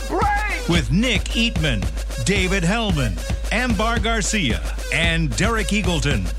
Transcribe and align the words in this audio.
the 0.00 0.06
break. 0.08 0.68
with 0.68 0.90
Nick 0.90 1.22
Eatman, 1.24 1.82
David 2.24 2.64
Helman, 2.64 3.16
Ambar 3.52 3.98
Garcia, 4.00 4.60
and 4.92 5.34
Derek 5.36 5.68
Eagleton. 5.68 6.30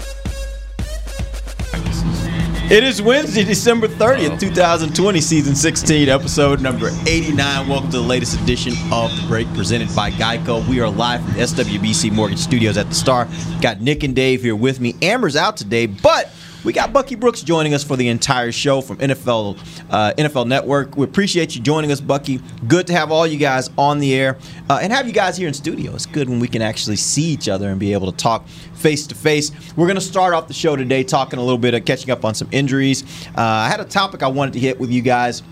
It 2.71 2.83
is 2.83 2.99
Wednesday, 2.99 3.43
December 3.43 3.87
30th, 3.87 4.39
2020, 4.39 5.21
season 5.21 5.55
16, 5.55 6.09
episode 6.09 6.61
number 6.61 6.89
89. 7.05 7.67
Welcome 7.69 7.91
to 7.91 7.97
the 7.97 8.03
latest 8.03 8.41
edition 8.41 8.73
of 8.91 9.15
The 9.15 9.23
Break 9.27 9.47
presented 9.53 9.95
by 9.95 10.09
Geico. 10.09 10.67
We 10.67 10.79
are 10.79 10.89
live 10.89 11.23
from 11.23 11.33
the 11.33 11.41
SWBC 11.41 12.11
Mortgage 12.11 12.39
Studios 12.39 12.75
at 12.77 12.89
the 12.89 12.95
Star. 12.95 13.27
Got 13.61 13.81
Nick 13.81 14.01
and 14.03 14.15
Dave 14.15 14.41
here 14.41 14.55
with 14.55 14.79
me. 14.79 14.95
Amber's 15.03 15.35
out 15.35 15.57
today, 15.57 15.85
but 15.85 16.31
we 16.65 16.73
got 16.73 16.91
Bucky 16.91 17.13
Brooks 17.13 17.43
joining 17.43 17.75
us 17.75 17.83
for 17.83 17.95
the 17.95 18.07
entire 18.07 18.51
show 18.51 18.81
from 18.81 18.97
NFL 18.97 19.57
uh, 19.91 20.13
NFL 20.17 20.47
Network. 20.47 20.97
We 20.97 21.05
appreciate 21.05 21.55
you 21.55 21.61
joining 21.61 21.91
us, 21.91 22.01
Bucky. 22.01 22.41
Good 22.67 22.87
to 22.87 22.93
have 22.93 23.11
all 23.11 23.27
you 23.27 23.37
guys 23.37 23.69
on 23.77 23.99
the 23.99 24.15
air 24.15 24.37
uh, 24.67 24.79
and 24.81 24.91
have 24.91 25.05
you 25.05 25.13
guys 25.13 25.37
here 25.37 25.47
in 25.47 25.53
studio. 25.53 25.93
It's 25.93 26.07
good 26.07 26.27
when 26.27 26.39
we 26.39 26.47
can 26.47 26.63
actually 26.63 26.95
see 26.95 27.25
each 27.25 27.47
other 27.47 27.69
and 27.69 27.79
be 27.79 27.93
able 27.93 28.11
to 28.11 28.17
talk 28.17 28.47
face 28.73 29.05
to 29.07 29.15
face. 29.15 29.51
We're 29.75 29.85
going 29.85 29.95
to 29.95 30.01
start 30.01 30.33
off 30.33 30.47
the 30.47 30.55
show 30.55 30.75
today 30.75 31.03
talking 31.03 31.37
a 31.37 31.43
little 31.43 31.59
bit 31.59 31.75
of 31.75 31.85
catching 31.85 32.09
up 32.09 32.25
on 32.25 32.33
some 32.33 32.49
injuries. 32.51 33.03
Uh, 33.37 33.41
I 33.41 33.69
had 33.69 33.79
a 33.79 33.85
topic 33.85 34.23
I 34.23 34.27
wanted 34.27 34.53
to 34.53 34.59
hit 34.59 34.79
with 34.79 34.89
you 34.89 35.03
guys 35.03 35.43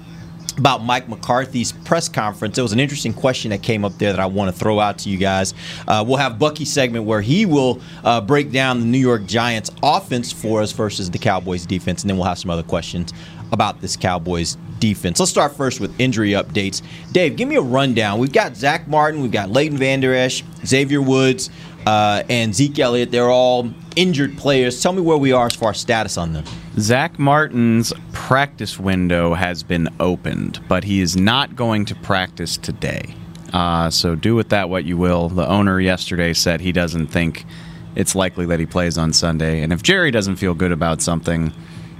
about 0.58 0.84
Mike 0.84 1.10
McCarthy's 1.10 1.72
press 1.72 2.08
conference. 2.08 2.56
There 2.56 2.64
was 2.64 2.74
an 2.74 2.80
interesting 2.80 3.14
question 3.14 3.52
that 3.52 3.64
came 3.64 3.84
up 3.84 3.98
there 3.98 4.12
that 4.12 4.20
I 4.20 4.26
want 4.26 4.54
to 4.54 4.60
throw 4.60 4.80
out 4.80 5.00
to 5.00 5.10
you 5.10 5.18
guys. 5.18 5.54
Uh, 5.88 6.04
we'll 6.06 6.18
have 6.18 6.38
Bucky 6.38 6.66
segment 6.66 7.06
where 7.06 7.22
he 7.22 7.46
will 7.46 7.82
uh, 8.04 8.22
break 8.22 8.52
down 8.52 8.80
the 8.80 8.86
New 8.86 9.00
York 9.00 9.26
Giants 9.26 9.72
offense 9.82 10.32
for 10.32 10.62
us 10.62 10.72
versus 10.72 11.10
the 11.10 11.18
Cowboys 11.18 11.66
defense, 11.66 12.04
and 12.04 12.10
then 12.10 12.18
we'll 12.18 12.28
have 12.28 12.38
some 12.38 12.52
other 12.52 12.64
questions 12.64 13.14
about 13.52 13.82
this 13.82 13.96
Cowboys 13.96 14.58
defense. 14.80 15.20
Let's 15.20 15.32
start 15.32 15.56
first 15.56 15.80
with 15.80 15.98
injury 16.00 16.32
updates. 16.32 16.82
Dave, 17.12 17.36
give 17.36 17.48
me 17.48 17.56
a 17.56 17.62
rundown. 17.62 18.20
We've 18.20 18.34
got 18.34 18.56
Zach 18.56 18.88
Martin, 18.88 19.22
we've 19.22 19.32
got 19.32 19.50
Leighton 19.50 19.78
Vander 19.78 20.14
Esch, 20.14 20.44
Xavier 20.66 21.02
Woods, 21.02 21.50
uh, 21.86 22.24
and 22.30 22.54
Zeke 22.54 22.80
Elliott. 22.80 23.12
They're 23.12 23.30
all 23.30 23.72
injured 23.96 24.38
players. 24.38 24.82
Tell 24.82 24.94
me 24.94 25.02
where 25.02 25.18
we 25.18 25.32
are 25.32 25.48
as 25.48 25.56
far 25.56 25.72
as 25.72 25.80
status 25.80 26.18
on 26.18 26.34
them. 26.34 26.46
Zach 26.78 27.20
Martin's 27.20 27.94
practice 28.12 28.80
window 28.80 29.34
has 29.34 29.64
been 29.64 29.90
opened, 30.00 30.60
but 30.68 30.84
he 30.84 31.02
is 31.02 31.16
not 31.16 31.56
going 31.56 31.86
to 31.86 31.96
practice 31.96 32.58
today. 32.58 33.16
Uh, 33.54 33.90
so 33.90 34.16
do 34.16 34.36
with 34.36 34.50
that 34.50 34.70
what 34.70 34.84
you 34.84 34.98
will. 34.98 35.30
The 35.30 35.48
owner 35.48 35.80
yesterday 35.80 36.34
said 36.34 36.60
he 36.60 36.72
doesn't 36.72 37.08
think 37.08 37.46
it's 37.96 38.16
likely 38.16 38.46
that 38.48 38.60
he 38.60 38.66
plays 38.66 38.98
on 38.98 39.14
Sunday. 39.14 39.62
And 39.62 39.72
if 39.72 39.84
Jerry 39.84 40.12
doesn't 40.12 40.38
feel 40.38 40.54
good 40.56 40.72
about 40.72 41.02
something 41.02 41.54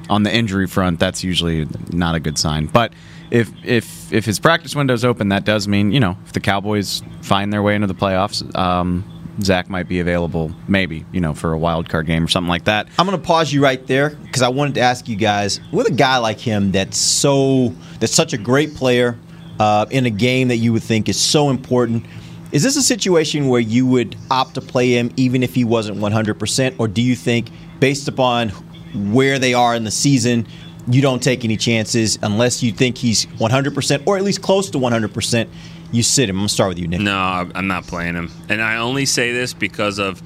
on 0.10 0.24
the 0.24 0.36
injury 0.36 0.68
front, 0.68 1.00
that's 1.00 1.24
usually 1.24 1.68
not 1.92 2.16
a 2.16 2.20
good 2.20 2.38
sign. 2.38 2.66
But 2.66 2.94
if 3.30 3.52
if 3.64 4.12
if 4.12 4.26
his 4.26 4.40
practice 4.40 4.76
window's 4.76 5.06
open, 5.06 5.30
that 5.30 5.46
does 5.46 5.68
mean 5.68 5.92
you 5.92 6.00
know 6.00 6.18
if 6.26 6.34
the 6.34 6.40
Cowboys 6.40 7.04
find 7.22 7.54
their 7.54 7.62
way 7.62 7.76
into 7.76 7.88
the 7.88 7.96
playoffs. 7.96 8.44
Um, 8.58 9.04
Zach 9.42 9.70
might 9.70 9.88
be 9.88 10.00
available, 10.00 10.52
maybe 10.68 11.06
you 11.12 11.20
know, 11.20 11.34
for 11.34 11.54
a 11.54 11.58
wild 11.58 11.90
card 11.90 12.06
game 12.06 12.24
or 12.24 12.28
something 12.28 12.50
like 12.50 12.66
that. 12.66 12.88
I'm 13.00 13.06
going 13.06 13.20
to 13.20 13.26
pause 13.26 13.52
you 13.52 13.64
right 13.64 13.86
there 13.88 14.12
because 14.12 14.42
I 14.42 14.50
wanted 14.50 14.76
to 14.76 14.82
ask 14.82 15.08
you 15.08 15.16
guys 15.16 15.60
with 15.72 15.88
a 15.88 15.94
guy 15.94 16.18
like 16.18 16.40
him 16.40 16.72
that's 16.72 16.98
so 16.98 17.70
that's 18.00 18.14
such 18.14 18.34
a 18.34 18.38
great 18.38 18.76
player 18.76 19.18
uh, 19.60 19.86
in 19.90 20.06
a 20.06 20.10
game 20.10 20.50
that 20.50 20.58
you 20.58 20.74
would 20.74 20.84
think 20.84 21.10
is 21.10 21.20
so 21.20 21.50
important. 21.50 22.06
Is 22.52 22.62
this 22.62 22.76
a 22.76 22.84
situation 22.84 23.48
where 23.48 23.60
you 23.60 23.88
would 23.88 24.16
opt 24.30 24.54
to 24.56 24.62
play 24.62 24.92
him 24.92 25.12
even 25.18 25.42
if 25.42 25.56
he 25.56 25.64
wasn't 25.64 25.98
100%, 25.98 26.76
or 26.78 26.88
do 26.88 27.02
you 27.02 27.16
think, 27.16 27.50
based 27.80 28.08
upon 28.08 28.50
where 28.94 29.40
they 29.40 29.56
are 29.56 29.74
in 29.74 29.84
the 29.84 29.92
season, 29.92 30.46
you 30.88 31.02
don't 31.02 31.24
take 31.24 31.44
any 31.44 31.58
chances 31.58 32.20
unless 32.22 32.62
you 32.62 32.72
think 32.72 32.98
he's 32.98 33.26
100% 33.26 34.04
or 34.06 34.18
at 34.18 34.24
least 34.24 34.44
close 34.44 34.70
to 34.70 34.78
100%? 34.78 35.48
You 35.94 36.04
sit 36.04 36.28
him. 36.28 36.36
I'm 36.38 36.42
gonna 36.42 36.50
start 36.50 36.70
with 36.70 36.80
you, 36.80 36.88
Nick. 36.88 37.00
No, 37.00 37.16
I'm 37.56 37.68
not 37.68 37.86
playing 37.88 38.16
him, 38.16 38.32
and 38.50 38.62
I 38.62 38.78
only 38.78 39.06
say 39.06 39.32
this 39.32 39.54
because 39.54 40.00
of 40.00 40.22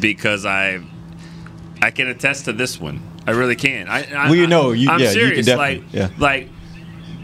because 0.00 0.44
I 0.44 0.80
I 1.82 1.90
can 1.92 2.08
attest 2.08 2.46
to 2.46 2.52
this 2.52 2.80
one. 2.80 3.00
I 3.26 3.32
really 3.32 3.56
can. 3.56 3.88
I, 3.88 4.04
I 4.12 4.26
Well, 4.26 4.34
you 4.36 4.46
know, 4.46 4.72
you- 4.72 4.88
I'm 4.90 4.98
yeah, 5.00 5.10
you 5.12 5.20
can 5.34 5.44
serious. 5.44 5.48
like 5.48 5.82
yeah. 5.92 6.08
like 6.18 6.48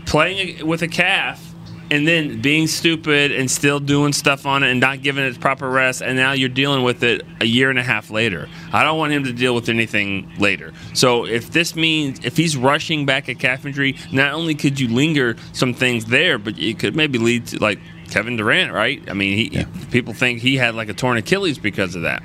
playing 0.07 0.67
with 0.67 0.83
a 0.83 0.89
calf. 0.89 1.52
And 1.93 2.09
then 2.09 2.41
being 2.41 2.69
stupid 2.69 3.33
and 3.33 3.51
still 3.51 3.79
doing 3.79 4.15
stuff 4.15 4.47
on 4.47 4.63
it 4.63 4.71
and 4.71 4.81
not 4.81 5.03
giving 5.03 5.25
it 5.25 5.39
proper 5.41 5.69
rest, 5.69 6.01
and 6.01 6.17
now 6.17 6.33
you're 6.33 6.49
dealing 6.49 6.83
with 6.85 7.03
it 7.03 7.21
a 7.39 7.45
year 7.45 7.69
and 7.69 7.79
a 7.79 7.83
half 7.83 8.11
later. 8.11 8.49
I 8.73 8.83
don't 8.83 8.97
want 8.97 9.13
him 9.13 9.25
to 9.25 9.33
deal 9.33 9.55
with 9.55 9.69
anything 9.69 10.33
later. 10.39 10.73
So 10.95 11.27
if 11.27 11.53
this 11.53 11.77
means 11.77 12.25
if 12.25 12.35
he's 12.35 12.57
rushing 12.57 13.05
back 13.05 13.29
at 13.29 13.39
calf 13.39 13.67
injury, 13.67 13.99
not 14.11 14.33
only 14.33 14.55
could 14.55 14.81
you 14.81 14.89
linger 14.89 15.37
some 15.53 15.75
things 15.75 16.07
there, 16.07 16.39
but 16.39 16.59
it 16.59 16.79
could 16.79 16.97
maybe 16.97 17.19
lead 17.19 17.49
to 17.49 17.59
like 17.59 17.79
Kevin 18.09 18.37
Durant, 18.37 18.73
right? 18.73 19.03
I 19.11 19.13
mean, 19.13 19.37
he, 19.37 19.65
people 19.91 20.15
think 20.15 20.41
he 20.41 20.57
had 20.57 20.75
like 20.75 20.89
a 20.89 20.95
torn 20.95 21.19
Achilles 21.19 21.59
because 21.59 21.95
of 21.95 22.03
that. 22.03 22.23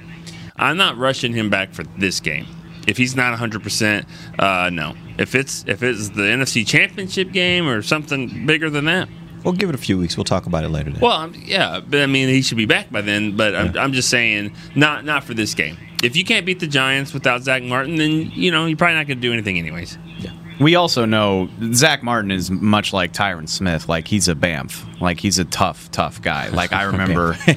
I'm 0.56 0.78
not 0.78 0.98
rushing 0.98 1.34
him 1.34 1.50
back 1.50 1.74
for 1.74 1.84
this 1.84 2.22
game. 2.22 2.48
If 2.88 2.96
he's 2.96 3.18
not 3.18 3.38
100%, 3.38 4.06
uh, 4.40 4.70
no. 4.70 4.96
If 5.18 5.36
it's 5.36 5.66
if 5.68 5.84
it's 5.84 6.10
the 6.10 6.22
NFC 6.22 6.66
Championship 6.66 7.34
game 7.34 7.68
or 7.68 7.82
something 7.82 8.46
bigger 8.46 8.70
than 8.70 8.86
that, 8.86 9.10
We'll 9.48 9.56
give 9.56 9.70
it 9.70 9.76
a 9.76 9.80
few 9.80 9.98
weeks. 9.98 10.18
We'll 10.18 10.24
talk 10.26 10.46
about 10.46 10.66
it 10.66 10.70
later. 10.70 10.92
Then. 10.92 11.00
well, 11.00 11.14
I'm- 11.14 11.34
yeah, 11.46 11.80
but 11.80 12.02
I 12.02 12.06
mean 12.06 12.28
he 12.28 12.42
should 12.42 12.58
be 12.58 12.66
back 12.66 12.92
by 12.92 13.00
then. 13.02 13.38
But 13.38 13.56
I'm, 13.56 13.78
I'm 13.78 13.94
just 13.94 14.10
saying, 14.10 14.54
not 14.76 15.06
not 15.06 15.24
for 15.24 15.34
this 15.34 15.54
game. 15.54 15.78
If 16.04 16.16
you 16.18 16.26
can't 16.26 16.46
beat 16.46 16.60
the 16.60 16.68
Giants 16.68 17.14
without 17.14 17.44
Zach 17.44 17.64
Martin, 17.64 17.96
then 17.96 18.30
you 18.34 18.52
know 18.52 18.66
you're 18.66 18.78
probably 18.78 18.96
not 18.96 19.08
going 19.08 19.18
to 19.20 19.22
do 19.22 19.32
anything 19.32 19.58
anyways. 19.58 19.98
Yeah. 20.20 20.32
We 20.60 20.76
also 20.76 21.06
know 21.06 21.50
Zach 21.74 22.04
Martin 22.04 22.30
is 22.32 22.52
much 22.52 22.92
like 22.92 23.14
Tyron 23.14 23.48
Smith. 23.48 23.88
Like 23.88 24.08
he's 24.08 24.28
a 24.28 24.36
Bamf. 24.36 24.84
Like 25.00 25.20
he's 25.20 25.40
a 25.40 25.46
tough, 25.46 25.90
tough 25.92 26.22
guy. 26.22 26.50
Like 26.50 26.74
I 26.74 26.84
remember. 26.92 27.38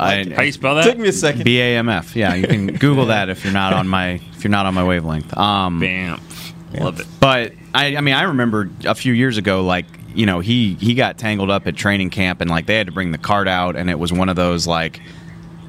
I, 0.00 0.32
How 0.34 0.42
you 0.42 0.52
spell 0.52 0.76
that? 0.76 0.84
Took 0.84 0.98
me 0.98 1.08
a 1.08 1.12
second. 1.12 1.44
B 1.44 1.60
A 1.60 1.76
M 1.76 1.88
F. 1.88 2.16
Yeah, 2.16 2.34
you 2.34 2.46
can 2.46 2.68
Google 2.68 3.06
that 3.06 3.28
if 3.28 3.44
you're 3.44 3.52
not 3.52 3.72
on 3.74 3.86
my 3.86 4.12
if 4.34 4.44
you're 4.44 4.50
not 4.50 4.66
on 4.66 4.74
my 4.74 4.84
wavelength. 4.84 5.36
Um, 5.36 5.78
Bam, 5.80 6.20
love 6.78 7.00
it. 7.00 7.06
but 7.20 7.52
I, 7.74 7.96
I 7.96 8.00
mean, 8.00 8.14
I 8.14 8.22
remember 8.22 8.70
a 8.84 8.94
few 8.94 9.12
years 9.12 9.36
ago, 9.36 9.62
like 9.64 9.86
you 10.14 10.26
know, 10.26 10.40
he 10.40 10.74
he 10.74 10.94
got 10.94 11.18
tangled 11.18 11.50
up 11.50 11.66
at 11.66 11.76
training 11.76 12.10
camp, 12.10 12.40
and 12.40 12.50
like 12.50 12.66
they 12.66 12.76
had 12.76 12.86
to 12.86 12.92
bring 12.92 13.12
the 13.12 13.18
cart 13.18 13.48
out, 13.48 13.76
and 13.76 13.88
it 13.90 13.98
was 13.98 14.12
one 14.12 14.28
of 14.28 14.36
those 14.36 14.66
like, 14.66 15.00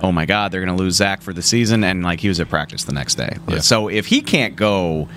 oh 0.02 0.12
my 0.12 0.26
god, 0.26 0.52
they're 0.52 0.62
gonna 0.64 0.76
lose 0.78 0.96
Zach 0.96 1.22
for 1.22 1.34
the 1.34 1.42
season, 1.42 1.84
and 1.84 2.04
like 2.04 2.20
he 2.20 2.28
was 2.28 2.40
at 2.40 2.50
practice 2.50 2.84
the 2.86 2.94
next 2.94 3.16
day. 3.16 3.38
Yeah. 3.48 3.60
So 3.60 3.88
if 3.88 4.06
he 4.08 4.22
can't 4.22 4.56
go. 4.56 5.08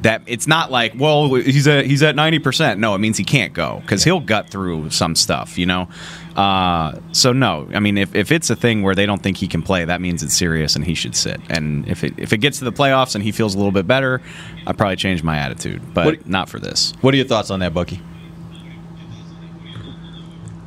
That 0.00 0.22
it's 0.26 0.48
not 0.48 0.72
like 0.72 0.94
well 0.98 1.32
he's 1.34 1.68
at 1.68 1.86
he's 1.86 2.02
at 2.02 2.16
ninety 2.16 2.40
percent. 2.40 2.80
No, 2.80 2.96
it 2.96 2.98
means 2.98 3.16
he 3.18 3.22
can't 3.22 3.52
go 3.52 3.78
because 3.82 4.02
he'll 4.02 4.18
gut 4.18 4.50
through 4.50 4.90
some 4.90 5.14
stuff, 5.14 5.56
you 5.56 5.64
know. 5.64 5.88
Uh, 6.34 6.98
so 7.12 7.32
no, 7.32 7.68
I 7.72 7.78
mean 7.78 7.96
if, 7.96 8.12
if 8.12 8.32
it's 8.32 8.50
a 8.50 8.56
thing 8.56 8.82
where 8.82 8.96
they 8.96 9.06
don't 9.06 9.22
think 9.22 9.36
he 9.36 9.46
can 9.46 9.62
play, 9.62 9.84
that 9.84 10.00
means 10.00 10.24
it's 10.24 10.34
serious 10.36 10.74
and 10.74 10.84
he 10.84 10.94
should 10.94 11.14
sit. 11.14 11.40
And 11.48 11.86
if 11.86 12.02
it 12.02 12.14
if 12.16 12.32
it 12.32 12.38
gets 12.38 12.58
to 12.58 12.64
the 12.64 12.72
playoffs 12.72 13.14
and 13.14 13.22
he 13.22 13.30
feels 13.30 13.54
a 13.54 13.58
little 13.58 13.70
bit 13.70 13.86
better, 13.86 14.20
I 14.66 14.72
probably 14.72 14.96
change 14.96 15.22
my 15.22 15.36
attitude, 15.38 15.94
but 15.94 16.06
What- 16.06 16.26
not 16.26 16.48
for 16.48 16.58
this. 16.58 16.94
What 17.00 17.14
are 17.14 17.16
your 17.16 17.26
thoughts 17.26 17.52
on 17.52 17.60
that, 17.60 17.72
Bucky? 17.72 18.00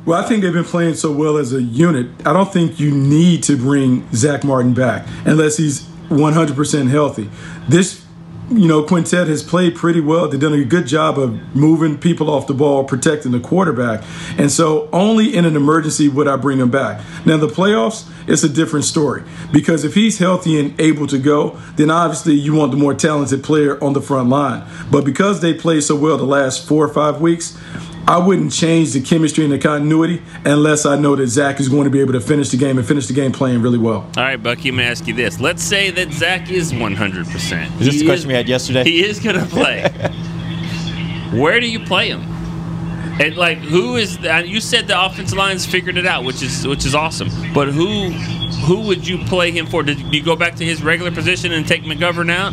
Well, 0.06 0.22
I 0.22 0.26
think 0.28 0.42
they've 0.42 0.52
been 0.52 0.62
playing 0.62 0.94
so 0.94 1.10
well 1.10 1.36
as 1.36 1.52
a 1.52 1.60
unit. 1.60 2.06
I 2.24 2.32
don't 2.32 2.52
think 2.52 2.78
you 2.78 2.92
need 2.92 3.42
to 3.44 3.56
bring 3.56 4.08
Zach 4.12 4.44
Martin 4.44 4.72
back 4.72 5.04
unless 5.24 5.56
he's 5.56 5.82
100% 6.10 6.88
healthy. 6.88 7.28
This, 7.68 8.04
you 8.48 8.68
know, 8.68 8.84
quintet 8.84 9.26
has 9.26 9.42
played 9.42 9.74
pretty 9.74 10.00
well. 10.00 10.28
They've 10.28 10.38
done 10.38 10.52
a 10.52 10.64
good 10.64 10.86
job 10.86 11.18
of 11.18 11.56
moving 11.56 11.98
people 11.98 12.30
off 12.30 12.46
the 12.46 12.54
ball, 12.54 12.84
protecting 12.84 13.32
the 13.32 13.40
quarterback. 13.40 14.04
And 14.38 14.48
so 14.52 14.88
only 14.92 15.34
in 15.34 15.44
an 15.44 15.56
emergency 15.56 16.08
would 16.08 16.28
I 16.28 16.36
bring 16.36 16.60
him 16.60 16.70
back. 16.70 17.04
Now, 17.26 17.36
the 17.36 17.48
playoffs, 17.48 18.08
it's 18.28 18.44
a 18.44 18.48
different 18.48 18.84
story 18.84 19.24
because 19.52 19.82
if 19.82 19.94
he's 19.94 20.20
healthy 20.20 20.60
and 20.60 20.80
able 20.80 21.08
to 21.08 21.18
go, 21.18 21.58
then 21.74 21.90
obviously 21.90 22.34
you 22.34 22.54
want 22.54 22.70
the 22.70 22.78
more 22.78 22.94
talented 22.94 23.42
player 23.42 23.82
on 23.82 23.92
the 23.92 24.00
front 24.00 24.28
line. 24.28 24.64
But 24.88 25.04
because 25.04 25.40
they 25.40 25.52
played 25.52 25.82
so 25.82 25.96
well 25.96 26.16
the 26.16 26.22
last 26.22 26.64
four 26.64 26.84
or 26.84 26.94
five 26.94 27.20
weeks, 27.20 27.58
I 28.08 28.18
wouldn't 28.18 28.52
change 28.52 28.92
the 28.92 29.00
chemistry 29.00 29.42
and 29.42 29.52
the 29.52 29.58
continuity 29.58 30.22
unless 30.44 30.86
I 30.86 30.96
know 30.96 31.16
that 31.16 31.26
Zach 31.26 31.58
is 31.58 31.68
going 31.68 31.84
to 31.84 31.90
be 31.90 32.00
able 32.00 32.12
to 32.12 32.20
finish 32.20 32.50
the 32.50 32.56
game 32.56 32.78
and 32.78 32.86
finish 32.86 33.08
the 33.08 33.14
game 33.14 33.32
playing 33.32 33.62
really 33.62 33.78
well. 33.78 34.08
All 34.16 34.22
right, 34.22 34.40
Bucky, 34.40 34.68
I'm 34.68 34.76
going 34.76 34.86
to 34.86 34.90
ask 34.92 35.08
you 35.08 35.14
this. 35.14 35.40
Let's 35.40 35.62
say 35.62 35.90
that 35.90 36.12
Zach 36.12 36.48
is 36.48 36.72
100%. 36.72 37.80
Is 37.80 37.86
this 37.86 37.94
He 37.94 38.00
the 38.00 38.06
question 38.06 38.28
we 38.28 38.34
had 38.34 38.48
yesterday? 38.48 38.84
He 38.84 39.04
is 39.04 39.18
going 39.18 39.34
to 39.36 39.46
play. 39.46 39.90
Where 41.32 41.58
do 41.58 41.68
you 41.68 41.80
play 41.80 42.08
him? 42.08 42.20
And 43.18 43.36
like, 43.36 43.58
who 43.58 43.96
is 43.96 44.18
that? 44.18 44.46
You 44.46 44.60
said 44.60 44.86
the 44.86 45.04
offensive 45.04 45.36
line's 45.36 45.66
figured 45.66 45.96
it 45.96 46.06
out, 46.06 46.22
which 46.22 46.42
is 46.42 46.66
which 46.66 46.84
is 46.84 46.94
awesome. 46.94 47.28
But 47.54 47.68
who 47.68 48.10
who 48.66 48.82
would 48.82 49.08
you 49.08 49.18
play 49.24 49.50
him 49.50 49.66
for? 49.66 49.82
Did 49.82 49.98
you 50.14 50.22
go 50.22 50.36
back 50.36 50.54
to 50.56 50.64
his 50.64 50.82
regular 50.82 51.10
position 51.10 51.52
and 51.52 51.66
take 51.66 51.82
McGovern 51.84 52.30
out, 52.30 52.52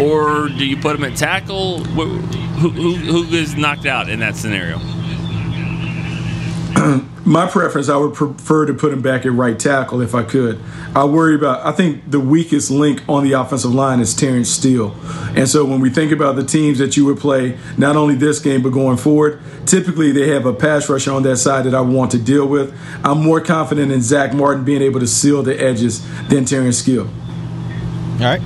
or 0.00 0.48
do 0.48 0.66
you 0.66 0.76
put 0.76 0.96
him 0.96 1.04
at 1.04 1.16
tackle? 1.16 1.84
Who 1.84 2.70
who, 2.70 2.94
who 2.94 3.24
is 3.34 3.56
knocked 3.56 3.86
out 3.86 4.08
in 4.08 4.20
that 4.20 4.36
scenario? 4.36 4.78
my 7.24 7.48
preference, 7.48 7.88
I 7.88 7.96
would 7.96 8.14
prefer 8.14 8.66
to 8.66 8.74
put 8.74 8.92
him 8.92 9.02
back 9.02 9.24
at 9.24 9.32
right 9.32 9.58
tackle 9.58 10.00
if 10.00 10.14
I 10.14 10.22
could. 10.22 10.60
I 10.94 11.04
worry 11.04 11.34
about. 11.34 11.64
I 11.64 11.72
think 11.72 12.10
the 12.10 12.20
weakest 12.20 12.70
link 12.70 13.02
on 13.08 13.24
the 13.24 13.32
offensive 13.32 13.72
line 13.72 14.00
is 14.00 14.14
Terence 14.14 14.50
Steele, 14.50 14.94
and 15.36 15.48
so 15.48 15.64
when 15.64 15.80
we 15.80 15.90
think 15.90 16.12
about 16.12 16.36
the 16.36 16.44
teams 16.44 16.78
that 16.78 16.96
you 16.96 17.04
would 17.06 17.18
play, 17.18 17.58
not 17.76 17.96
only 17.96 18.14
this 18.14 18.38
game 18.38 18.62
but 18.62 18.70
going 18.70 18.96
forward, 18.96 19.40
typically 19.66 20.12
they 20.12 20.28
have 20.28 20.46
a 20.46 20.52
pass 20.52 20.88
rusher 20.88 21.12
on 21.12 21.22
that 21.24 21.36
side 21.36 21.64
that 21.64 21.74
I 21.74 21.80
want 21.80 22.10
to 22.12 22.18
deal 22.18 22.46
with. 22.46 22.76
I'm 23.04 23.22
more 23.22 23.40
confident 23.40 23.92
in 23.92 24.02
Zach 24.02 24.34
Martin 24.34 24.64
being 24.64 24.82
able 24.82 25.00
to 25.00 25.06
seal 25.06 25.42
the 25.42 25.60
edges 25.60 26.04
than 26.28 26.44
Terence 26.44 26.78
Steele. 26.78 27.06
All 27.06 28.18
right. 28.18 28.42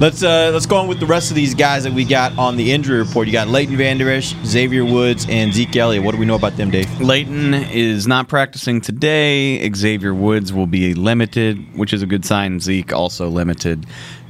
Let's 0.00 0.22
uh, 0.22 0.50
let's 0.52 0.66
go 0.66 0.76
on 0.76 0.86
with 0.86 1.00
the 1.00 1.06
rest 1.06 1.30
of 1.30 1.34
these 1.34 1.54
guys 1.54 1.82
that 1.82 1.92
we 1.92 2.04
got 2.04 2.38
on 2.38 2.56
the 2.56 2.70
injury 2.70 3.00
report. 3.00 3.26
You 3.26 3.32
got 3.32 3.48
Leighton 3.48 3.76
Vander 3.76 4.08
Esch, 4.08 4.32
Xavier 4.44 4.84
Woods, 4.84 5.26
and 5.28 5.52
Zeke 5.52 5.74
Elliott. 5.74 6.04
What 6.04 6.12
do 6.12 6.18
we 6.18 6.24
know 6.24 6.36
about 6.36 6.56
them, 6.56 6.70
Dave? 6.70 7.00
Leighton 7.00 7.52
is 7.52 8.06
not 8.06 8.28
practicing 8.28 8.80
today. 8.80 9.68
Xavier 9.72 10.14
Woods 10.14 10.52
will 10.52 10.68
be 10.68 10.94
limited, 10.94 11.76
which 11.76 11.92
is 11.92 12.00
a 12.00 12.06
good 12.06 12.24
sign. 12.24 12.60
Zeke 12.60 12.92
also 12.92 13.28
limited. 13.28 13.86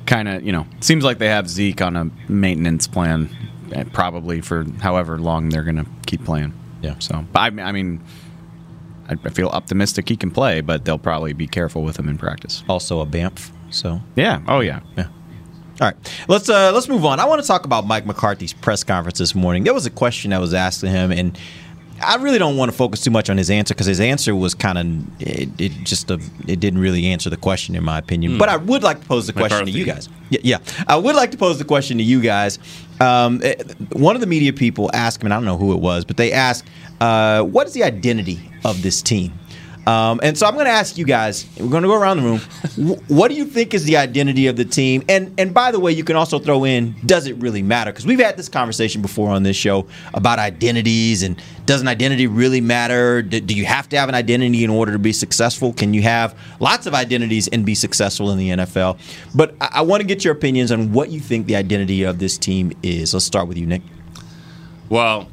Kind 0.07 0.29
of, 0.29 0.43
you 0.43 0.53
know, 0.53 0.67
seems 0.81 1.05
like 1.05 1.19
they 1.19 1.29
have 1.29 1.51
Zeke 1.51 1.83
on 1.83 1.97
a 1.97 2.11
maintenance 2.33 2.87
plan, 2.87 3.29
eh, 3.73 3.85
probably 3.93 4.41
for 4.41 4.65
however 4.81 5.19
long 5.19 5.51
they're 5.51 5.65
going 5.65 5.77
to 5.77 5.87
keep 6.07 6.25
playing. 6.25 6.55
Yeah. 6.81 6.95
So, 6.99 7.27
I, 7.35 7.49
I 7.49 7.73
mean, 7.73 8.03
I 9.07 9.17
feel 9.29 9.49
optimistic 9.49 10.09
he 10.09 10.17
can 10.17 10.31
play, 10.31 10.63
but 10.63 10.87
they'll 10.87 10.99
probably 10.99 11.35
be 11.35 11.47
careful 11.47 11.83
with 11.83 11.99
him 11.99 12.09
in 12.09 12.17
practice. 12.17 12.65
Also 12.71 13.01
a 13.01 13.07
Bamf. 13.07 13.51
So 13.71 14.01
yeah. 14.17 14.41
Oh 14.49 14.61
yeah. 14.61 14.81
Yeah. 14.97 15.09
All 15.81 15.87
right, 15.87 16.25
let's 16.27 16.49
uh, 16.49 16.73
let's 16.73 16.89
move 16.89 17.05
on. 17.05 17.21
I 17.21 17.25
want 17.25 17.41
to 17.41 17.47
talk 17.47 17.65
about 17.65 17.87
Mike 17.87 18.05
McCarthy's 18.05 18.53
press 18.53 18.83
conference 18.83 19.19
this 19.19 19.35
morning. 19.35 19.63
There 19.63 19.75
was 19.75 19.87
a 19.87 19.91
question 19.91 20.33
that 20.33 20.41
was 20.41 20.53
asked 20.53 20.81
to 20.81 20.89
him, 20.89 21.13
and 21.13 21.39
I 22.03 22.17
really 22.17 22.39
don't 22.39 22.57
want 22.57 22.71
to 22.71 22.77
focus 22.77 23.01
too 23.01 23.11
much 23.11 23.31
on 23.31 23.37
his 23.37 23.49
answer 23.49 23.75
because 23.75 23.87
his 23.87 24.01
answer 24.01 24.35
was 24.35 24.55
kind 24.55 24.79
of 24.79 25.23
it, 25.23 25.49
it, 25.61 25.73
just 25.85 26.11
a, 26.11 26.21
it 26.47 26.61
didn't 26.61 26.81
really 26.81 27.07
answer 27.07 27.31
the 27.31 27.37
question 27.37 27.77
in 27.77 27.85
my 27.85 27.99
opinion. 27.99 28.33
Mm. 28.33 28.39
But 28.39 28.49
I 28.49 28.57
would 28.57 28.83
like 28.83 29.01
to 29.01 29.07
pose 29.07 29.27
the 29.27 29.33
question 29.33 29.67
to 29.67 29.71
you 29.71 29.85
guys. 29.85 30.09
Yeah, 30.31 30.41
yeah, 30.43 30.59
I 30.87 30.97
would 30.97 31.15
like 31.15 31.31
to 31.31 31.39
pose 31.39 31.59
the 31.59 31.65
question 31.65 31.99
to 31.99 32.05
you 32.05 32.21
guys. 32.21 32.59
Um, 33.01 33.41
eh, 33.45 33.55
one 33.93 34.17
of 34.17 34.21
the 34.21 34.27
media 34.27 34.53
people 34.53 34.91
asked 34.93 35.23
me, 35.23 35.29
and 35.29 35.35
I 35.35 35.37
don't 35.37 35.45
know 35.45 35.57
who 35.57 35.73
it 35.73 35.81
was, 35.81 36.05
but 36.05 36.17
they 36.17 36.33
asked, 36.33 36.65
uh, 37.01 37.43
"What 37.43 37.67
is 37.67 37.73
the 37.73 37.85
identity 37.85 38.41
of 38.65 38.83
this 38.83 39.01
team?" 39.01 39.33
Um, 39.89 40.21
and 40.23 40.37
so 40.37 40.47
I'm 40.47 40.53
going 40.53 40.67
to 40.67 40.71
ask 40.71 40.99
you 40.99 41.07
guys. 41.07 41.47
We're 41.59 41.71
going 41.71 41.83
to 41.83 41.89
go 41.89 41.95
around 41.95 42.19
the 42.19 42.23
room. 42.25 42.99
what 43.09 43.29
do 43.29 43.35
you 43.35 43.47
think 43.47 43.73
is 43.73 43.85
the 43.85 43.97
identity 43.97 44.47
of 44.47 44.57
the 44.57 44.67
team? 44.67 45.03
And 45.09 45.33
and 45.41 45.55
by 45.55 45.71
the 45.71 45.81
way, 45.81 45.93
you 45.93 46.05
can 46.05 46.15
also 46.15 46.39
throw 46.39 46.65
in: 46.65 46.95
Does 47.07 47.27
it 47.27 47.37
really 47.37 47.63
matter? 47.63 47.91
Because 47.91 48.05
we've 48.05 48.21
had 48.21 48.37
this 48.37 48.51
conversation 48.51 49.01
before 49.01 49.31
on 49.31 49.45
this 49.45 49.57
show 49.57 49.87
about 50.13 50.39
identities 50.39 51.23
and 51.23 51.43
does 51.65 51.81
an 51.81 51.89
identity 51.89 52.27
really 52.27 52.61
matter? 52.61 53.23
Do, 53.23 53.41
do 53.41 53.55
you 53.55 53.65
have 53.65 53.89
to 53.89 53.99
have 53.99 54.11
an 54.11 54.15
identity 54.15 54.63
in 54.63 54.69
order 54.69 54.93
to 54.93 54.99
be 54.99 55.13
successful? 55.13 55.73
Can 55.73 55.95
you 55.95 56.03
have 56.03 56.39
lots 56.61 56.87
of 56.87 56.93
identities 56.93 57.49
and 57.49 57.65
be 57.65 57.75
successful 57.75 58.31
in 58.31 58.37
the 58.37 58.51
NFL? 58.51 58.99
But 59.35 59.55
I, 59.59 59.71
I 59.77 59.81
want 59.83 60.03
to 60.03 60.07
get 60.07 60.23
your 60.23 60.35
opinions 60.35 60.71
on 60.71 60.93
what 60.93 61.09
you 61.09 61.19
think 61.19 61.47
the 61.47 61.57
identity 61.57 62.03
of 62.03 62.19
this 62.19 62.37
team 62.37 62.73
is. 62.83 63.15
Let's 63.15 63.25
start 63.25 63.49
with 63.49 63.57
you, 63.57 63.65
Nick. 63.65 63.81
Well, 64.91 65.29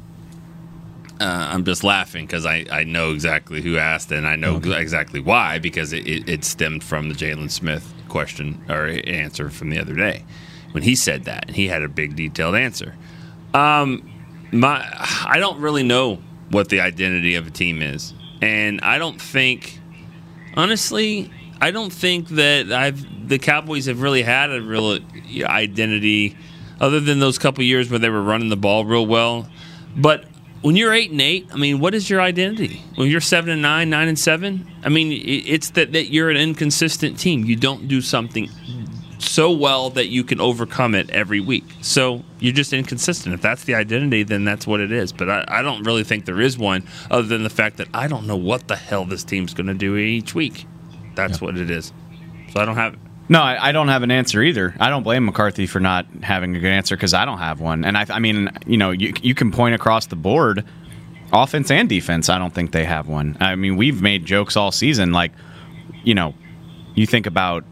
uh, 1.20 1.48
I'm 1.52 1.64
just 1.64 1.82
laughing 1.82 2.26
because 2.26 2.46
I, 2.46 2.66
I 2.70 2.84
know 2.84 3.12
exactly 3.12 3.62
who 3.62 3.76
asked 3.76 4.12
and 4.12 4.26
I 4.26 4.36
know 4.36 4.56
okay. 4.56 4.80
exactly 4.80 5.20
why 5.20 5.58
because 5.58 5.92
it, 5.92 6.06
it, 6.06 6.28
it 6.28 6.44
stemmed 6.44 6.84
from 6.84 7.08
the 7.08 7.14
Jaylon 7.14 7.50
Smith 7.50 7.92
question 8.08 8.62
or 8.68 8.86
answer 8.86 9.50
from 9.50 9.70
the 9.70 9.78
other 9.78 9.94
day 9.94 10.24
when 10.72 10.82
he 10.82 10.94
said 10.94 11.24
that 11.24 11.46
and 11.46 11.56
he 11.56 11.68
had 11.68 11.82
a 11.82 11.88
big 11.88 12.16
detailed 12.16 12.54
answer. 12.54 12.94
Um, 13.54 14.10
my 14.52 14.86
I 15.26 15.38
don't 15.38 15.60
really 15.60 15.82
know 15.82 16.18
what 16.50 16.68
the 16.68 16.80
identity 16.80 17.34
of 17.34 17.46
a 17.46 17.50
team 17.50 17.82
is, 17.82 18.14
and 18.42 18.80
I 18.82 18.98
don't 18.98 19.20
think 19.20 19.80
honestly 20.56 21.30
I 21.60 21.70
don't 21.70 21.92
think 21.92 22.28
that 22.28 22.70
I've 22.70 23.28
the 23.28 23.38
Cowboys 23.38 23.86
have 23.86 24.02
really 24.02 24.22
had 24.22 24.50
a 24.50 24.60
real 24.60 25.00
identity 25.42 26.36
other 26.80 27.00
than 27.00 27.18
those 27.18 27.38
couple 27.38 27.64
years 27.64 27.90
where 27.90 27.98
they 27.98 28.10
were 28.10 28.22
running 28.22 28.50
the 28.50 28.56
ball 28.56 28.84
real 28.84 29.06
well. 29.06 29.48
But 29.96 30.26
when 30.66 30.74
you're 30.74 30.92
eight 30.92 31.12
and 31.12 31.20
eight, 31.20 31.46
I 31.52 31.56
mean, 31.58 31.78
what 31.78 31.94
is 31.94 32.10
your 32.10 32.20
identity? 32.20 32.82
When 32.96 33.08
you're 33.08 33.20
seven 33.20 33.50
and 33.50 33.62
nine, 33.62 33.88
nine 33.88 34.08
and 34.08 34.18
seven, 34.18 34.66
I 34.82 34.88
mean, 34.88 35.12
it's 35.24 35.70
that 35.70 35.92
that 35.92 36.06
you're 36.06 36.28
an 36.28 36.36
inconsistent 36.36 37.20
team. 37.20 37.44
You 37.44 37.54
don't 37.54 37.86
do 37.86 38.00
something 38.00 38.50
so 39.20 39.52
well 39.52 39.90
that 39.90 40.08
you 40.08 40.24
can 40.24 40.40
overcome 40.40 40.96
it 40.96 41.08
every 41.10 41.38
week. 41.38 41.62
So 41.82 42.24
you're 42.40 42.52
just 42.52 42.72
inconsistent. 42.72 43.32
If 43.32 43.42
that's 43.42 43.62
the 43.62 43.76
identity, 43.76 44.24
then 44.24 44.44
that's 44.44 44.66
what 44.66 44.80
it 44.80 44.90
is. 44.90 45.12
But 45.12 45.30
I, 45.30 45.44
I 45.46 45.62
don't 45.62 45.84
really 45.84 46.02
think 46.02 46.24
there 46.24 46.40
is 46.40 46.58
one, 46.58 46.82
other 47.12 47.28
than 47.28 47.44
the 47.44 47.48
fact 47.48 47.76
that 47.76 47.86
I 47.94 48.08
don't 48.08 48.26
know 48.26 48.34
what 48.34 48.66
the 48.66 48.74
hell 48.74 49.04
this 49.04 49.22
team's 49.22 49.54
going 49.54 49.68
to 49.68 49.74
do 49.74 49.96
each 49.96 50.34
week. 50.34 50.66
That's 51.14 51.40
yeah. 51.40 51.44
what 51.44 51.58
it 51.58 51.70
is. 51.70 51.92
So 52.52 52.58
I 52.58 52.64
don't 52.64 52.74
have 52.74 52.96
no, 53.28 53.40
I, 53.40 53.68
I, 53.68 53.72
don't 53.72 53.88
have 53.88 54.02
an 54.02 54.10
answer 54.10 54.42
either. 54.42 54.74
I 54.78 54.88
don't 54.88 55.02
blame 55.02 55.24
McCarthy 55.24 55.66
for 55.66 55.80
not 55.80 56.06
having 56.22 56.54
a 56.56 56.60
good 56.60 56.70
answer 56.70 56.96
because 56.96 57.14
I 57.14 57.24
don't 57.24 57.38
have 57.38 57.60
one. 57.60 57.84
And 57.84 57.96
I, 57.96 58.06
I 58.08 58.18
mean, 58.18 58.50
you 58.66 58.76
know, 58.76 58.90
you, 58.90 59.12
you 59.22 59.34
can 59.34 59.50
point 59.50 59.74
across 59.74 60.06
the 60.06 60.16
board, 60.16 60.64
offense 61.32 61.70
and 61.70 61.88
defense. 61.88 62.28
I 62.28 62.38
don't 62.38 62.54
think 62.54 62.72
they 62.72 62.84
have 62.84 63.08
one. 63.08 63.36
I 63.40 63.56
mean, 63.56 63.76
we've 63.76 64.00
made 64.00 64.24
jokes 64.24 64.56
all 64.56 64.72
season. 64.72 65.12
Like, 65.12 65.32
you 66.04 66.14
know, 66.14 66.34
you 66.94 67.06
think 67.06 67.26
about. 67.26 67.64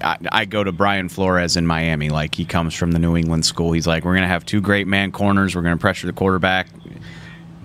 I, 0.00 0.16
I 0.32 0.44
go 0.46 0.64
to 0.64 0.72
Brian 0.72 1.08
Flores 1.08 1.56
in 1.56 1.64
Miami. 1.64 2.08
Like 2.08 2.34
he 2.34 2.44
comes 2.44 2.74
from 2.74 2.90
the 2.90 2.98
New 2.98 3.16
England 3.16 3.46
school. 3.46 3.70
He's 3.70 3.86
like, 3.86 4.04
we're 4.04 4.14
to 4.16 4.26
have 4.26 4.44
two 4.44 4.60
great 4.60 4.88
man 4.88 5.12
corners. 5.12 5.54
We're 5.54 5.62
to 5.62 5.80
pressure 5.80 6.08
the 6.08 6.12
quarterback 6.12 6.66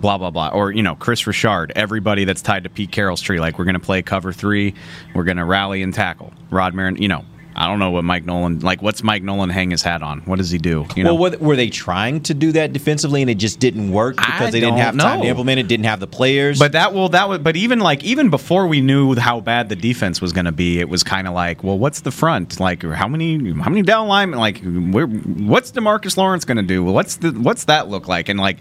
blah 0.02 0.18
blah 0.18 0.32
blah 0.32 0.50
or 0.50 0.72
you 0.72 0.84
know 0.84 0.96
Kris 0.96 1.26
Richard 1.28 1.72
everybody 1.76 2.26
that's 2.26 2.42
tied 2.42 2.64
to 2.64 2.70
pete 2.70 2.92
carroll's 2.92 3.22
tree 3.22 3.40
like 3.40 3.58
we're 3.60 3.66
going 3.66 3.76
to 3.76 3.80
play 3.80 4.02
cover 4.02 4.34
three 4.34 4.74
we're 5.14 5.24
going 5.24 5.38
to 5.38 5.46
rally 5.46 5.82
and 5.82 5.94
tackle 5.94 6.34
rod 6.50 6.74
marin 6.74 6.98
you 6.98 7.08
know 7.08 7.24
I 7.56 7.68
don't 7.68 7.80
know 7.80 7.92
what 7.92 8.04
Mike 8.04 8.26
Nolan 8.26 8.60
like. 8.60 8.82
What's 8.82 9.04
Mike 9.04 9.24
Nolan 9.24 9.50
hang 9.50 9.72
his 9.72 9.82
hat 9.82 10.02
on? 10.02 10.22
What 10.22 10.38
does 10.38 10.52
he 10.52 10.58
do? 10.58 10.88
You 10.96 11.04
know? 11.04 11.16
Well, 11.16 11.36
were 11.40 11.56
they 11.56 11.70
trying 11.70 12.22
to 12.22 12.34
do 12.34 12.52
that 12.54 12.72
defensively 12.72 13.22
and 13.22 13.30
it 13.30 13.36
just 13.36 13.60
didn't 13.60 13.92
work 13.92 14.16
because 14.16 14.48
I 14.48 14.52
they 14.52 14.60
didn't 14.62 14.78
have 14.78 14.98
time 14.98 15.22
to 15.22 15.28
implement 15.28 15.60
it, 15.60 15.68
didn't 15.68 15.86
have 15.86 16.00
the 16.00 16.08
players? 16.08 16.60
But 16.60 16.72
that 16.74 16.94
will 16.94 17.10
that 17.10 17.28
was. 17.28 17.40
But 17.40 17.56
even 17.58 17.80
like 17.80 18.04
even 18.04 18.30
before 18.30 18.68
we 18.68 18.82
knew 18.82 19.16
how 19.16 19.42
bad 19.42 19.70
the 19.70 19.76
defense 19.76 20.22
was 20.22 20.32
going 20.32 20.46
to 20.46 20.52
be, 20.52 20.80
it 20.80 20.88
was 20.88 21.04
kind 21.04 21.28
of 21.28 21.34
like, 21.34 21.64
well, 21.64 21.78
what's 21.78 22.02
the 22.02 22.12
front? 22.12 22.60
Like 22.60 22.84
how 22.84 23.08
many 23.08 23.52
how 23.54 23.70
many 23.70 23.82
down 23.82 24.08
linemen? 24.08 24.40
Like 24.40 24.62
what's 24.64 25.72
Demarcus 25.72 26.16
Lawrence 26.16 26.46
going 26.46 26.58
to 26.58 26.64
do? 26.64 26.84
What's 26.84 27.18
the 27.18 27.32
what's 27.32 27.66
that 27.66 27.90
look 27.90 28.08
like? 28.08 28.30
And 28.30 28.40
like 28.40 28.58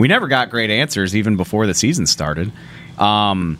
we 0.00 0.08
never 0.08 0.26
got 0.28 0.48
great 0.48 0.70
answers 0.70 1.14
even 1.14 1.36
before 1.36 1.66
the 1.66 1.74
season 1.74 2.06
started. 2.06 2.50
Um, 2.98 3.58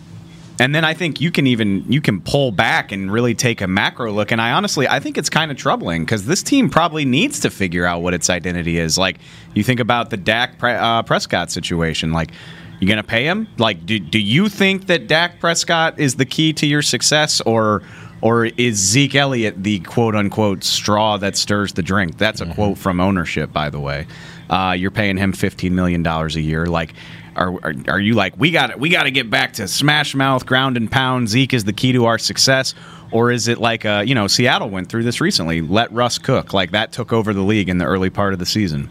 and 0.59 0.75
then 0.75 0.87
I 0.87 0.95
think 0.95 1.21
you 1.21 1.31
can 1.31 1.47
even 1.47 1.85
you 1.93 2.01
can 2.01 2.21
pull 2.21 2.51
back 2.51 2.93
and 2.93 3.13
really 3.13 3.35
take 3.35 3.61
a 3.61 3.69
macro 3.69 4.11
look. 4.11 4.33
And 4.33 4.41
I 4.41 4.53
honestly 4.53 4.89
I 4.89 5.01
think 5.01 5.19
it's 5.19 5.29
kind 5.29 5.51
of 5.51 5.59
troubling 5.59 6.05
because 6.05 6.25
this 6.25 6.43
team 6.43 6.71
probably 6.71 7.05
needs 7.05 7.41
to 7.41 7.51
figure 7.51 7.85
out 7.85 8.01
what 8.01 8.15
its 8.15 8.31
identity 8.31 8.79
is. 8.79 8.97
Like 8.97 9.19
you 9.55 9.63
think 9.63 9.81
about 9.81 10.09
the 10.09 10.17
Dak 10.17 10.63
uh, 10.63 11.03
Prescott 11.05 11.53
situation, 11.53 12.13
like. 12.13 12.33
You 12.81 12.89
gonna 12.89 13.03
pay 13.03 13.25
him? 13.27 13.47
Like, 13.59 13.85
do, 13.85 13.99
do 13.99 14.19
you 14.19 14.49
think 14.49 14.87
that 14.87 15.07
Dak 15.07 15.39
Prescott 15.39 16.01
is 16.01 16.15
the 16.15 16.25
key 16.25 16.55
to 16.55 16.67
your 16.67 16.81
success, 16.81 17.43
or 17.43 17.83
or 18.23 18.47
is 18.47 18.77
Zeke 18.77 19.15
Elliott 19.15 19.63
the 19.63 19.81
quote 19.81 20.15
unquote 20.15 20.65
straw 20.65 21.17
that 21.19 21.37
stirs 21.37 21.73
the 21.73 21.83
drink? 21.83 22.19
That's 22.19 22.41
a 22.41 22.45
mm-hmm. 22.45 22.55
quote 22.55 22.79
from 22.79 23.01
ownership, 23.01 23.53
by 23.53 23.71
the 23.71 23.81
way. 23.81 24.07
Uh, 24.49 24.75
you're 24.77 24.91
paying 24.91 25.17
him 25.17 25.33
fifteen 25.33 25.75
million 25.75 26.03
dollars 26.03 26.37
a 26.37 26.41
year. 26.41 26.67
Like, 26.67 26.95
are, 27.37 27.53
are, 27.63 27.75
are 27.89 28.01
you 28.01 28.15
like 28.15 28.37
we 28.37 28.51
got 28.51 28.79
we 28.79 28.89
got 28.89 29.05
to 29.05 29.11
get 29.11 29.31
back 29.31 29.55
to 29.55 29.69
smash 29.69 30.15
mouth, 30.15 30.45
ground 30.47 30.77
and 30.77 30.91
pound? 30.91 31.29
Zeke 31.29 31.55
is 31.55 31.65
the 31.65 31.73
key 31.73 31.93
to 31.93 32.07
our 32.07 32.19
success, 32.19 32.75
or 33.13 33.31
is 33.31 33.49
it 33.49 33.59
like 33.59 33.85
uh, 33.85 34.03
you 34.05 34.15
know 34.15 34.27
Seattle 34.27 34.69
went 34.69 34.89
through 34.89 35.05
this 35.05 35.21
recently? 35.21 35.63
Let 35.63 35.93
Russ 35.93 36.19
cook. 36.19 36.53
Like 36.53 36.73
that 36.73 36.93
took 36.93 37.13
over 37.13 37.33
the 37.33 37.43
league 37.43 37.69
in 37.69 37.79
the 37.79 37.85
early 37.85 38.11
part 38.11 38.33
of 38.33 38.39
the 38.39 38.47
season. 38.47 38.91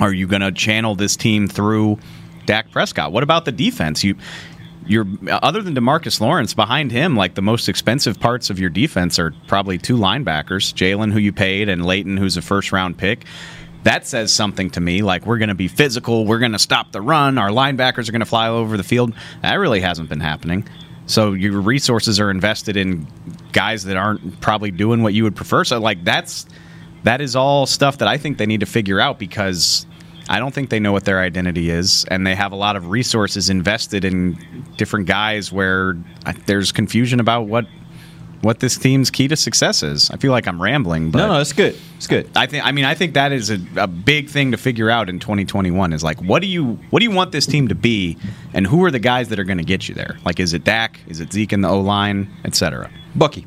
Are 0.00 0.12
you 0.12 0.26
going 0.26 0.42
to 0.42 0.52
channel 0.52 0.94
this 0.94 1.16
team 1.16 1.48
through 1.48 1.98
Dak 2.46 2.70
Prescott? 2.72 3.12
What 3.12 3.22
about 3.22 3.44
the 3.44 3.52
defense? 3.52 4.02
You 4.02 4.16
you're 4.86 5.06
other 5.28 5.62
than 5.62 5.74
Demarcus 5.74 6.20
Lawrence 6.20 6.54
behind 6.54 6.92
him, 6.92 7.16
like 7.16 7.34
the 7.34 7.42
most 7.42 7.68
expensive 7.68 8.20
parts 8.20 8.50
of 8.50 8.58
your 8.58 8.70
defense 8.70 9.18
are 9.18 9.32
probably 9.46 9.78
two 9.78 9.96
linebackers, 9.96 10.72
Jaylon, 10.74 11.12
who 11.12 11.18
you 11.18 11.32
paid, 11.32 11.68
and 11.68 11.84
Leighton, 11.84 12.16
who's 12.16 12.36
a 12.36 12.42
first 12.42 12.72
round 12.72 12.98
pick 12.98 13.24
that 13.84 14.06
says 14.06 14.32
something 14.32 14.70
to 14.70 14.80
me. 14.80 15.02
Like 15.02 15.26
we're 15.26 15.38
going 15.38 15.50
to 15.50 15.54
be 15.54 15.68
physical, 15.68 16.26
we're 16.26 16.40
going 16.40 16.52
to 16.52 16.58
stop 16.58 16.92
the 16.92 17.00
run, 17.00 17.38
our 17.38 17.50
linebackers 17.50 18.08
are 18.08 18.12
going 18.12 18.20
to 18.20 18.26
fly 18.26 18.48
over 18.48 18.76
the 18.76 18.82
field. 18.82 19.14
That 19.42 19.54
really 19.54 19.80
hasn't 19.80 20.08
been 20.08 20.20
happening. 20.20 20.66
So 21.06 21.34
your 21.34 21.60
resources 21.60 22.18
are 22.18 22.30
invested 22.30 22.76
in 22.76 23.06
guys 23.52 23.84
that 23.84 23.96
aren't 23.96 24.40
probably 24.40 24.70
doing 24.70 25.02
what 25.02 25.12
you 25.12 25.22
would 25.24 25.36
prefer. 25.36 25.62
So 25.64 25.78
like 25.78 26.02
that's 26.02 26.46
that 27.04 27.20
is 27.20 27.36
all 27.36 27.66
stuff 27.66 27.98
that 27.98 28.08
I 28.08 28.16
think 28.16 28.38
they 28.38 28.46
need 28.46 28.60
to 28.60 28.66
figure 28.66 28.98
out 28.98 29.18
because 29.18 29.86
I 30.28 30.38
don't 30.38 30.54
think 30.54 30.70
they 30.70 30.80
know 30.80 30.92
what 30.92 31.04
their 31.04 31.20
identity 31.20 31.70
is, 31.70 32.04
and 32.10 32.26
they 32.26 32.34
have 32.34 32.52
a 32.52 32.56
lot 32.56 32.76
of 32.76 32.88
resources 32.88 33.50
invested 33.50 34.04
in 34.04 34.38
different 34.76 35.06
guys 35.06 35.52
where 35.52 35.96
uh, 36.26 36.32
there's 36.46 36.72
confusion 36.72 37.20
about 37.20 37.42
what 37.46 37.66
what 38.40 38.60
this 38.60 38.76
team's 38.76 39.10
key 39.10 39.26
to 39.26 39.36
success 39.36 39.82
is. 39.82 40.10
I 40.10 40.18
feel 40.18 40.30
like 40.30 40.46
I'm 40.46 40.60
rambling, 40.60 41.10
but 41.10 41.18
No, 41.18 41.28
no, 41.28 41.40
it's 41.40 41.54
good. 41.54 41.74
It's 41.96 42.06
good. 42.06 42.28
I 42.36 42.46
think 42.46 42.64
I 42.66 42.72
mean 42.72 42.84
I 42.84 42.94
think 42.94 43.14
that 43.14 43.32
is 43.32 43.50
a, 43.50 43.58
a 43.76 43.86
big 43.86 44.28
thing 44.28 44.50
to 44.52 44.58
figure 44.58 44.90
out 44.90 45.08
in 45.08 45.18
2021 45.18 45.92
is 45.94 46.04
like 46.04 46.20
what 46.20 46.42
do 46.42 46.48
you 46.48 46.78
what 46.90 47.00
do 47.00 47.04
you 47.04 47.10
want 47.10 47.32
this 47.32 47.46
team 47.46 47.68
to 47.68 47.74
be, 47.74 48.18
and 48.52 48.66
who 48.66 48.84
are 48.84 48.90
the 48.90 48.98
guys 48.98 49.28
that 49.28 49.38
are 49.38 49.44
going 49.44 49.58
to 49.58 49.64
get 49.64 49.88
you 49.88 49.94
there? 49.94 50.18
Like, 50.24 50.40
is 50.40 50.52
it 50.52 50.64
Dak? 50.64 51.00
Is 51.08 51.20
it 51.20 51.32
Zeke 51.32 51.52
in 51.52 51.62
the 51.62 51.68
O 51.68 51.80
line, 51.80 52.30
etc. 52.44 52.90
Bucky. 53.14 53.46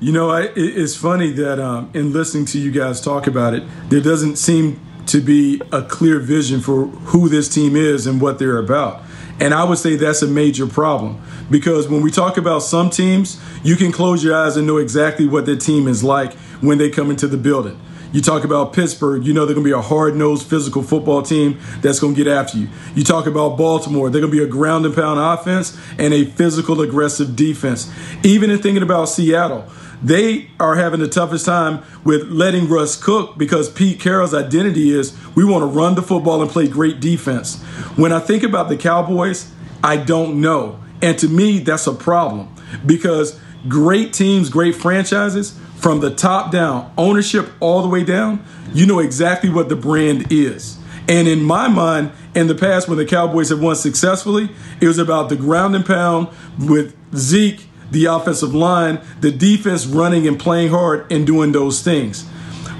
You 0.00 0.12
know, 0.12 0.30
I, 0.30 0.42
it, 0.42 0.52
it's 0.56 0.96
funny 0.96 1.30
that 1.32 1.58
um, 1.58 1.90
in 1.94 2.12
listening 2.12 2.46
to 2.46 2.58
you 2.58 2.70
guys 2.70 3.00
talk 3.00 3.26
about 3.26 3.54
it, 3.54 3.62
there 3.88 4.00
doesn't 4.00 4.36
seem 4.36 4.80
to 5.06 5.20
be 5.20 5.60
a 5.72 5.82
clear 5.82 6.18
vision 6.18 6.60
for 6.60 6.86
who 6.86 7.28
this 7.28 7.48
team 7.48 7.76
is 7.76 8.06
and 8.06 8.20
what 8.20 8.38
they're 8.38 8.58
about. 8.58 9.02
And 9.40 9.52
I 9.52 9.64
would 9.64 9.78
say 9.78 9.96
that's 9.96 10.22
a 10.22 10.28
major 10.28 10.66
problem 10.66 11.20
because 11.50 11.88
when 11.88 12.02
we 12.02 12.10
talk 12.10 12.36
about 12.36 12.60
some 12.60 12.90
teams, 12.90 13.40
you 13.62 13.76
can 13.76 13.92
close 13.92 14.22
your 14.22 14.36
eyes 14.36 14.56
and 14.56 14.66
know 14.66 14.78
exactly 14.78 15.26
what 15.26 15.44
their 15.46 15.56
team 15.56 15.88
is 15.88 16.04
like 16.04 16.34
when 16.60 16.78
they 16.78 16.88
come 16.90 17.10
into 17.10 17.26
the 17.26 17.36
building. 17.36 17.80
You 18.14 18.20
talk 18.20 18.44
about 18.44 18.72
Pittsburgh, 18.72 19.26
you 19.26 19.32
know 19.32 19.44
they're 19.44 19.56
going 19.56 19.64
to 19.64 19.68
be 19.68 19.76
a 19.76 19.82
hard 19.82 20.14
nosed 20.14 20.48
physical 20.48 20.84
football 20.84 21.20
team 21.20 21.58
that's 21.80 21.98
going 21.98 22.14
to 22.14 22.24
get 22.24 22.32
after 22.32 22.56
you. 22.56 22.68
You 22.94 23.02
talk 23.02 23.26
about 23.26 23.58
Baltimore, 23.58 24.08
they're 24.08 24.20
going 24.20 24.32
to 24.32 24.38
be 24.38 24.44
a 24.44 24.46
ground 24.46 24.86
and 24.86 24.94
pound 24.94 25.18
offense 25.18 25.76
and 25.98 26.14
a 26.14 26.24
physical, 26.24 26.80
aggressive 26.80 27.34
defense. 27.34 27.92
Even 28.22 28.50
in 28.50 28.58
thinking 28.58 28.84
about 28.84 29.06
Seattle, 29.06 29.66
they 30.00 30.48
are 30.60 30.76
having 30.76 31.00
the 31.00 31.08
toughest 31.08 31.44
time 31.44 31.82
with 32.04 32.28
letting 32.28 32.68
Russ 32.68 32.94
cook 32.94 33.36
because 33.36 33.68
Pete 33.68 33.98
Carroll's 33.98 34.32
identity 34.32 34.96
is 34.96 35.18
we 35.34 35.44
want 35.44 35.62
to 35.62 35.66
run 35.66 35.96
the 35.96 36.02
football 36.02 36.40
and 36.40 36.48
play 36.48 36.68
great 36.68 37.00
defense. 37.00 37.60
When 37.96 38.12
I 38.12 38.20
think 38.20 38.44
about 38.44 38.68
the 38.68 38.76
Cowboys, 38.76 39.50
I 39.82 39.96
don't 39.96 40.40
know. 40.40 40.78
And 41.02 41.18
to 41.18 41.26
me, 41.26 41.58
that's 41.58 41.88
a 41.88 41.92
problem 41.92 42.54
because 42.86 43.40
great 43.66 44.12
teams, 44.12 44.50
great 44.50 44.76
franchises, 44.76 45.58
from 45.84 46.00
the 46.00 46.08
top 46.08 46.50
down, 46.50 46.90
ownership 46.96 47.46
all 47.60 47.82
the 47.82 47.88
way 47.88 48.02
down, 48.02 48.42
you 48.72 48.86
know 48.86 49.00
exactly 49.00 49.50
what 49.50 49.68
the 49.68 49.76
brand 49.76 50.32
is. 50.32 50.78
And 51.10 51.28
in 51.28 51.42
my 51.42 51.68
mind, 51.68 52.10
in 52.34 52.46
the 52.46 52.54
past, 52.54 52.88
when 52.88 52.96
the 52.96 53.04
Cowboys 53.04 53.50
have 53.50 53.60
won 53.60 53.76
successfully, 53.76 54.48
it 54.80 54.86
was 54.86 54.96
about 54.96 55.28
the 55.28 55.36
ground 55.36 55.76
and 55.76 55.84
pound 55.84 56.28
with 56.58 56.96
Zeke 57.14 57.66
the 57.90 58.06
offensive 58.06 58.54
line, 58.54 58.98
the 59.20 59.30
defense 59.30 59.84
running 59.84 60.26
and 60.26 60.40
playing 60.40 60.70
hard 60.70 61.12
and 61.12 61.26
doing 61.26 61.52
those 61.52 61.82
things. 61.82 62.26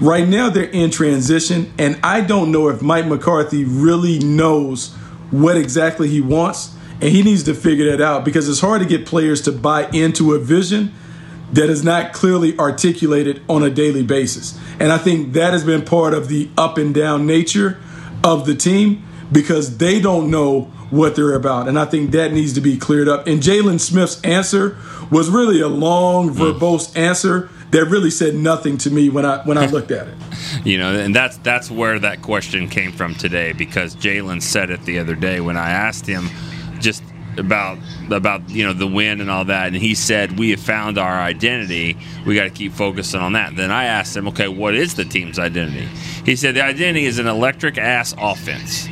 Right 0.01 0.27
now, 0.27 0.49
they're 0.49 0.65
in 0.65 0.91
transition, 0.91 1.75
and 1.79 2.01
I 2.03 2.23
don't 2.23 2.51
know 2.51 2.69
if 2.69 2.81
Mike 2.81 3.07
McCarthy 3.07 3.67
really 3.67 4.19
knows 4.19 4.95
what 5.31 5.59
exactly 5.59 6.09
he 6.09 6.23
wants, 6.23 6.75
and 7.03 7.11
he 7.11 7.23
needs 7.23 7.43
to 7.43 7.55
figure 7.55 7.91
that 7.91 8.01
out 8.01 8.25
because 8.25 8.49
it's 8.49 8.61
hard 8.61 8.81
to 8.81 8.89
get 8.89 9.05
players 9.05 9.43
to 9.43 9.53
buy 9.53 9.91
into 9.91 10.33
a 10.33 10.39
vision 10.39 10.95
that 11.55 11.71
is 11.71 11.85
not 11.85 12.13
clearly 12.13 12.59
articulated 12.59 13.43
on 13.49 13.63
a 13.63 13.71
daily 13.71 14.03
basis. 14.03 14.59
And 14.81 14.91
I 14.91 14.99
think 14.99 15.33
that 15.35 15.53
has 15.53 15.65
been 15.65 15.85
part 15.85 16.13
of 16.13 16.29
the 16.29 16.51
up 16.59 16.79
and 16.79 16.95
down 16.95 17.27
nature 17.27 17.81
of 18.25 18.45
the 18.45 18.55
team 18.55 19.05
because 19.31 19.79
they 19.79 20.01
don't 20.01 20.31
know 20.31 20.63
what 20.91 21.17
they're 21.17 21.35
about. 21.35 21.69
And 21.69 21.79
I 21.79 21.85
think 21.85 22.11
that 22.11 22.33
needs 22.33 22.53
to 22.55 22.61
be 22.61 22.77
cleared 22.77 23.09
up. 23.09 23.27
And 23.27 23.41
Jaylon 23.41 23.81
Smith's 23.81 24.21
answer 24.23 24.77
was 25.11 25.31
really 25.31 25.61
a 25.61 25.69
long, 25.69 26.31
mm. 26.31 26.35
verbose 26.35 26.97
answer 26.97 27.51
that 27.71 27.85
really 27.87 28.11
said 28.11 28.35
nothing 28.35 28.77
to 28.79 28.91
me 28.91 29.09
when 29.09 29.25
I 29.25 29.39
when 29.45 29.57
I 29.57 29.67
looked 29.71 29.91
at 29.91 30.09
it. 30.09 30.15
You 30.65 30.79
know, 30.79 30.95
and 30.95 31.15
that's 31.15 31.37
that's 31.39 31.71
where 31.71 31.99
that 32.01 32.23
question 32.23 32.69
came 32.69 32.93
from 32.93 33.15
today 33.15 33.53
because 33.53 33.95
Jaylon 33.97 34.43
said 34.43 34.71
it 34.71 34.83
the 34.83 34.99
other 34.99 35.15
day 35.15 35.41
when 35.41 35.57
I 35.57 35.71
asked 35.71 36.07
him 36.07 36.31
just 36.81 37.03
about 37.39 37.79
about 38.11 38.49
you 38.51 38.65
know 38.65 38.73
the 38.73 38.87
win 38.87 39.21
and 39.21 39.31
all 39.31 39.45
that 39.45 39.69
and 39.69 39.77
he 39.77 39.95
said 39.95 40.39
we 40.39 40.51
have 40.51 40.61
found 40.61 40.99
our 40.99 41.15
identity. 41.15 41.97
We 42.27 42.35
got 42.35 42.45
to 42.45 42.51
keep 42.51 42.73
focusing 42.73 43.21
on 43.21 43.33
that. 43.33 43.57
Then 43.57 43.71
i 43.71 43.85
asked 43.85 44.17
him 44.17 44.29
okay 44.29 44.49
what 44.49 44.75
is 44.75 44.95
the 44.95 45.05
team's 45.05 45.39
identity? 45.39 45.89
He 46.25 46.37
said 46.37 46.55
the 46.55 46.65
identity 46.65 47.07
is 47.07 47.19
an 47.19 47.27
electric 47.27 47.79
ass 47.79 48.15
offense. 48.19 48.89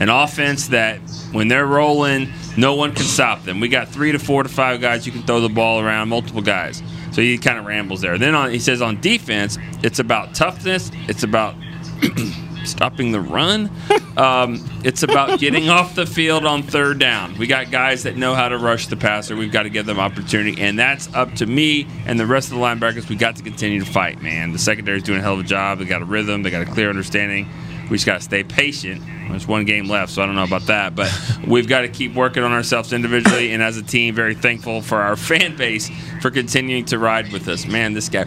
An 0.00 0.08
offense 0.08 0.68
that 0.68 0.98
when 1.32 1.48
they're 1.48 1.66
rolling 1.66 2.32
no 2.56 2.74
one 2.74 2.94
can 2.94 3.04
stop 3.04 3.42
them. 3.44 3.60
We 3.60 3.68
got 3.68 3.88
three 3.88 4.12
to 4.12 4.18
four 4.18 4.42
to 4.42 4.48
five 4.48 4.80
guys 4.80 5.06
you 5.06 5.12
can 5.12 5.22
throw 5.22 5.40
the 5.40 5.48
ball 5.48 5.80
around 5.80 6.08
multiple 6.08 6.42
guys. 6.42 6.82
So 7.12 7.20
he 7.20 7.38
kind 7.38 7.58
of 7.58 7.64
rambles 7.64 8.00
there. 8.00 8.18
Then 8.18 8.34
on 8.34 8.50
he 8.50 8.58
says 8.58 8.82
on 8.82 9.00
defense 9.00 9.58
it's 9.82 9.98
about 9.98 10.34
toughness 10.34 10.90
it's 11.08 11.22
about 11.22 11.54
stopping 12.64 13.12
the 13.12 13.20
run. 13.20 13.70
Um, 14.16 14.64
it's 14.84 15.02
about 15.02 15.38
getting 15.40 15.68
off 15.68 15.94
the 15.94 16.06
field 16.06 16.44
on 16.44 16.62
third 16.62 16.98
down. 16.98 17.36
We 17.38 17.46
got 17.46 17.70
guys 17.70 18.02
that 18.04 18.16
know 18.16 18.34
how 18.34 18.48
to 18.48 18.58
rush 18.58 18.86
the 18.86 18.96
passer. 18.96 19.36
We've 19.36 19.52
got 19.52 19.64
to 19.64 19.70
give 19.70 19.86
them 19.86 19.98
opportunity, 19.98 20.60
and 20.60 20.78
that's 20.78 21.12
up 21.14 21.34
to 21.34 21.46
me 21.46 21.86
and 22.06 22.18
the 22.18 22.26
rest 22.26 22.50
of 22.50 22.58
the 22.58 22.62
linebackers. 22.62 23.08
We 23.08 23.16
got 23.16 23.36
to 23.36 23.42
continue 23.42 23.80
to 23.80 23.90
fight, 23.90 24.22
man. 24.22 24.52
The 24.52 24.58
secondary's 24.58 25.02
doing 25.02 25.18
a 25.18 25.22
hell 25.22 25.34
of 25.34 25.40
a 25.40 25.44
job. 25.44 25.78
They 25.78 25.84
got 25.84 26.02
a 26.02 26.06
rhythm. 26.06 26.42
They 26.42 26.50
got 26.50 26.62
a 26.62 26.70
clear 26.70 26.88
understanding. 26.88 27.48
We 27.90 27.96
just 27.96 28.06
got 28.06 28.14
to 28.14 28.20
stay 28.20 28.42
patient. 28.44 29.02
There's 29.28 29.46
one 29.46 29.64
game 29.64 29.88
left, 29.88 30.12
so 30.12 30.22
I 30.22 30.26
don't 30.26 30.34
know 30.34 30.44
about 30.44 30.66
that, 30.66 30.94
but 30.94 31.12
we've 31.46 31.68
got 31.68 31.82
to 31.82 31.88
keep 31.88 32.14
working 32.14 32.42
on 32.42 32.52
ourselves 32.52 32.92
individually 32.92 33.52
and 33.52 33.62
as 33.62 33.76
a 33.76 33.82
team. 33.82 34.14
Very 34.14 34.34
thankful 34.34 34.80
for 34.80 34.98
our 35.00 35.16
fan 35.16 35.56
base 35.56 35.90
for 36.20 36.30
continuing 36.30 36.84
to 36.86 36.98
ride 36.98 37.32
with 37.32 37.48
us. 37.48 37.66
Man, 37.66 37.92
this 37.92 38.08
guy. 38.08 38.24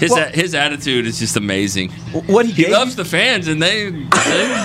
His, 0.00 0.10
Well- 0.10 0.26
a- 0.26 0.30
his 0.36 0.54
attitude 0.54 1.06
is 1.06 1.18
just 1.18 1.36
amazing. 1.36 1.90
What 2.26 2.46
he 2.46 2.52
He 2.52 2.62
gave 2.64 2.72
loves 2.72 2.96
the 2.96 3.04
fans, 3.04 3.46
and 3.48 3.62
they 3.62 3.90
they, 3.90 4.00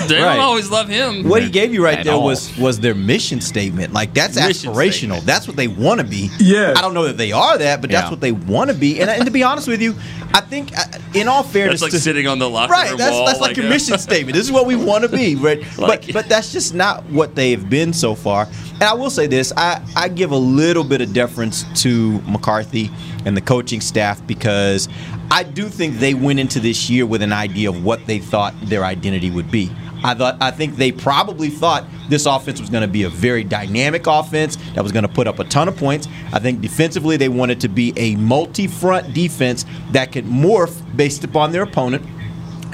they 0.08 0.20
Right. 0.22 0.36
don't 0.36 0.40
always 0.40 0.70
love 0.70 0.88
him. 0.88 1.28
what 1.28 1.42
he 1.42 1.50
gave 1.50 1.72
you 1.74 1.84
right 1.84 1.98
At 1.98 2.04
there 2.06 2.14
all. 2.14 2.24
was 2.24 2.56
was 2.58 2.80
their 2.80 2.94
mission 2.94 3.40
statement. 3.40 3.92
Like 3.92 4.14
that's 4.14 4.34
Mission 4.36 4.72
aspirational. 4.72 4.92
statement. 4.92 5.26
That's 5.26 5.46
what 5.46 5.56
they 5.56 5.68
want 5.68 6.00
to 6.00 6.06
be. 6.06 6.30
Yeah, 6.40 6.72
I 6.76 6.80
don't 6.80 6.94
know 6.94 7.04
that 7.04 7.18
they 7.18 7.32
are 7.32 7.58
that, 7.58 7.80
but 7.82 7.90
that's 7.90 8.10
what 8.10 8.20
they 8.20 8.32
want 8.32 8.70
to 8.70 8.74
be. 8.76 8.98
And, 9.00 9.10
and 9.10 9.24
to 9.26 9.30
be 9.30 9.42
honest 9.42 9.68
with 9.68 9.82
you, 9.82 9.94
I 10.36 10.40
think, 10.42 10.76
uh, 10.78 10.82
in 11.14 11.28
all 11.28 11.42
fairness, 11.42 11.80
That's 11.80 11.92
like 11.92 11.92
to- 11.92 11.98
sitting 12.00 12.26
on 12.26 12.38
the 12.38 12.48
locker 12.50 12.70
right. 12.72 12.90
room 12.90 12.98
That's 12.98 13.12
wall. 13.12 13.24
that's 13.26 13.40
like, 13.40 13.56
your 13.56 13.64
a- 13.66 13.70
mission 13.70 13.96
statement. 13.98 14.34
This 14.36 14.44
is 14.44 14.52
what 14.52 14.66
we 14.66 14.76
want 14.76 15.02
to 15.02 15.08
be, 15.08 15.34
right? 15.46 15.60
Like- 15.78 16.04
but 16.06 16.12
but 16.12 16.28
that's 16.28 16.52
just 16.52 16.74
not 16.74 17.04
what 17.10 17.34
they've 17.34 17.68
been 17.70 17.94
so 17.94 18.14
far. 18.14 18.46
And 18.74 18.82
I 18.84 18.92
will 18.92 19.08
say 19.08 19.26
this: 19.26 19.50
I 19.56 19.80
I 19.96 20.08
give 20.08 20.32
a 20.32 20.36
little 20.36 20.84
bit 20.84 21.00
of 21.00 21.14
deference 21.14 21.64
to 21.82 22.20
McCarthy 22.28 22.90
and 23.24 23.34
the 23.34 23.40
coaching 23.40 23.80
staff 23.80 24.24
because 24.26 24.88
I 25.30 25.42
do 25.42 25.68
think 25.68 25.98
they 26.00 26.12
went 26.12 26.38
into 26.38 26.60
this 26.60 26.90
year 26.90 27.06
with 27.06 27.22
an 27.22 27.32
idea 27.32 27.70
of 27.70 27.82
what 27.82 28.04
they 28.06 28.18
thought 28.18 28.54
their 28.62 28.84
identity 28.84 29.30
would 29.30 29.50
be. 29.50 29.70
I 30.06 30.14
thought 30.14 30.36
I 30.40 30.52
think 30.52 30.76
they 30.76 30.92
probably 30.92 31.50
thought 31.50 31.84
this 32.08 32.26
offense 32.26 32.60
was 32.60 32.70
going 32.70 32.82
to 32.82 32.88
be 32.88 33.02
a 33.02 33.08
very 33.08 33.42
dynamic 33.42 34.06
offense 34.06 34.56
that 34.74 34.82
was 34.82 34.92
going 34.92 35.02
to 35.02 35.12
put 35.12 35.26
up 35.26 35.40
a 35.40 35.44
ton 35.44 35.66
of 35.66 35.76
points. 35.76 36.06
I 36.32 36.38
think 36.38 36.60
defensively 36.60 37.16
they 37.16 37.28
wanted 37.28 37.60
to 37.62 37.68
be 37.68 37.92
a 37.96 38.14
multi-front 38.16 39.12
defense 39.12 39.64
that 39.90 40.12
could 40.12 40.24
morph 40.24 40.80
based 40.96 41.24
upon 41.24 41.50
their 41.50 41.62
opponent. 41.62 42.06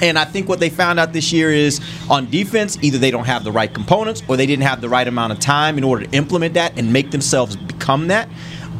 And 0.01 0.19
I 0.19 0.25
think 0.25 0.49
what 0.49 0.59
they 0.59 0.69
found 0.69 0.99
out 0.99 1.13
this 1.13 1.31
year 1.31 1.51
is 1.51 1.79
on 2.09 2.29
defense, 2.29 2.77
either 2.81 2.97
they 2.97 3.09
don't 3.09 3.25
have 3.25 3.43
the 3.43 3.51
right 3.51 3.73
components 3.73 4.21
or 4.27 4.37
they 4.37 4.45
didn't 4.45 4.65
have 4.65 4.81
the 4.81 4.89
right 4.89 5.07
amount 5.07 5.33
of 5.33 5.39
time 5.39 5.77
in 5.77 5.83
order 5.83 6.05
to 6.05 6.11
implement 6.11 6.53
that 6.55 6.77
and 6.77 6.91
make 6.91 7.11
themselves 7.11 7.55
become 7.55 8.07
that. 8.07 8.27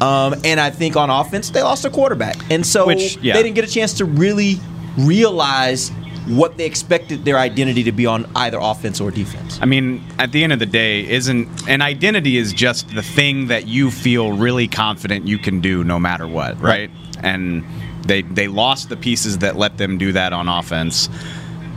Um, 0.00 0.34
and 0.44 0.60
I 0.60 0.70
think 0.70 0.96
on 0.96 1.10
offense, 1.10 1.50
they 1.50 1.62
lost 1.62 1.84
a 1.84 1.90
quarterback. 1.90 2.36
And 2.50 2.66
so 2.66 2.86
Which, 2.86 3.16
yeah. 3.18 3.34
they 3.34 3.42
didn't 3.42 3.54
get 3.54 3.64
a 3.64 3.72
chance 3.72 3.94
to 3.94 4.04
really 4.04 4.58
realize 4.98 5.90
what 6.26 6.56
they 6.56 6.64
expected 6.64 7.24
their 7.24 7.36
identity 7.38 7.82
to 7.84 7.92
be 7.92 8.06
on 8.06 8.26
either 8.34 8.58
offense 8.60 9.00
or 9.00 9.10
defense. 9.10 9.58
I 9.60 9.66
mean, 9.66 10.02
at 10.18 10.32
the 10.32 10.42
end 10.42 10.52
of 10.52 10.58
the 10.58 10.66
day, 10.66 11.06
isn't 11.08 11.68
an 11.68 11.82
identity 11.82 12.36
is 12.38 12.52
just 12.52 12.88
the 12.94 13.02
thing 13.02 13.48
that 13.48 13.66
you 13.66 13.90
feel 13.90 14.32
really 14.32 14.66
confident 14.68 15.26
you 15.26 15.38
can 15.38 15.60
do 15.60 15.84
no 15.84 15.98
matter 15.98 16.26
what, 16.26 16.58
right? 16.60 16.90
And 17.22 17.64
they 18.06 18.22
they 18.22 18.48
lost 18.48 18.88
the 18.88 18.96
pieces 18.96 19.38
that 19.38 19.56
let 19.56 19.76
them 19.76 19.98
do 19.98 20.12
that 20.12 20.32
on 20.32 20.48
offense. 20.48 21.08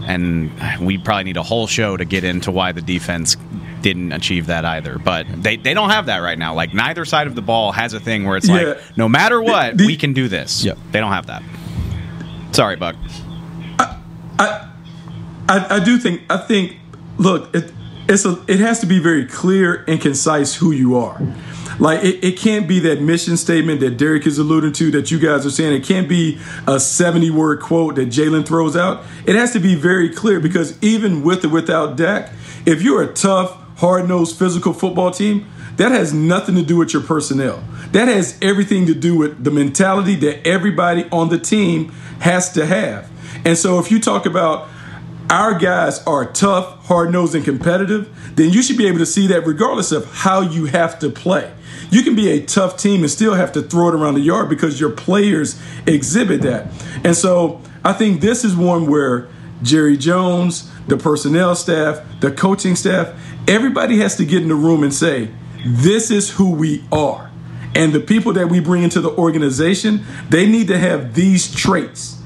And 0.06 0.50
we 0.80 0.98
probably 0.98 1.26
need 1.26 1.36
a 1.38 1.44
whole 1.44 1.68
show 1.68 1.98
to 1.98 2.06
get 2.06 2.24
into 2.24 2.50
why 2.50 2.72
the 2.72 2.82
defense 2.82 3.36
didn't 3.82 4.14
achieve 4.14 4.46
that 4.48 4.64
either. 4.64 4.98
But 4.98 5.26
they, 5.44 5.58
they 5.58 5.74
don't 5.74 5.90
have 5.90 6.06
that 6.06 6.20
right 6.20 6.40
now. 6.40 6.54
Like 6.54 6.74
neither 6.74 7.04
side 7.04 7.28
of 7.28 7.36
the 7.36 7.42
ball 7.42 7.74
has 7.74 7.94
a 7.94 8.00
thing 8.00 8.24
where 8.26 8.38
it's 8.38 8.48
Yeah. 8.48 8.56
like 8.56 8.98
no 8.98 9.10
matter 9.10 9.42
what, 9.42 9.78
The- 9.78 9.86
we 9.86 9.98
can 9.98 10.14
do 10.14 10.30
this. 10.30 10.64
Yep. 10.64 10.78
They 10.94 11.02
don't 11.02 11.12
have 11.12 11.26
that. 11.28 11.44
Sorry, 12.54 12.78
Buck. 12.78 12.96
I, 14.40 15.78
I 15.78 15.84
do 15.84 15.98
think 15.98 16.22
I 16.30 16.38
think 16.38 16.78
look 17.18 17.54
it 17.56 17.72
it's 18.10 18.26
a 18.26 18.44
it 18.48 18.60
has 18.60 18.80
to 18.82 18.86
be 18.86 19.00
very 19.00 19.26
clear 19.26 19.84
and 19.88 20.00
concise 20.00 20.56
who 20.56 20.72
you 20.72 20.98
are. 20.98 21.22
Like 21.80 22.04
it, 22.04 22.24
it 22.24 22.38
can't 22.38 22.68
be 22.68 22.80
that 22.82 23.02
mission 23.02 23.38
statement 23.38 23.82
that 23.82 23.98
Derek 23.98 24.26
is 24.26 24.40
alluding 24.40 24.74
to 24.74 24.92
that 24.92 25.12
you 25.12 25.20
guys 25.20 25.46
are 25.46 25.52
saying. 25.52 25.74
It 25.74 25.86
can't 25.86 26.10
be 26.10 26.40
a 26.66 26.80
70 26.80 27.30
word 27.32 27.62
quote 27.62 27.96
that 27.96 28.10
Jaylon 28.10 28.48
throws 28.48 28.76
out. 28.76 29.04
It 29.26 29.36
has 29.36 29.54
to 29.54 29.60
be 29.60 29.76
very 29.76 30.10
clear 30.10 30.40
because 30.40 30.82
even 30.82 31.24
with 31.24 31.46
or 31.46 31.50
without 31.50 31.98
Dak, 31.98 32.32
if 32.66 32.82
you're 32.82 33.04
a 33.04 33.14
tough, 33.14 33.52
hard 33.78 34.08
nosed 34.08 34.40
physical 34.40 34.74
football 34.74 35.12
team, 35.12 35.48
that 35.76 35.92
has 35.92 36.14
nothing 36.14 36.56
to 36.56 36.64
do 36.64 36.78
with 36.78 36.94
your 36.94 37.04
personnel. 37.04 37.64
That 37.92 38.08
has 38.08 38.38
everything 38.42 38.88
to 38.88 38.96
do 38.96 39.16
with 39.16 39.44
the 39.44 39.52
mentality 39.52 40.16
that 40.16 40.48
everybody 40.48 41.08
on 41.12 41.30
the 41.30 41.38
team 41.38 41.90
has 42.20 42.52
to 42.54 42.66
have. 42.66 43.10
And 43.48 43.58
so 43.58 43.80
if 43.80 43.90
you 43.90 44.02
talk 44.02 44.26
about 44.26 44.68
our 45.30 45.58
guys 45.58 46.04
are 46.06 46.30
tough, 46.30 46.86
hard 46.86 47.14
nosed, 47.14 47.34
and 47.34 47.46
competitive, 47.46 48.14
then 48.36 48.52
you 48.52 48.62
should 48.62 48.78
be 48.78 48.88
able 48.88 48.98
to 48.98 49.06
see 49.06 49.26
that 49.28 49.48
regardless 49.48 49.94
of 49.94 50.04
how 50.14 50.42
you 50.42 50.66
have 50.66 51.00
to 51.00 51.10
play. 51.10 51.54
You 51.90 52.04
can 52.04 52.14
be 52.14 52.30
a 52.30 52.46
tough 52.46 52.76
team 52.76 53.04
and 53.04 53.10
still 53.10 53.36
have 53.36 53.54
to 53.54 53.62
throw 53.62 53.88
it 53.88 53.96
around 53.96 54.16
the 54.16 54.20
yard 54.20 54.50
because 54.50 54.82
your 54.82 54.90
players 54.90 55.58
exhibit 55.86 56.42
that. 56.42 56.68
And 57.06 57.16
so 57.16 57.62
I 57.86 57.94
think 57.94 58.20
this 58.20 58.44
is 58.44 58.54
one 58.54 58.86
where 58.86 59.30
Jerry 59.64 59.96
Jones, 59.96 60.70
the 60.90 60.98
personnel 60.98 61.56
staff, 61.56 62.02
the 62.20 62.32
coaching 62.32 62.76
staff, 62.76 63.18
everybody 63.48 64.00
has 64.00 64.18
to 64.18 64.26
get 64.26 64.42
in 64.42 64.50
the 64.50 64.56
room 64.56 64.84
and 64.84 64.94
say, 64.94 65.32
this 65.66 66.12
is 66.12 66.32
who 66.32 66.52
we 66.52 66.84
are. 66.92 67.32
And 67.76 67.94
the 67.94 68.02
people 68.02 68.34
that 68.34 68.50
we 68.50 68.60
bring 68.60 68.84
into 68.84 69.00
the 69.00 69.12
organization, 69.12 70.04
they 70.30 70.48
need 70.48 70.68
to 70.68 70.78
have 70.78 71.14
these 71.14 71.50
traits. 71.56 72.17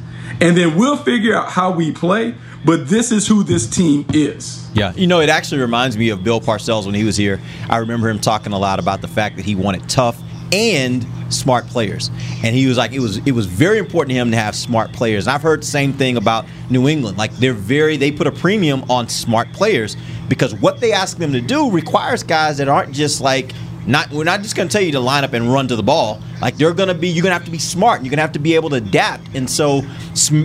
And 0.42 0.58
then 0.58 0.76
we'll 0.76 0.98
figure 0.98 1.36
out 1.36 1.50
how 1.50 1.72
we 1.72 1.92
play, 1.92 2.34
but 2.66 2.88
this 2.88 3.12
is 3.12 3.28
who 3.28 3.44
this 3.44 3.70
team 3.70 4.06
is. 4.12 4.70
Yeah, 4.74 4.92
you 4.96 5.06
know, 5.06 5.22
it 5.22 5.30
actually 5.30 5.62
reminds 5.62 5.98
me 5.98 6.10
of 6.10 6.24
Bill 6.24 6.42
Parcells 6.42 6.86
when 6.86 6.96
he 6.96 7.04
was 7.04 7.16
here. 7.16 7.40
I 7.70 7.78
remember 7.78 8.10
him 8.10 8.20
talking 8.20 8.52
a 8.52 8.58
lot 8.58 8.80
about 8.80 9.02
the 9.02 9.08
fact 9.08 9.36
that 9.38 9.46
he 9.46 9.54
wanted 9.54 9.88
tough 9.88 10.20
and 10.52 11.06
smart 11.30 11.68
players. 11.68 12.10
And 12.44 12.56
he 12.56 12.68
was 12.68 12.78
like, 12.78 12.92
it 12.92 13.00
was 13.00 13.18
it 13.18 13.32
was 13.32 13.46
very 13.46 13.78
important 13.78 14.10
to 14.10 14.16
him 14.16 14.32
to 14.32 14.38
have 14.38 14.56
smart 14.56 14.92
players. 14.94 15.28
And 15.28 15.34
I've 15.34 15.42
heard 15.42 15.62
the 15.62 15.68
same 15.68 15.94
thing 15.94 16.18
about 16.18 16.46
New 16.70 16.88
England. 16.88 17.18
Like 17.18 17.32
they're 17.38 17.54
very 17.54 17.98
they 17.98 18.12
put 18.12 18.28
a 18.28 18.32
premium 18.32 18.84
on 18.90 19.08
smart 19.10 19.52
players 19.54 19.96
because 20.28 20.54
what 20.56 20.80
they 20.80 20.92
ask 20.92 21.18
them 21.18 21.32
to 21.34 21.42
do 21.42 21.70
requires 21.70 22.24
guys 22.24 22.58
that 22.58 22.68
aren't 22.68 22.94
just 22.94 23.22
like 23.22 23.54
not 23.88 24.10
we're 24.12 24.24
not 24.24 24.42
just 24.42 24.56
going 24.56 24.68
to 24.68 24.72
tell 24.72 24.82
you 24.82 24.92
to 24.94 25.00
line 25.00 25.24
up 25.24 25.34
and 25.34 25.52
run 25.52 25.68
to 25.68 25.76
the 25.76 25.84
ball. 25.84 26.22
Like 26.42 26.58
they're 26.58 26.74
going 26.74 26.90
to 26.90 26.96
be 26.96 27.10
you're 27.10 27.24
going 27.24 27.32
to 27.32 27.38
have 27.38 27.46
to 27.46 27.52
be 27.52 27.60
smart. 27.60 28.02
You're 28.02 28.10
going 28.10 28.18
to 28.18 28.24
have 28.24 28.34
to 28.34 28.40
be 28.40 28.56
able 28.56 28.70
to 28.72 28.78
adapt. 28.78 29.24
And 29.36 29.50
so 29.50 29.82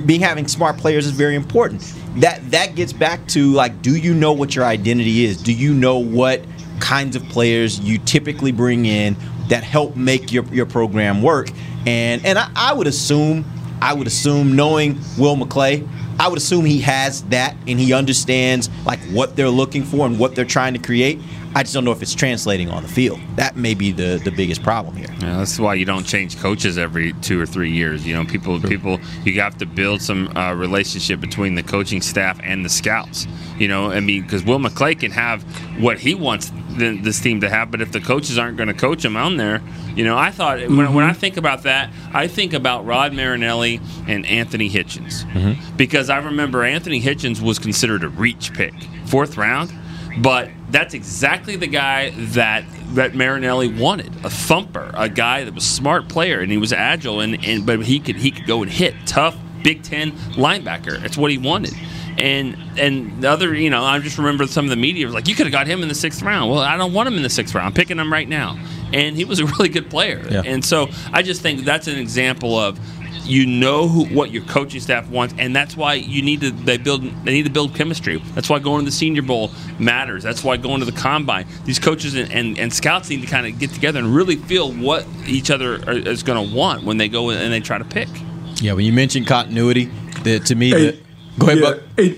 being 0.07 0.21
having 0.21 0.49
smart 0.49 0.79
players 0.79 1.07
is 1.07 1.13
very 1.13 1.35
important. 1.35 1.83
That 2.17 2.51
that 2.51 2.75
gets 2.75 2.93
back 2.93 3.27
to 3.29 3.53
like 3.53 3.83
do 3.83 3.97
you 3.97 4.15
know 4.15 4.33
what 4.33 4.55
your 4.55 4.65
identity 4.65 5.25
is? 5.25 5.43
Do 5.43 5.53
you 5.53 5.75
know 5.75 5.99
what 5.99 6.43
kinds 6.81 7.17
of 7.17 7.23
players 7.25 7.81
you 7.81 7.99
typically 7.99 8.53
bring 8.53 8.87
in 8.87 9.17
that 9.49 9.63
help 9.63 9.97
make 9.97 10.33
your, 10.33 10.45
your 10.47 10.67
program 10.67 11.23
work. 11.23 11.51
And 11.87 12.25
and 12.27 12.39
I, 12.39 12.51
I 12.55 12.73
would 12.73 12.87
assume, 12.87 13.45
I 13.81 13.95
would 13.95 14.07
assume 14.07 14.57
knowing 14.57 14.99
Will 15.19 15.37
McClay, 15.37 15.87
I 16.19 16.29
would 16.29 16.39
assume 16.39 16.65
he 16.65 16.81
has 16.81 17.23
that 17.25 17.55
and 17.67 17.79
he 17.79 17.93
understands 17.93 18.71
like 18.85 18.99
what 19.11 19.37
they're 19.37 19.51
looking 19.51 19.85
for 19.85 20.07
and 20.07 20.19
what 20.19 20.35
they're 20.35 20.45
trying 20.45 20.73
to 20.73 20.81
create. 20.81 21.21
I 21.55 21.63
just 21.63 21.75
don't 21.75 21.85
know 21.85 21.93
if 21.93 22.03
it's 22.03 22.15
translating 22.15 22.69
on 22.71 22.83
the 22.83 22.89
field. 22.89 23.21
That 23.37 23.57
may 23.57 23.75
be 23.75 23.93
the, 23.93 24.21
the 24.23 24.31
biggest 24.31 24.63
problem 24.63 24.97
here. 24.97 25.09
Yeah, 25.21 25.39
that's 25.39 25.59
why 25.59 25.75
you 25.75 25.85
don't 25.85 26.05
change 26.05 26.39
coaches 26.39 26.79
every 26.79 27.13
two 27.15 27.41
or 27.41 27.47
three 27.47 27.71
years. 27.71 28.07
You 28.07 28.15
know, 28.15 28.25
people 28.25 28.61
people 28.61 29.01
you 29.25 29.41
have 29.41 29.57
to 29.59 29.67
build 29.67 30.03
some 30.03 30.37
uh, 30.37 30.55
relationship 30.55 31.21
between 31.21 31.55
the 31.55 31.63
coaching 31.63 32.01
staff 32.03 32.39
and 32.43 32.65
the 32.65 32.69
scouts. 32.69 33.27
You 33.59 33.69
know, 33.69 33.91
I 33.91 34.01
mean, 34.01 34.23
because 34.23 34.45
Will 34.45 34.59
McClay 34.59 34.99
can 34.99 35.11
have 35.13 35.43
what 35.81 35.99
he 35.99 36.15
wants 36.15 36.51
the, 36.71 36.99
this 37.01 37.21
team 37.21 37.41
to 37.41 37.49
have, 37.49 37.71
but 37.71 37.81
if 37.81 37.91
the 37.91 38.01
coaches 38.01 38.37
aren't 38.37 38.59
going 38.59 38.69
to 38.69 38.75
coach 38.75 39.03
him 39.03 39.17
on 39.17 39.39
there, 39.39 39.63
you 39.95 40.05
know, 40.05 40.19
I 40.19 40.31
thought 40.31 40.59
mm-hmm. 40.59 40.77
when, 40.77 40.93
when 40.93 41.05
I 41.05 41.15
think 41.15 41.39
about 41.39 41.63
that, 41.63 41.91
I 42.13 42.27
think 42.27 42.53
about 42.53 42.85
Rod 42.85 43.15
Marinelli 43.15 43.81
and 44.07 44.27
Anthony 44.27 44.69
Hitchens 44.69 45.25
mm-hmm. 45.25 45.77
because 45.77 46.11
I 46.11 46.19
remember 46.19 46.65
Anthony 46.65 47.01
Hitchens 47.01 47.41
was 47.41 47.59
considered 47.59 48.05
a 48.05 48.09
reach 48.09 48.53
pick, 48.53 48.75
fourth 49.07 49.39
round 49.39 49.73
but 50.19 50.51
that's 50.71 50.95
exactly 50.95 51.57
the 51.57 51.67
guy 51.67 52.11
that 52.11 52.65
that 52.95 53.15
Marinelli 53.15 53.69
wanted. 53.69 54.15
A 54.25 54.31
thumper, 54.31 54.91
a 54.95 55.09
guy 55.09 55.45
that 55.45 55.55
was 55.55 55.65
a 55.65 55.69
smart 55.69 56.09
player 56.09 56.41
and 56.41 56.51
he 56.51 56.59
was 56.59 56.73
agile 56.73 57.21
and, 57.21 57.45
and 57.45 57.65
but 57.65 57.85
he 57.85 58.01
could 58.01 58.17
he 58.17 58.31
could 58.31 58.47
go 58.47 58.63
and 58.63 58.71
hit 58.71 58.95
tough 59.07 59.37
Big 59.63 59.83
Ten 59.83 60.13
linebacker. 60.35 61.01
That's 61.01 61.17
what 61.17 61.31
he 61.31 61.39
wanted. 61.39 61.75
And 62.19 62.57
and 62.79 63.23
the 63.23 63.29
other, 63.29 63.55
you 63.55 63.71
know, 63.71 63.83
I 63.83 63.99
just 63.99 64.19
remember 64.19 64.47
some 64.47 64.65
of 64.65 64.71
the 64.71 64.77
media 64.77 65.07
was 65.07 65.15
like, 65.15 65.29
you 65.29 65.35
could 65.35 65.47
have 65.47 65.53
got 65.53 65.67
him 65.67 65.83
in 65.83 65.89
the 65.89 65.95
sixth 65.95 66.23
round. 66.23 66.51
Well, 66.51 66.61
I 66.61 66.77
don't 66.77 66.93
want 66.93 67.09
him 67.09 67.17
in 67.17 67.23
the 67.23 67.31
sixth 67.31 67.55
round. 67.55 67.67
I'm 67.67 67.75
picking 67.75 67.99
him 67.99 68.13
right 68.13 68.29
now. 68.29 68.59
And 68.93 69.17
he 69.17 69.25
was 69.25 69.41
a 69.41 69.47
really 69.59 69.69
good 69.69 69.91
player. 69.91 70.25
Yeah. 70.31 70.43
And 70.45 70.65
so 70.65 70.89
I 71.13 71.23
just 71.23 71.43
think 71.43 71.65
that's 71.65 71.89
an 71.89 71.99
example 71.99 72.57
of 72.59 72.79
you 73.27 73.47
know 73.47 73.89
who, 73.89 74.05
what 74.07 74.31
your 74.31 74.43
coaching 74.45 74.81
staff 74.81 75.09
wants, 75.09 75.35
and 75.39 75.55
that's 75.55 75.77
why 75.77 75.95
you 75.95 76.23
need 76.23 76.41
to 76.41 76.51
they 76.51 76.79
build 76.79 77.03
they 77.25 77.33
need 77.33 77.45
to 77.45 77.51
build 77.51 77.75
chemistry. 77.75 78.23
That's 78.35 78.49
why 78.49 78.59
going 78.59 78.81
to 78.81 78.85
the 78.85 78.97
Senior 78.97 79.23
Bowl 79.23 79.51
matters. 79.79 80.23
That's 80.23 80.45
why 80.45 80.57
going 80.57 80.81
to 80.81 80.87
the 80.87 80.93
combine. 80.93 81.47
These 81.65 81.79
coaches 81.79 82.15
and, 82.15 82.31
and, 82.31 82.59
and 82.59 82.73
scouts 82.73 83.11
need 83.11 83.21
to 83.23 83.27
kind 83.27 83.47
of 83.47 83.59
get 83.59 83.71
together 83.71 83.99
and 83.99 84.15
really 84.15 84.37
feel 84.37 84.73
what 84.73 85.07
each 85.27 85.51
other 85.51 85.75
are, 85.87 85.93
is 85.93 86.23
going 86.23 86.49
to 86.49 86.55
want 86.55 86.85
when 86.85 86.97
they 86.97 87.09
go 87.09 87.31
and 87.31 87.53
they 87.53 87.61
try 87.61 87.79
to 87.79 87.85
pick. 87.85 88.09
Yeah, 88.57 88.73
when 88.73 88.85
you 88.85 88.93
mentioned 88.93 89.27
continuity, 89.27 89.91
the, 90.23 90.39
to 90.41 90.55
me, 90.55 90.71
hey, 90.71 90.91
the, 90.91 91.03
go 91.39 91.47
ahead, 91.47 91.59
yeah, 91.59 91.71
Buck. 91.71 91.83
Hey, 91.97 92.09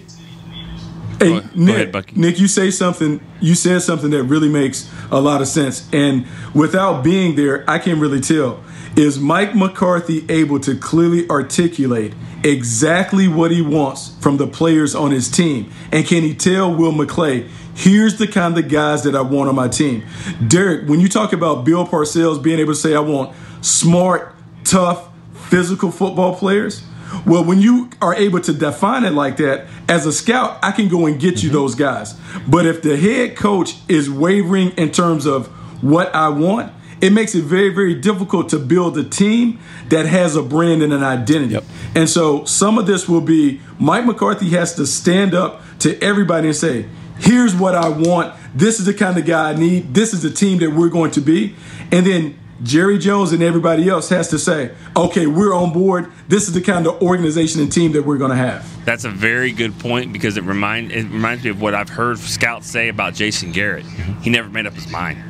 hey 1.19 1.41
go, 1.41 1.49
Nick, 1.55 1.93
go 1.93 1.99
ahead, 1.99 2.17
Nick, 2.17 2.39
you 2.39 2.47
say 2.47 2.71
something. 2.71 3.21
You 3.41 3.55
said 3.55 3.83
something 3.83 4.11
that 4.11 4.25
really 4.25 4.49
makes 4.49 4.91
a 5.11 5.21
lot 5.21 5.41
of 5.41 5.49
sense, 5.49 5.89
and 5.93 6.27
without 6.55 7.03
being 7.03 7.35
there, 7.35 7.69
I 7.69 7.79
can't 7.79 8.01
really 8.01 8.21
tell 8.21 8.63
is 8.99 9.17
Mike 9.17 9.55
McCarthy 9.55 10.25
able 10.29 10.59
to 10.59 10.77
clearly 10.77 11.29
articulate 11.31 12.15
exactly 12.43 13.29
what 13.29 13.53
he 13.53 13.63
wants 13.63 14.17
from 14.21 14.39
the 14.39 14.47
players 14.47 14.93
on 14.93 15.13
his 15.13 15.31
team? 15.31 15.71
And 15.93 16.05
can 16.05 16.25
he 16.25 16.35
tell 16.35 16.75
Will 16.75 16.91
McClay, 16.91 17.49
here's 17.77 18.19
the 18.19 18.27
kind 18.27 18.59
of 18.59 18.69
guys 18.69 19.05
that 19.05 19.15
I 19.15 19.21
want 19.21 19.49
on 19.49 19.55
my 19.55 19.69
team? 19.69 20.05
Derek, 20.49 20.89
when 20.89 20.99
you 20.99 21.09
talk 21.09 21.33
about 21.33 21.65
Bill 21.65 21.87
Parcells 21.87 22.43
being 22.43 22.59
able 22.59 22.73
to 22.73 22.79
say, 22.79 22.97
I 22.97 23.01
want 23.01 23.37
smart, 23.61 24.35
tough, 24.65 25.09
physical 25.49 25.93
football 25.93 26.35
players, 26.35 26.83
well, 27.25 27.45
when 27.45 27.61
you 27.61 27.91
are 28.03 28.17
able 28.17 28.41
to 28.41 28.53
define 28.53 29.05
it 29.05 29.13
like 29.13 29.37
that, 29.37 29.69
as 29.89 30.07
a 30.07 30.13
scout, 30.13 30.59
I 30.61 30.73
can 30.73 30.89
go 30.89 31.07
and 31.07 31.21
get 31.21 31.45
you 31.45 31.51
mm-hmm. 31.51 31.59
those 31.59 31.77
guys. 31.77 32.19
But 32.49 32.67
if 32.67 32.83
the 32.83 32.97
head 32.97 33.37
coach 33.37 33.77
is 33.87 34.11
wavering 34.11 34.71
in 34.71 34.91
terms 34.91 35.25
of 35.25 35.47
what 35.83 36.13
I 36.17 36.31
want, 36.31 36.73
it 37.01 37.13
makes 37.13 37.35
it 37.35 37.45
very, 37.45 37.71
very 37.71 37.95
difficult 37.95 38.49
to 38.51 38.59
build 38.59 38.97
a 38.99 39.05
team 39.05 39.59
that 39.89 40.07
has 40.07 40.37
a 40.37 40.43
brand 40.43 40.83
and 40.83 40.93
an 40.93 41.03
identity. 41.03 41.55
Yep. 41.55 41.65
And 41.95 42.09
so 42.09 42.45
some 42.45 42.79
of 42.79 42.87
this 42.87 43.09
will 43.09 43.21
be 43.21 43.61
Mike 43.79 44.05
McCarthy 44.05 44.51
has 44.51 44.75
to 44.77 44.87
stand 44.87 45.35
up 45.35 45.63
to 45.81 46.01
everybody 46.03 46.49
and 46.49 46.57
say, 46.57 46.87
here's 47.19 47.55
what 47.55 47.75
I 47.75 47.89
want. 47.89 48.35
This 48.55 48.81
is 48.81 48.87
the 48.87 48.95
kind 48.95 49.19
of 49.19 49.27
guy 49.27 49.51
I 49.51 49.55
need. 49.55 49.95
This 49.95 50.13
is 50.13 50.23
the 50.23 50.31
team 50.31 50.59
that 50.59 50.73
we're 50.73 50.89
going 50.89 51.11
to 51.13 51.21
be. 51.21 51.55
And 51.93 52.07
then 52.07 52.39
Jerry 52.63 52.99
Jones 52.99 53.33
and 53.33 53.43
everybody 53.43 53.89
else 53.89 54.09
has 54.09 54.29
to 54.31 54.39
say, 54.39 54.73
okay, 54.97 55.27
we're 55.27 55.55
on 55.55 55.73
board. 55.73 56.11
This 56.27 56.49
is 56.49 56.55
the 56.55 56.61
kind 56.61 56.87
of 56.87 57.01
organization 57.01 57.61
and 57.61 57.71
team 57.71 57.93
that 57.93 58.05
we're 58.05 58.19
going 58.19 58.31
to 58.31 58.37
have. 58.37 58.85
That's 58.85 59.05
a 59.05 59.11
very 59.11 59.53
good 59.53 59.79
point 59.79 60.13
because 60.13 60.37
it 60.37 60.45
remind 60.45 60.91
it 60.91 61.05
reminds 61.05 61.45
me 61.45 61.51
of 61.51 61.61
what 61.61 61.75
I've 61.75 61.89
heard 61.89 62.19
scouts 62.19 62.67
say 62.67 62.89
about 62.89 63.15
Jason 63.15 63.53
Garrett. 63.53 63.85
Mm-hmm. 63.85 64.21
He 64.23 64.31
never 64.31 64.49
made 64.49 64.67
up 64.67 64.75
his 64.75 64.89
mind. 64.89 65.23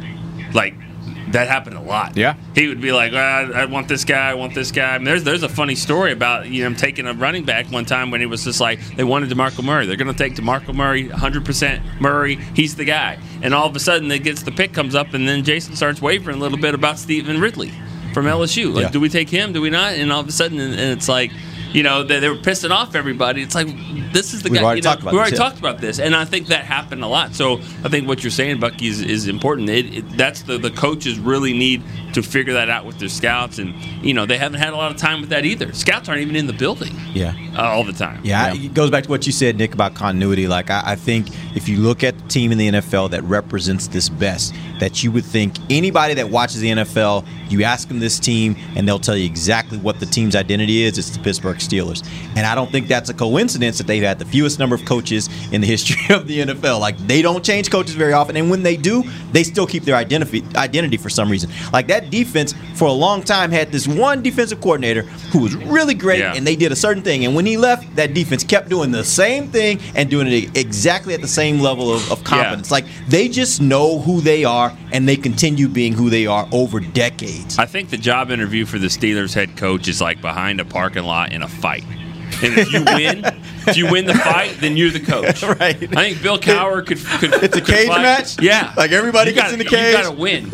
Like 0.55 0.75
that 1.33 1.49
happened 1.49 1.77
a 1.77 1.81
lot. 1.81 2.17
Yeah, 2.17 2.35
he 2.55 2.69
would 2.69 2.81
be 2.81 2.93
like, 2.93 3.13
ah, 3.15 3.51
"I 3.55 3.65
want 3.67 3.89
this 3.89 4.05
guy, 4.05 4.31
I 4.31 4.35
want 4.35 4.55
this 4.55 4.71
guy." 4.71 4.95
I 4.95 4.99
mean, 4.99 5.05
there's 5.05 5.25
there's 5.25 5.43
a 5.43 5.49
funny 5.49 5.75
story 5.75 6.13
about 6.13 6.49
you 6.49 6.69
know 6.69 6.75
taking 6.77 7.07
a 7.07 7.15
running 7.15 7.45
back 7.45 7.71
one 7.71 7.85
time 7.85 8.11
when 8.11 8.21
he 8.21 8.27
was 8.27 8.45
just 8.45 8.61
like 8.61 8.81
they 8.97 9.05
wanted 9.05 9.31
Demarco 9.31 9.65
Murray. 9.65 9.87
They're 9.87 9.97
going 9.97 10.13
to 10.13 10.19
take 10.19 10.35
Demarco 10.35 10.75
Murray, 10.75 11.09
100 11.09 11.45
percent 11.45 11.83
Murray. 12.01 12.37
He's 12.55 12.77
the 12.77 12.85
guy. 12.85 13.19
And 13.43 13.55
all 13.55 13.67
of 13.67 13.77
a 13.77 13.81
sudden, 13.81 14.11
it 14.11 14.25
gets 14.25 14.43
the 14.43 14.53
pick 14.53 14.73
comes 14.73 14.95
up, 14.95 15.15
and 15.15 15.29
then 15.29 15.45
Jason 15.45 15.77
starts 15.77 16.03
wavering 16.03 16.37
a 16.37 16.41
little 16.41 16.59
bit 16.59 16.75
about 16.75 16.99
Stevan 16.99 17.41
Ridley 17.41 17.73
from 18.13 18.27
LSU. 18.27 18.75
Like, 18.75 18.85
yeah. 18.85 18.91
do 18.91 19.01
we 19.01 19.09
take 19.09 19.29
him? 19.29 19.53
Do 19.53 19.61
we 19.61 19.71
not? 19.71 19.95
And 19.95 20.13
all 20.13 20.21
of 20.21 20.29
a 20.29 20.33
sudden, 20.33 20.59
and 20.59 20.75
it's 20.75 21.09
like 21.09 21.31
you 21.73 21.83
know, 21.83 22.03
they, 22.03 22.21
they 22.21 22.29
were 22.29 22.37
pissing 22.37 22.71
off 22.71 22.95
everybody. 22.95 23.43
It's 23.43 23.55
like 23.55 23.67
this 24.13 24.33
is 24.33 24.43
the 24.43 24.51
We've 24.51 24.61
guy. 24.61 24.65
Already 24.65 24.79
you 24.79 24.83
know, 24.85 24.91
talked 24.91 25.03
about 25.03 25.13
we 25.13 25.19
already 25.19 25.33
this, 25.33 25.39
yeah. 25.39 25.45
talked 25.45 25.59
about 25.59 25.79
this, 25.79 25.99
and 25.99 26.15
I 26.15 26.25
think 26.25 26.49
that 26.49 26.65
happened 26.65 27.03
a 27.03 27.07
lot. 27.07 27.35
So 27.35 27.59
I 27.85 27.89
think 27.89 28.09
what 28.09 28.23
you're 28.25 28.31
saying, 28.31 28.61
Bucky, 28.61 28.87
is, 28.87 29.01
is 29.01 29.29
important. 29.29 29.69
It, 29.69 29.99
it, 29.99 30.17
that's 30.17 30.43
the 30.43 30.59
the 30.59 30.71
coaches 30.71 31.19
really 31.19 31.53
need 31.53 31.83
to 32.15 32.23
figure 32.23 32.55
that 32.55 32.71
out 32.71 32.87
with 32.87 32.99
their 32.99 33.09
scouts, 33.09 33.59
and 33.59 33.75
you 34.05 34.15
know 34.15 34.27
they 34.27 34.39
haven't 34.39 34.61
had 34.61 34.73
a 34.73 34.77
lot 34.77 34.91
of 34.91 34.97
time 34.97 35.21
with 35.21 35.31
that 35.31 35.45
either. 35.45 35.73
Scouts 35.73 36.09
aren't 36.09 36.23
even 36.23 36.37
in 36.37 36.47
the 36.47 36.53
building. 36.53 36.95
Yeah, 37.13 37.35
uh, 37.57 37.63
all 37.63 37.85
the 37.85 37.93
time. 37.93 38.21
Yeah, 38.25 38.55
it 38.55 38.75
goes 38.75 38.91
back 38.91 39.05
to 39.05 39.11
what 39.11 39.27
you 39.27 39.33
said, 39.33 39.57
Nick, 39.57 39.75
about 39.75 39.95
continuity. 39.95 40.49
Like 40.49 40.71
I, 40.71 40.83
I 40.85 40.97
think 40.97 41.29
if 41.55 41.69
you 41.69 41.79
look 41.79 42.03
at 42.03 42.19
the 42.19 42.29
team 42.29 42.53
in 42.53 42.59
the 42.59 42.69
NFL 42.69 43.11
that 43.11 43.23
represents 43.25 43.89
this 43.89 44.09
best, 44.09 44.55
that 44.79 45.03
you 45.03 45.13
would 45.13 45.25
think 45.25 45.55
anybody 45.71 46.15
that 46.15 46.31
watches 46.31 46.61
the 46.61 46.69
NFL, 46.69 47.27
you 47.51 47.65
ask 47.65 47.89
them 47.89 47.99
this 47.99 48.19
team, 48.19 48.57
and 48.77 48.87
they'll 48.87 48.99
tell 48.99 49.17
you 49.17 49.27
exactly 49.27 49.79
what 49.79 50.01
the 50.01 50.07
team's 50.07 50.37
identity 50.37 50.83
is. 50.83 50.99
It's 50.99 51.11
the 51.11 51.23
Pittsburgh 51.23 51.59
Steelers. 51.59 52.07
And 52.37 52.47
I 52.47 52.55
don't 52.55 52.71
think 52.71 52.89
that's 52.89 53.11
a 53.11 53.15
coincidence 53.15 53.79
that 53.79 53.87
they've 53.87 54.03
had 54.03 54.19
the 54.19 54.25
fewest 54.25 54.59
number 54.59 54.75
of 54.75 54.85
coaches 54.85 55.29
in 55.53 55.61
the 55.61 55.67
history 55.67 56.15
of 56.15 56.27
the 56.27 56.41
NFL. 56.41 56.81
Like 56.81 56.97
they 56.99 57.23
don't 57.23 57.45
change 57.45 57.71
coaches 57.71 57.95
very 57.95 58.13
often, 58.13 58.37
and 58.37 58.51
when 58.51 58.63
they 58.63 58.77
do, 58.77 59.05
they 59.33 59.45
still 59.45 59.67
keep 59.67 59.85
their 59.85 59.97
identity 59.97 60.45
identity 60.57 60.97
for 60.97 61.11
some 61.11 61.31
reason. 61.31 61.51
Like 61.73 61.87
that 61.89 62.11
defense 62.11 62.55
for 62.75 62.87
a 62.87 62.93
long 62.93 63.23
time 63.23 63.51
had 63.51 63.73
this 63.73 63.87
one 63.89 64.23
defensive 64.23 64.61
coordinator 64.61 65.03
who 65.33 65.41
was 65.41 65.57
really 65.57 65.95
great, 65.95 66.21
yeah. 66.21 66.35
and 66.35 66.47
they 66.47 66.57
did 66.57 66.73
a 66.73 66.77
certain 66.77 67.03
thing. 67.03 67.25
And 67.25 67.35
when 67.35 67.47
he 67.47 67.57
left, 67.57 67.95
that 67.97 68.15
defense 68.15 68.45
kept 68.45 68.69
doing 68.69 68.91
the 68.91 69.05
same 69.05 69.49
thing 69.49 69.81
and 69.95 70.09
doing 70.09 70.29
it 70.29 70.57
exactly 70.57 71.15
at 71.15 71.21
the 71.21 71.29
same 71.29 71.61
level 71.61 71.93
of, 71.93 72.11
of 72.11 72.25
competence. 72.25 72.69
Yeah. 72.71 72.75
Like 72.75 72.85
they 73.09 73.29
just 73.29 73.61
know 73.61 73.99
who 73.99 74.21
they 74.21 74.45
are, 74.45 74.68
and 74.93 75.09
they 75.09 75.17
continue 75.17 75.69
being 75.69 75.93
who 75.93 76.11
they 76.11 76.27
are 76.27 76.49
over 76.53 76.81
decades. 76.81 77.59
I 77.59 77.67
think 77.67 77.91
the 77.91 77.97
job 77.97 78.31
interview 78.31 78.67
for 78.67 78.79
the 78.79 78.89
Steelers 78.89 79.35
head 79.35 79.57
coach 79.57 79.89
is 79.89 80.01
like 80.01 80.21
behind 80.21 80.61
a 80.61 80.65
parking 80.65 81.05
lot 81.05 81.33
in 81.33 81.43
a 81.43 81.49
fight. 81.49 81.85
And 82.43 82.57
if 82.59 82.73
you 82.73 82.85
win, 82.95 83.25
If 83.69 83.77
you 83.77 83.91
win 83.91 84.07
the 84.07 84.15
fight, 84.15 84.57
then 84.61 84.77
you're 84.77 84.91
the 84.91 85.01
coach. 85.01 85.43
Right. 85.49 85.77
I 85.97 86.11
think 86.13 86.23
Bill 86.23 86.39
Cowher 86.39 86.87
could. 86.87 86.99
could 86.99 87.33
It's 87.43 87.57
a 87.57 87.61
could 87.61 87.67
cage 87.75 87.89
fight. 87.89 88.03
match? 88.03 88.41
Yeah. 88.43 88.73
Like 88.77 88.93
everybody 88.93 89.31
You 89.31 89.35
gets 89.37 89.53
gotta- 89.53 89.53
in 89.55 89.59
the 89.59 89.65
cage? 89.65 89.95
You 89.95 90.03
got 90.03 90.11
to 90.15 90.21
win. 90.21 90.51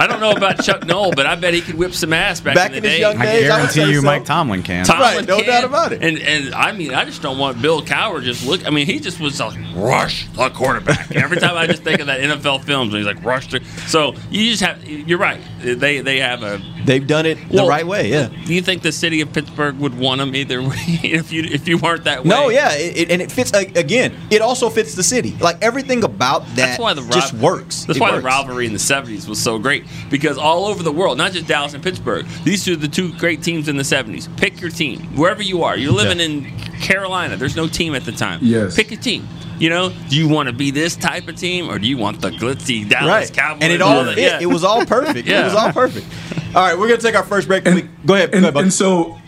I 0.00 0.06
don't 0.06 0.20
know 0.20 0.30
about 0.32 0.62
Chuck 0.62 0.86
Noll, 0.86 1.12
but 1.12 1.26
I 1.26 1.34
bet 1.36 1.52
he 1.54 1.60
could 1.60 1.74
whip 1.76 1.92
some 1.92 2.12
ass 2.12 2.40
back, 2.40 2.54
Back 2.54 2.70
in 2.70 2.78
in 2.78 2.82
the 2.82 2.88
his 2.88 2.96
day. 2.98 3.00
young 3.02 3.18
days, 3.18 3.50
I 3.50 3.60
would 3.60 3.70
say 3.70 3.76
guarantee 3.80 3.94
you, 3.94 4.00
so. 4.00 4.06
Mike 4.06 4.24
Tomlin 4.24 4.62
can. 4.62 4.84
Tomlin 4.84 5.02
Right, 5.18 5.26
no 5.28 5.36
can. 5.38 5.46
doubt 5.46 5.64
about 5.64 5.92
it. 5.92 6.02
And 6.02 6.18
and 6.18 6.54
I 6.54 6.72
mean, 6.72 6.94
I 6.94 7.04
just 7.04 7.20
don't 7.22 7.38
want 7.38 7.60
Bill 7.60 7.82
Cowher 7.82 8.22
just 8.22 8.46
look. 8.46 8.66
I 8.66 8.70
mean, 8.70 8.86
he 8.86 8.98
just 8.98 9.20
was 9.20 9.38
like 9.40 9.58
rush 9.74 10.26
the 10.28 10.48
quarterback. 10.50 11.14
Every 11.14 11.36
time 11.38 11.56
I 11.56 11.66
just 11.66 11.82
think 11.82 12.00
of 12.00 12.06
that 12.06 12.20
NFL 12.20 12.64
films, 12.64 12.92
when 12.92 13.02
he's 13.02 13.06
like 13.14 13.22
rush. 13.24 13.48
The, 13.50 13.62
so 13.86 14.14
you 14.30 14.50
just 14.50 14.62
have. 14.62 14.82
You're 14.88 15.18
right. 15.18 15.40
They 15.60 16.00
they 16.00 16.18
have 16.20 16.42
a. 16.42 16.60
They've 16.84 17.06
done 17.06 17.26
it 17.26 17.36
the 17.50 17.56
Well, 17.56 17.68
right 17.68 17.86
way. 17.86 18.08
Yeah. 18.08 18.28
Do 18.46 18.54
you 18.54 18.62
think 18.62 18.82
the 18.82 18.92
city 18.92 19.20
of 19.20 19.32
Pittsburgh 19.32 19.76
would 19.78 19.98
want 19.98 20.20
him 20.22 20.34
either 20.34 20.62
way 20.62 20.76
if 21.02 21.30
you 21.30 21.42
if 21.42 21.68
you 21.68 21.76
weren't 21.78 22.04
that 22.04 22.19
way? 22.22 22.28
No, 22.28 22.48
yeah, 22.48 22.72
it, 22.74 22.96
it- 22.96 23.10
and 23.10 23.20
it 23.22 23.30
fits 23.32 23.52
a- 23.52 23.72
again. 23.78 24.14
It 24.30 24.40
also 24.42 24.70
fits 24.70 24.94
the 24.94 25.02
city. 25.02 25.36
Like 25.40 25.56
everything 25.62 26.04
about 26.04 26.44
that 26.48 26.56
That's 26.56 26.78
why 26.78 26.94
the 26.94 27.02
just 27.08 27.32
works. 27.34 27.84
That's 27.84 27.96
It 27.98 28.00
why 28.00 28.10
works. 28.10 28.22
the 28.22 28.26
rivalry 28.26 28.66
in 28.66 28.72
the 28.72 28.78
'70s 28.78 29.28
was 29.28 29.40
so 29.42 29.58
great 29.58 29.84
because 30.10 30.38
all 30.38 30.66
over 30.66 30.82
the 30.82 30.92
world, 30.92 31.18
not 31.18 31.32
just 31.32 31.46
Dallas 31.46 31.74
and 31.74 31.82
Pittsburgh, 31.82 32.26
these 32.44 32.66
are 32.68 32.76
the 32.76 32.88
two 32.88 33.12
great 33.18 33.42
teams 33.42 33.68
in 33.68 33.76
the 33.76 33.82
'70s. 33.84 34.28
Pick 34.36 34.60
your 34.60 34.70
team 34.70 35.00
wherever 35.16 35.42
you 35.42 35.62
are. 35.64 35.76
You're 35.76 35.92
living 35.92 36.18
Yeah. 36.18 36.24
in 36.26 36.58
Carolina. 36.80 37.36
There's 37.36 37.56
no 37.56 37.68
team 37.68 37.94
at 37.94 38.04
the 38.04 38.12
time. 38.12 38.40
Yes. 38.42 38.74
Pick 38.76 38.92
a 38.92 38.96
team. 38.96 39.28
You 39.58 39.68
know, 39.68 39.92
do 40.08 40.16
you 40.16 40.26
want 40.26 40.46
to 40.48 40.54
be 40.54 40.70
this 40.70 40.96
type 40.96 41.28
of 41.28 41.36
team 41.36 41.68
or 41.68 41.78
do 41.78 41.86
you 41.86 41.98
want 41.98 42.22
the 42.22 42.30
glitzy 42.30 42.88
Dallas 42.88 43.06
right, 43.28 43.32
Cowboys? 43.36 43.62
and 43.62 43.70
it 43.72 43.82
all 43.82 44.06
Yeah. 44.06 44.14
fit. 44.14 44.42
It 44.42 44.46
was 44.46 44.64
all 44.64 44.86
perfect. 44.86 45.28
It 45.28 45.44
was 45.44 45.54
all 45.54 45.70
perfect. 45.70 46.06
All 46.54 46.62
right, 46.62 46.78
we're 46.78 46.88
gonna 46.88 47.00
take 47.00 47.14
our 47.14 47.22
first 47.24 47.46
break. 47.46 47.66
And- 47.66 47.74
We- 47.74 47.88
go 48.06 48.14
ahead. 48.14 48.30
And, 48.32 48.42
go 48.42 48.48
ahead, 48.48 48.56
and 48.56 48.72
so, 48.72 49.18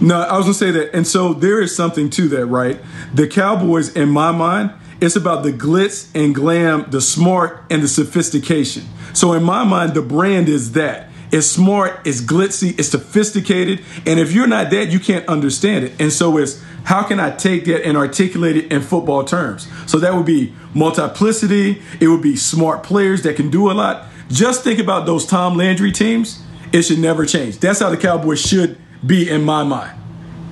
no, 0.00 0.20
I 0.20 0.36
was 0.36 0.44
gonna 0.44 0.54
say 0.54 0.70
that. 0.72 0.94
And 0.94 1.06
so 1.06 1.32
there 1.32 1.60
is 1.60 1.74
something 1.74 2.10
to 2.10 2.28
that, 2.28 2.46
right? 2.46 2.80
The 3.14 3.26
Cowboys, 3.26 3.94
in 3.94 4.08
my 4.08 4.32
mind, 4.32 4.72
it's 5.00 5.16
about 5.16 5.42
the 5.42 5.52
glitz 5.52 6.08
and 6.14 6.34
glam, 6.34 6.86
the 6.90 7.00
smart 7.00 7.64
and 7.70 7.82
the 7.82 7.88
sophistication. 7.88 8.84
So 9.12 9.32
in 9.32 9.42
my 9.42 9.64
mind, 9.64 9.94
the 9.94 10.02
brand 10.02 10.48
is 10.48 10.72
that. 10.72 11.10
It's 11.32 11.46
smart, 11.46 12.06
it's 12.06 12.20
glitzy, 12.20 12.78
it's 12.78 12.88
sophisticated, 12.88 13.82
and 14.06 14.20
if 14.20 14.32
you're 14.32 14.46
not 14.46 14.70
that, 14.70 14.92
you 14.92 15.00
can't 15.00 15.26
understand 15.28 15.84
it. 15.84 16.00
And 16.00 16.12
so 16.12 16.38
it's 16.38 16.62
how 16.84 17.02
can 17.02 17.18
I 17.18 17.34
take 17.34 17.64
that 17.64 17.84
and 17.84 17.96
articulate 17.96 18.56
it 18.56 18.70
in 18.70 18.80
football 18.80 19.24
terms? 19.24 19.66
So 19.90 19.98
that 19.98 20.14
would 20.14 20.24
be 20.24 20.54
multiplicity. 20.72 21.82
It 22.00 22.06
would 22.06 22.22
be 22.22 22.36
smart 22.36 22.84
players 22.84 23.22
that 23.22 23.34
can 23.34 23.50
do 23.50 23.70
a 23.70 23.74
lot. 23.74 24.06
Just 24.28 24.62
think 24.62 24.78
about 24.78 25.04
those 25.04 25.26
Tom 25.26 25.56
Landry 25.56 25.90
teams. 25.90 26.42
It 26.72 26.82
should 26.82 27.00
never 27.00 27.26
change. 27.26 27.58
That's 27.58 27.80
how 27.80 27.90
the 27.90 27.96
Cowboys 27.96 28.40
should 28.40 28.78
be 29.06 29.28
in 29.28 29.42
my 29.44 29.62
mind. 29.62 29.98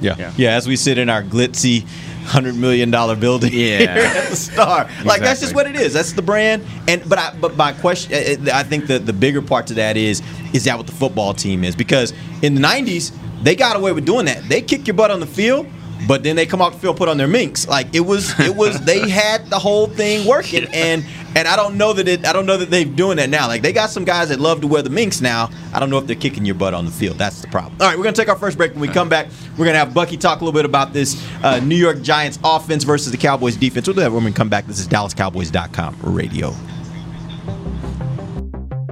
yeah. 0.01 0.33
yeah, 0.37 0.57
As 0.57 0.67
we 0.67 0.77
sit 0.77 0.99
in 0.99 1.09
our 1.09 1.23
glitzy. 1.23 1.87
Hundred 2.25 2.55
million 2.55 2.91
dollar 2.91 3.17
building 3.17 3.53
Yeah. 3.53 3.79
here 3.81 3.89
at 3.91 4.31
the 4.31 4.37
Star, 4.37 4.89
like 5.05 5.21
that's 5.21 5.43
just 5.43 5.55
what 5.55 5.67
it 5.67 5.77
is. 5.77 5.93
That's 5.93 6.15
the 6.15 6.23
brand. 6.23 6.65
And 6.89 7.07
but 7.07 7.19
I, 7.19 7.37
but 7.39 7.55
my 7.59 7.73
question, 7.75 8.15
uh, 8.49 8.51
I 8.55 8.63
think 8.63 8.87
the 8.87 8.99
the 8.99 9.13
bigger 9.13 9.43
part 9.43 9.67
to 9.67 9.75
that 9.75 9.99
is 9.99 10.23
is 10.55 10.65
that 10.65 10.79
what 10.79 10.87
the 10.87 10.95
football 10.95 11.35
team 11.35 11.65
is? 11.65 11.77
Because 11.77 12.15
in 12.41 12.55
the 12.55 12.63
'90s 12.63 13.13
they 13.43 13.55
got 13.55 13.77
away 13.77 13.93
with 13.93 14.07
doing 14.07 14.25
that. 14.25 14.43
They 14.49 14.63
kick 14.63 14.87
your 14.87 14.95
butt 14.95 15.11
on 15.11 15.21
the 15.21 15.27
field, 15.27 15.67
but 16.07 16.23
then 16.23 16.37
they 16.37 16.47
come 16.47 16.61
off 16.61 16.75
the 16.75 16.79
field, 16.79 16.97
put 16.97 17.09
on 17.09 17.17
their 17.17 17.29
minks. 17.29 17.67
Like 17.67 17.95
it 17.95 18.01
was, 18.01 18.39
it 18.41 18.55
was. 18.55 18.81
they 18.85 19.09
had 19.09 19.49
the 19.51 19.59
whole 19.59 19.87
thing 19.87 20.27
working, 20.27 20.67
and 20.73 21.05
and 21.37 21.49
I 21.49 21.57
don't 21.57 21.77
know 21.77 21.93
that 21.93 22.09
it. 22.09 22.27
I 22.27 22.33
don't 22.33 22.47
know 22.47 22.57
that 22.57 22.71
they're 22.71 22.85
doing 22.85 23.17
that 23.17 23.31
now. 23.31 23.47
Like 23.49 23.63
they 23.63 23.73
got 23.73 23.91
some 23.91 24.05
guys 24.05 24.29
that 24.29 24.41
love 24.41 24.61
to 24.61 24.67
wear 24.67 24.83
the 24.83 24.91
minks 24.91 25.21
now. 25.21 25.51
I 25.73 25.81
don't 25.81 25.91
know 25.91 25.99
if 25.99 26.07
they're 26.07 26.17
kicking 26.17 26.45
your 26.45 26.55
butt 26.55 26.75
on 26.75 26.85
the 26.85 26.91
field. 26.91 27.19
That's 27.19 27.41
the 27.41 27.49
problem. 27.49 27.81
All 27.81 27.89
right, 27.89 27.97
we're 27.97 28.05
gonna 28.05 28.17
take 28.17 28.29
our 28.29 28.37
first 28.37 28.57
break. 28.57 28.73
When 28.73 28.81
we 28.81 28.89
come 28.89 29.09
back, 29.09 29.29
we're 29.59 29.67
gonna 29.67 29.79
have 29.79 29.95
Bucky 29.95 30.17
talk 30.17 30.41
a 30.41 30.45
little 30.45 30.57
bit 30.57 30.65
about 30.65 30.93
this 30.93 31.23
uh, 31.43 31.61
New 31.61 31.77
York 31.77 32.03
Giants 32.03 32.39
offense 32.45 32.85
versus 32.85 33.11
the 33.13 33.19
Cowboys 33.19 33.57
defense. 33.57 33.87
We'll 33.87 33.95
do 33.95 34.01
that 34.01 34.13
when 34.13 34.25
we 34.25 34.33
come 34.33 34.49
back. 34.49 34.67
This 34.67 34.79
is 34.79 34.89
DallasCowboys.com 34.89 35.97
radio. 36.03 36.55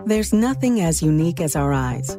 There's 0.05 0.33
nothing 0.33 0.81
as 0.81 1.01
unique 1.01 1.41
as 1.41 1.55
our 1.55 1.73
eyes, 1.73 2.19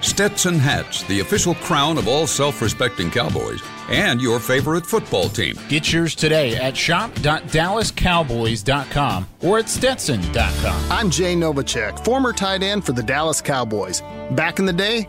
Stetson 0.00 0.58
hats, 0.58 1.02
the 1.04 1.20
official 1.20 1.54
crown 1.56 1.98
of 1.98 2.08
all 2.08 2.26
self 2.26 2.62
respecting 2.62 3.10
Cowboys, 3.10 3.60
and 3.88 4.20
your 4.20 4.40
favorite 4.40 4.86
football 4.86 5.28
team. 5.28 5.56
Get 5.68 5.92
yours 5.92 6.14
today 6.14 6.56
at 6.56 6.76
shop.dallascowboys.com 6.76 9.26
or 9.42 9.58
at 9.58 9.68
stetson.com. 9.68 10.92
I'm 10.92 11.10
Jay 11.10 11.34
Novacek, 11.34 12.04
former 12.04 12.32
tight 12.32 12.62
end 12.62 12.86
for 12.86 12.92
the 12.92 13.02
Dallas 13.02 13.40
Cowboys. 13.40 14.02
Back 14.32 14.58
in 14.58 14.66
the 14.66 14.72
day, 14.72 15.08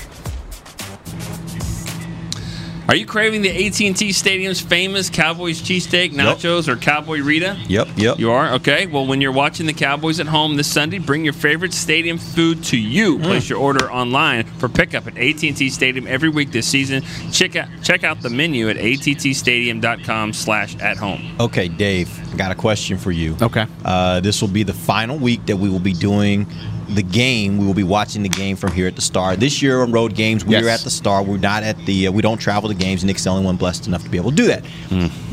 Are 2.91 2.95
you 2.97 3.05
craving 3.05 3.41
the 3.41 3.67
AT&T 3.67 4.11
Stadium's 4.11 4.59
famous 4.59 5.09
Cowboys 5.09 5.61
cheesesteak, 5.61 6.11
nachos, 6.11 6.67
or 6.67 6.75
Cowboy 6.75 7.21
Rita? 7.21 7.57
Yep, 7.69 7.87
yep. 7.95 8.19
You 8.19 8.31
are? 8.31 8.55
Okay. 8.55 8.85
Well, 8.85 9.07
when 9.07 9.21
you're 9.21 9.31
watching 9.31 9.65
the 9.65 9.71
Cowboys 9.71 10.19
at 10.19 10.27
home 10.27 10.57
this 10.57 10.69
Sunday, 10.69 10.99
bring 10.99 11.23
your 11.23 11.31
favorite 11.31 11.71
stadium 11.71 12.17
food 12.17 12.65
to 12.65 12.77
you. 12.77 13.17
Mm. 13.17 13.23
Place 13.23 13.49
your 13.49 13.59
order 13.59 13.89
online 13.89 14.43
for 14.43 14.67
pickup 14.67 15.07
at 15.07 15.17
AT&T 15.17 15.69
Stadium 15.69 16.05
every 16.05 16.27
week 16.27 16.51
this 16.51 16.67
season. 16.67 17.01
Check 17.31 17.55
out 17.55 17.69
check 17.81 18.03
out 18.03 18.19
the 18.19 18.29
menu 18.29 18.67
at 18.67 18.75
attstadium.com 18.75 20.33
slash 20.33 20.77
at 20.79 20.97
home. 20.97 21.33
Okay, 21.39 21.69
Dave, 21.69 22.09
got 22.41 22.51
a 22.51 22.55
question 22.55 22.97
for 22.97 23.11
you. 23.11 23.37
Okay. 23.41 23.65
Uh, 23.85 24.19
this 24.19 24.41
will 24.41 24.49
be 24.49 24.63
the 24.63 24.73
final 24.73 25.17
week 25.17 25.45
that 25.45 25.57
we 25.57 25.69
will 25.69 25.79
be 25.79 25.93
doing 25.93 26.47
the 26.89 27.03
game. 27.03 27.57
We 27.59 27.65
will 27.67 27.73
be 27.75 27.83
watching 27.83 28.23
the 28.23 28.29
game 28.29 28.55
from 28.55 28.71
here 28.73 28.87
at 28.87 28.95
the 28.95 29.01
Star. 29.01 29.35
This 29.35 29.61
year 29.61 29.81
on 29.83 29.91
road 29.91 30.15
games, 30.15 30.43
we 30.43 30.53
Yes. 30.55 30.63
are 30.65 30.69
at 30.69 30.79
the 30.81 30.89
Star. 30.89 31.21
We're 31.23 31.37
not 31.37 31.61
at 31.63 31.77
the. 31.85 32.07
Uh, 32.07 32.11
we 32.11 32.21
don't 32.23 32.39
travel 32.39 32.67
to 32.69 32.75
games. 32.75 33.03
Nick's 33.05 33.23
the 33.25 33.29
only 33.29 33.45
one 33.45 33.57
blessed 33.57 33.85
enough 33.87 34.03
to 34.03 34.09
be 34.09 34.17
able 34.17 34.31
to 34.31 34.35
do 34.35 34.47
that. 34.47 34.63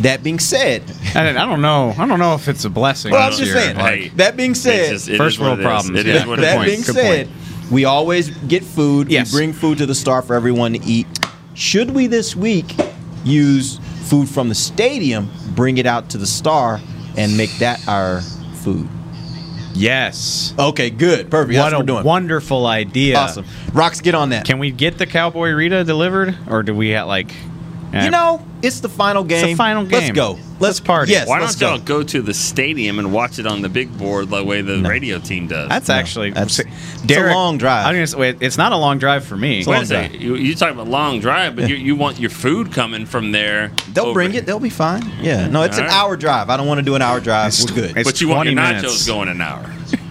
That 0.01 0.23
being 0.23 0.39
said, 0.39 0.83
I, 1.15 1.31
I 1.31 1.33
don't 1.33 1.63
know. 1.63 1.95
I 1.99 2.07
don't 2.07 2.19
know 2.19 2.35
if 2.35 2.47
it's 2.47 2.65
a 2.67 2.71
blessing. 2.71 3.11
well, 3.13 3.23
I'm 3.23 3.31
just 3.33 3.45
year. 3.45 3.55
saying. 3.55 3.77
Like, 3.79 4.17
that 4.17 4.37
being 4.37 4.55
said, 4.55 4.91
just- 4.91 5.11
First 5.13 5.37
is 5.37 5.41
what 5.41 5.47
world 5.47 5.59
it 5.59 5.63
is. 5.63 5.67
problems. 5.67 5.99
It 6.01 6.07
Yeah. 6.07 6.15
is 6.21 6.27
what 6.27 6.39
it 6.41 6.65
being 6.67 6.83
Good 6.83 6.95
said, 6.95 7.27
point. 7.29 7.71
we 7.73 7.85
always 7.87 8.29
get 8.47 8.63
food. 8.63 9.11
Yes. 9.11 9.33
We 9.33 9.39
bring 9.39 9.53
food 9.55 9.79
to 9.79 9.87
the 9.87 9.95
Star 9.95 10.21
for 10.23 10.35
everyone 10.35 10.75
to 10.75 10.85
eat. 10.85 11.07
Should 11.55 11.91
we 11.91 12.07
this 12.07 12.37
week 12.37 12.77
use 13.25 13.81
food 14.05 14.29
from 14.29 14.49
the 14.49 14.55
stadium, 14.55 15.29
bring 15.57 15.77
it 15.79 15.87
out 15.87 16.09
to 16.11 16.19
the 16.19 16.27
Star, 16.27 16.81
and 17.19 17.37
make 17.37 17.51
that 17.59 17.87
our 17.89 18.21
food? 18.63 18.89
Yes. 19.75 20.55
Okay, 20.59 20.91
good. 20.91 21.31
Perfect. 21.31 21.55
That's 21.55 21.73
What 21.73 21.73
what 21.73 21.75
a 21.75 21.79
we're 21.79 21.87
doing. 21.99 22.05
wonderful 22.05 22.67
idea. 22.67 23.17
Awesome. 23.19 23.45
Rocks, 23.73 24.01
get 24.01 24.15
on 24.15 24.31
that. 24.31 24.45
Can 24.45 24.59
we 24.59 24.71
get 24.71 24.99
the 24.99 25.07
Cowboy 25.07 25.51
Rita 25.51 25.85
delivered, 25.85 26.37
or 26.49 26.63
do 26.63 26.75
we 26.75 26.91
have 26.91 27.07
like? 27.07 27.31
You 27.93 28.11
know, 28.11 28.45
it's 28.63 28.81
the 28.81 28.89
final 28.89 29.25
game. 29.25 29.43
It's 29.45 29.53
the 29.53 29.57
final 29.57 29.85
game. 29.85 29.93
Let's 30.01 30.11
go. 30.11 30.39
Let's 30.61 30.81
party. 30.81 31.13
Yes, 31.13 31.29
Why 31.29 31.41
let's 31.41 31.55
don't 31.55 31.85
go. 31.85 31.95
y'all 31.95 32.03
go 32.03 32.03
to 32.09 32.21
the 32.21 32.35
stadium 32.35 32.99
and 32.99 33.13
watch 33.13 33.39
it 33.39 33.47
on 33.47 33.63
the 33.63 33.69
big 33.69 33.97
board 33.97 34.29
the 34.29 34.43
way 34.45 34.61
the 34.61 34.83
radio 34.83 35.19
team 35.21 35.47
does? 35.47 35.69
That's 35.69 35.89
actually 35.89 36.31
that's- 36.33 36.61
Derek, 37.07 37.33
a 37.33 37.35
long 37.35 37.59
drive. 37.59 37.87
I 37.87 37.99
was 38.01 38.13
gonna 38.15 38.21
wait, 38.21 38.39
it's 38.43 38.59
not 38.59 38.73
a 38.73 38.77
long 38.77 38.99
drive 38.99 39.25
for 39.25 39.37
me. 39.37 39.65
Wait 39.65 39.83
a 39.83 39.87
second. 39.87 40.21
You, 40.21 40.35
you 40.35 40.55
talk 40.57 40.73
about 40.73 40.89
long 40.89 41.21
drive, 41.21 41.55
but 41.57 41.69
you, 41.69 41.77
you 41.77 41.95
want 41.95 42.19
your 42.19 42.31
food 42.31 42.73
coming 42.73 43.07
from 43.07 43.31
there. 43.33 43.71
They'll 43.93 44.07
over- 44.07 44.15
bring 44.15 44.35
it. 44.35 44.47
They'll 44.47 44.59
be 44.61 44.69
fine. 44.71 45.03
Yeah. 45.21 45.47
No, 45.47 45.63
it's 45.63 45.77
All 45.79 45.85
an 45.85 45.91
right. 45.91 45.97
hour 45.97 46.17
drive. 46.17 46.51
I 46.51 46.57
don't 46.57 46.67
want 46.67 46.79
to 46.79 46.85
do 46.85 46.95
an 46.97 47.03
hour 47.03 47.21
drive. 47.21 47.55
We're 47.61 47.75
good. 47.75 47.97
it's 47.97 48.09
But 48.11 48.21
you 48.21 48.29
want 48.29 48.49
your 48.51 48.55
20 48.61 48.73
nachos 48.79 48.83
minutes. 48.83 49.07
going 49.07 49.29
an 49.29 49.41
hour. 49.41 49.65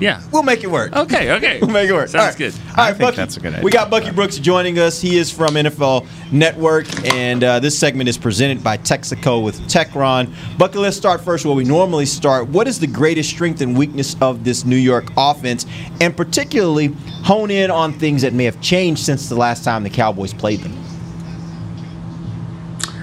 yeah. 0.00 0.22
We'll 0.32 0.42
make 0.42 0.64
it 0.64 0.70
work. 0.70 0.94
Okay. 0.96 1.32
Okay. 1.32 1.60
We'll 1.60 1.70
make 1.70 1.88
it 1.88 1.92
work. 1.92 2.08
Sounds 2.08 2.22
All 2.22 2.28
right. 2.28 2.38
good. 2.38 2.54
All 2.54 2.60
right, 2.76 2.78
I 2.78 2.86
think 2.92 3.00
Bucky, 3.00 3.16
that's 3.16 3.36
a 3.36 3.40
good 3.40 3.52
idea. 3.52 3.64
We 3.64 3.70
got 3.70 3.90
Bucky 3.90 4.10
Brooks 4.10 4.38
joining 4.38 4.78
us. 4.78 5.00
He 5.00 5.16
is 5.18 5.30
from 5.30 5.50
NFL 5.54 6.06
Network, 6.32 6.86
and 7.06 7.44
uh, 7.44 7.60
this 7.60 7.78
segment 7.78 8.08
is 8.08 8.16
presented 8.16 8.64
by 8.64 8.78
Texaco 8.78 9.44
with 9.44 9.60
Techron. 9.68 10.32
Bucky, 10.58 10.78
let's 10.78 10.96
start 10.96 11.20
first 11.20 11.44
where 11.44 11.54
we 11.54 11.64
normally 11.64 12.06
start. 12.06 12.48
What 12.48 12.66
is 12.66 12.80
the 12.80 12.86
greatest 12.86 13.28
strength 13.30 13.60
and 13.60 13.76
weakness 13.76 14.16
of 14.22 14.42
this 14.42 14.64
New 14.64 14.76
York 14.76 15.12
offense, 15.16 15.66
and 16.00 16.16
particularly 16.16 16.86
hone 17.22 17.50
in 17.50 17.70
on 17.70 17.92
things 17.92 18.22
that 18.22 18.32
may 18.32 18.44
have 18.44 18.60
changed 18.60 19.04
since 19.04 19.28
the 19.28 19.36
last 19.36 19.64
time 19.64 19.82
the 19.82 19.90
Cowboys 19.90 20.32
played 20.32 20.60
them? 20.60 20.72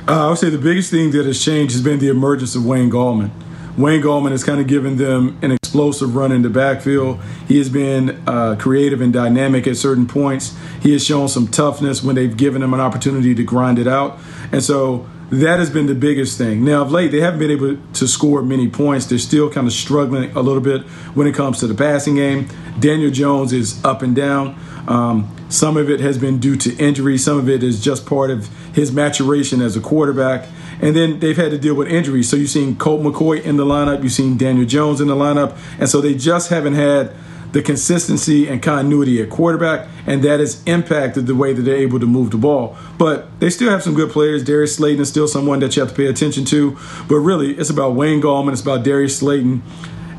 Uh, 0.08 0.26
I 0.26 0.30
would 0.30 0.38
say 0.38 0.50
the 0.50 0.58
biggest 0.58 0.90
thing 0.90 1.12
that 1.12 1.26
has 1.26 1.44
changed 1.44 1.74
has 1.74 1.82
been 1.84 2.00
the 2.00 2.08
emergence 2.10 2.56
of 2.56 2.66
Wayne 2.66 2.90
Gallman. 2.90 3.30
Wayne 3.78 4.02
Gallman 4.02 4.32
has 4.32 4.44
kind 4.44 4.60
of 4.60 4.66
given 4.68 4.96
them 4.98 5.38
an 5.42 5.52
explosive 5.78 6.16
run 6.16 6.32
in 6.32 6.42
the 6.42 6.50
backfield. 6.50 7.20
He 7.48 7.60
has 7.60 7.70
been 7.70 8.24
uh, 8.28 8.56
creative 8.58 9.00
and 9.00 9.14
dynamic 9.14 9.68
at 9.68 9.78
certain 9.78 10.08
points. 10.08 10.58
He 10.82 10.92
has 10.94 11.06
shown 11.06 11.28
some 11.28 11.48
toughness 11.48 12.02
when 12.02 12.16
they've 12.16 12.36
given 12.36 12.64
him 12.64 12.74
an 12.74 12.80
opportunity 12.80 13.36
to 13.36 13.44
grind 13.44 13.78
it 13.78 13.88
out. 13.88 14.18
And 14.52 14.64
so 14.64 15.08
that 15.30 15.60
has 15.60 15.70
been 15.70 15.86
the 15.86 15.94
biggest 15.94 16.36
thing. 16.36 16.66
Now, 16.66 16.82
of 16.82 16.92
late, 16.92 17.12
they 17.12 17.20
haven't 17.20 17.40
been 17.40 17.52
able 17.52 17.78
to 17.94 18.08
score 18.08 18.42
many 18.42 18.68
points. 18.68 19.06
They're 19.06 19.20
still 19.20 19.52
kind 19.52 19.68
of 19.68 19.74
struggling 19.74 20.36
a 20.36 20.42
little 20.42 20.62
bit 20.62 20.82
when 21.14 21.28
it 21.28 21.36
comes 21.36 21.60
to 21.60 21.68
the 21.68 21.76
passing 21.76 22.16
game. 22.16 22.48
Daniel 22.80 23.12
Jones 23.12 23.54
is 23.54 23.84
up 23.86 24.02
and 24.02 24.16
down. 24.16 24.58
Um, 24.88 25.32
some 25.50 25.78
of 25.78 25.92
it 25.92 26.00
has 26.00 26.18
been 26.18 26.40
due 26.40 26.56
to 26.56 26.76
injury. 26.78 27.20
Some 27.20 27.38
of 27.38 27.48
it 27.48 27.62
is 27.62 27.84
just 27.84 28.08
part 28.08 28.32
of 28.32 28.48
his 28.74 28.92
maturation 28.92 29.62
as 29.62 29.78
a 29.78 29.80
quarterback. 29.80 30.48
And 30.82 30.96
then 30.96 31.20
they've 31.20 31.38
had 31.38 31.52
to 31.52 31.58
deal 31.58 31.76
with 31.76 31.88
injuries. 31.88 32.30
So 32.30 32.36
you've 32.36 32.50
seen 32.50 32.76
Colt 32.76 33.02
McCoy 33.02 33.42
in 33.44 33.58
the 33.58 33.66
lineup, 33.66 34.04
you've 34.04 34.12
seen 34.12 34.38
Daniel 34.38 34.66
Jones 34.66 35.02
in 35.02 35.08
the 35.08 35.16
lineup. 35.16 35.58
And 35.80 35.90
so 35.90 36.02
they 36.02 36.14
just 36.14 36.50
haven't 36.50 36.74
had 36.74 37.14
the 37.52 37.62
consistency 37.62 38.48
and 38.48 38.62
continuity 38.62 39.22
at 39.22 39.30
quarterback, 39.30 39.88
and 40.06 40.24
that 40.24 40.40
has 40.40 40.62
impacted 40.66 41.28
the 41.28 41.36
way 41.36 41.54
that 41.54 41.62
they're 41.62 41.78
able 41.78 42.00
to 42.00 42.06
move 42.06 42.32
the 42.32 42.38
ball. 42.38 42.78
But 42.98 43.40
they 43.40 43.50
still 43.50 43.70
have 43.70 43.82
some 43.82 43.94
good 43.94 44.12
players. 44.12 44.44
Darius 44.44 44.76
Slayton 44.76 45.02
is 45.02 45.10
still 45.10 45.28
someone 45.28 45.60
that 45.62 45.76
you 45.76 45.82
have 45.82 45.90
to 45.90 45.96
pay 45.96 46.08
attention 46.08 46.46
to. 46.46 46.78
But 47.08 47.16
really, 47.16 47.54
it's 47.58 47.70
about 47.70 47.96
Wayne 47.96 48.22
Gallman, 48.22 48.52
it's 48.52 48.62
about 48.62 48.84
Darius 48.84 49.20
Slayton, 49.20 49.64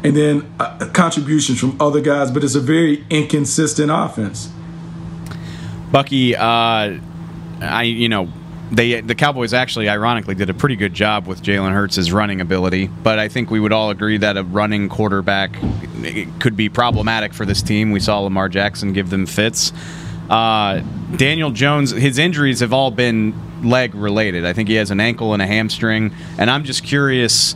and 0.03 0.16
then 0.16 0.53
uh, 0.59 0.88
contributions 0.92 1.61
from 1.61 1.77
other 1.81 2.01
guys. 2.01 2.31
But 2.31 2.44
it's 2.44 2.55
a 2.55 2.61
very 2.61 3.05
inconsistent 3.11 3.90
offense. 3.92 4.51
Bucky, 5.92 6.35
uh, 6.35 6.99
I 7.61 7.83
you 7.83 8.09
know 8.09 8.29
they 8.70 9.00
the 9.00 9.14
Cowboys 9.14 9.54
actually 9.54 9.88
ironically 9.88 10.35
did 10.35 10.50
a 10.50 10.54
pretty 10.54 10.76
good 10.76 10.94
job 10.94 11.26
with 11.26 11.42
Jalen 11.42 11.72
Hurts' 11.72 12.11
running 12.11 12.40
ability, 12.40 12.87
but 12.87 13.18
I 13.18 13.28
think 13.28 13.50
we 13.50 13.61
would 13.61 13.72
all 13.72 13.90
agree 13.90 14.18
that 14.18 14.37
a 14.37 14.44
running 14.44 14.88
quarterback 14.88 15.52
could 16.40 16.57
be 16.57 16.68
problematic 16.68 17.33
for 17.33 17.46
this 17.46 17.62
team. 17.62 17.90
We 17.90 18.00
saw 18.00 18.20
Lamar 18.20 18.48
Jackson 18.48 18.92
give 18.92 19.11
them 19.11 19.26
fits. 19.26 19.72
Uh, 20.28 20.83
Daniel 21.16 21.50
Jones, 21.50 21.90
his 21.90 22.18
injuries 22.18 22.61
have 22.61 22.72
all 22.72 22.90
been 22.90 23.35
leg 23.66 23.94
related. 23.94 24.44
I 24.44 24.52
think 24.52 24.68
he 24.68 24.74
has 24.74 24.90
an 24.90 25.00
ankle 25.00 25.33
and 25.33 25.40
a 25.40 25.46
hamstring, 25.46 26.14
and 26.37 26.50
I'm 26.50 26.64
just 26.64 26.85
curious 26.85 27.54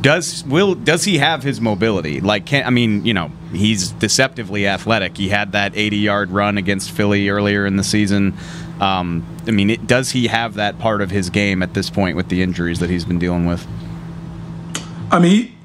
does 0.00 0.44
will 0.44 0.74
does 0.74 1.04
he 1.04 1.18
have 1.18 1.42
his 1.42 1.60
mobility? 1.60 2.20
Like, 2.20 2.46
can 2.46 2.66
I 2.66 2.70
mean, 2.70 3.04
you 3.04 3.14
know, 3.14 3.30
he's 3.52 3.92
deceptively 3.92 4.66
athletic. 4.66 5.16
He 5.16 5.28
had 5.28 5.52
that 5.52 5.76
80 5.76 5.96
yard 5.98 6.30
run 6.30 6.58
against 6.58 6.90
Philly 6.90 7.28
earlier 7.28 7.66
in 7.66 7.76
the 7.76 7.84
season. 7.84 8.36
Um, 8.80 9.24
I 9.46 9.50
mean, 9.52 9.70
it, 9.70 9.86
does 9.86 10.10
he 10.10 10.26
have 10.26 10.54
that 10.54 10.78
part 10.78 11.00
of 11.00 11.10
his 11.10 11.30
game 11.30 11.62
at 11.62 11.74
this 11.74 11.88
point 11.88 12.16
with 12.16 12.28
the 12.28 12.42
injuries 12.42 12.78
that 12.80 12.90
he's 12.90 13.04
been 13.04 13.18
dealing 13.18 13.46
with? 13.46 13.66
I 15.10 15.18
mean, 15.18 15.55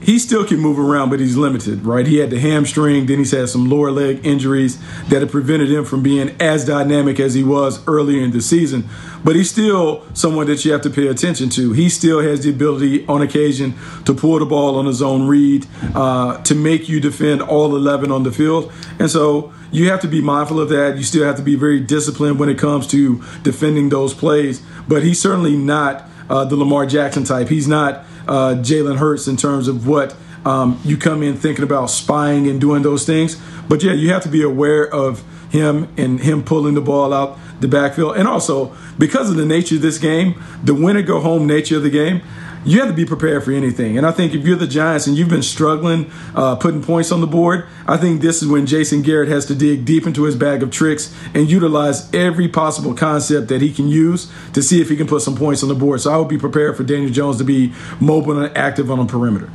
he, 0.00 0.18
still 0.18 0.44
can 0.46 0.58
move 0.58 0.78
around, 0.78 1.10
but 1.10 1.20
he's 1.20 1.36
limited, 1.36 1.84
right? 1.84 2.06
He 2.06 2.18
had 2.18 2.30
the 2.30 2.38
hamstring, 2.38 3.06
then 3.06 3.18
he's 3.18 3.32
had 3.32 3.48
some 3.48 3.68
lower 3.68 3.90
leg 3.90 4.24
injuries 4.24 4.78
that 5.08 5.20
have 5.20 5.30
prevented 5.30 5.70
him 5.70 5.84
from 5.84 6.02
being 6.02 6.34
as 6.40 6.64
dynamic 6.64 7.20
as 7.20 7.34
he 7.34 7.42
was 7.42 7.86
earlier 7.86 8.22
in 8.22 8.30
the 8.30 8.40
season. 8.40 8.88
But 9.22 9.36
he's 9.36 9.50
still 9.50 10.06
someone 10.14 10.46
that 10.46 10.64
you 10.64 10.72
have 10.72 10.82
to 10.82 10.90
pay 10.90 11.08
attention 11.08 11.50
to. 11.50 11.72
He 11.72 11.88
still 11.88 12.20
has 12.20 12.42
the 12.42 12.50
ability, 12.50 13.06
on 13.06 13.20
occasion, 13.20 13.74
to 14.04 14.14
pull 14.14 14.38
the 14.38 14.46
ball 14.46 14.76
on 14.76 14.86
his 14.86 15.02
own 15.02 15.26
read, 15.26 15.66
uh, 15.94 16.42
to 16.42 16.54
make 16.54 16.88
you 16.88 17.00
defend 17.00 17.42
all 17.42 17.76
11 17.76 18.10
on 18.10 18.22
the 18.22 18.32
field. 18.32 18.72
And 18.98 19.10
so 19.10 19.52
you 19.70 19.90
have 19.90 20.00
to 20.00 20.08
be 20.08 20.20
mindful 20.20 20.60
of 20.60 20.68
that. 20.70 20.96
You 20.96 21.02
still 21.02 21.24
have 21.24 21.36
to 21.36 21.42
be 21.42 21.54
very 21.54 21.80
disciplined 21.80 22.38
when 22.38 22.48
it 22.48 22.58
comes 22.58 22.86
to 22.88 23.22
defending 23.42 23.90
those 23.90 24.14
plays. 24.14 24.62
But 24.88 25.02
he's 25.02 25.20
certainly 25.20 25.56
not 25.56 26.08
uh, 26.28 26.44
the 26.44 26.56
Lamar 26.56 26.86
Jackson 26.86 27.24
type. 27.24 27.48
He's 27.48 27.68
not 27.68 28.04
uh, 28.30 28.54
Jalen 28.54 28.96
Hurts 28.96 29.28
in 29.28 29.36
terms 29.36 29.68
of 29.68 29.86
what 29.86 30.16
um, 30.46 30.80
you 30.84 30.96
come 30.96 31.22
in 31.22 31.36
thinking 31.36 31.64
about 31.64 31.86
spying 31.86 32.48
and 32.48 32.60
doing 32.60 32.82
those 32.82 33.04
things. 33.04 33.36
But 33.68 33.82
yeah, 33.82 33.92
you 33.92 34.10
have 34.10 34.22
to 34.22 34.28
be 34.28 34.42
aware 34.42 34.88
of 34.88 35.22
him 35.50 35.88
and 35.96 36.20
him 36.20 36.42
pulling 36.42 36.74
the 36.74 36.80
ball 36.80 37.12
out 37.12 37.38
the 37.60 37.68
backfield. 37.68 38.16
And 38.16 38.26
also, 38.26 38.74
because 38.98 39.30
of 39.30 39.36
the 39.36 39.44
nature 39.44 39.74
of 39.74 39.82
this 39.82 39.98
game, 39.98 40.42
the 40.62 40.74
win 40.74 40.96
or 40.96 41.02
go 41.02 41.20
home 41.20 41.46
nature 41.46 41.76
of 41.76 41.82
the 41.82 41.90
game, 41.90 42.22
you 42.64 42.78
have 42.80 42.88
to 42.88 42.94
be 42.94 43.04
prepared 43.04 43.44
for 43.44 43.52
anything. 43.52 43.96
And 43.96 44.06
I 44.06 44.12
think 44.12 44.34
if 44.34 44.44
you're 44.44 44.56
the 44.56 44.66
Giants 44.66 45.06
and 45.06 45.16
you've 45.16 45.28
been 45.28 45.42
struggling 45.42 46.10
uh, 46.34 46.56
putting 46.56 46.82
points 46.82 47.10
on 47.10 47.20
the 47.20 47.26
board, 47.26 47.66
I 47.86 47.96
think 47.96 48.20
this 48.20 48.42
is 48.42 48.48
when 48.48 48.66
Jason 48.66 49.02
Garrett 49.02 49.28
has 49.28 49.46
to 49.46 49.54
dig 49.54 49.84
deep 49.84 50.06
into 50.06 50.24
his 50.24 50.36
bag 50.36 50.62
of 50.62 50.70
tricks 50.70 51.14
and 51.34 51.50
utilize 51.50 52.12
every 52.12 52.48
possible 52.48 52.94
concept 52.94 53.48
that 53.48 53.62
he 53.62 53.72
can 53.72 53.88
use 53.88 54.30
to 54.52 54.62
see 54.62 54.80
if 54.80 54.88
he 54.88 54.96
can 54.96 55.06
put 55.06 55.22
some 55.22 55.36
points 55.36 55.62
on 55.62 55.68
the 55.68 55.74
board. 55.74 56.00
So 56.00 56.12
I 56.12 56.16
would 56.18 56.28
be 56.28 56.38
prepared 56.38 56.76
for 56.76 56.84
Daniel 56.84 57.10
Jones 57.10 57.38
to 57.38 57.44
be 57.44 57.72
mobile 58.00 58.38
and 58.38 58.56
active 58.56 58.90
on 58.90 58.98
the 58.98 59.06
perimeter. 59.06 59.50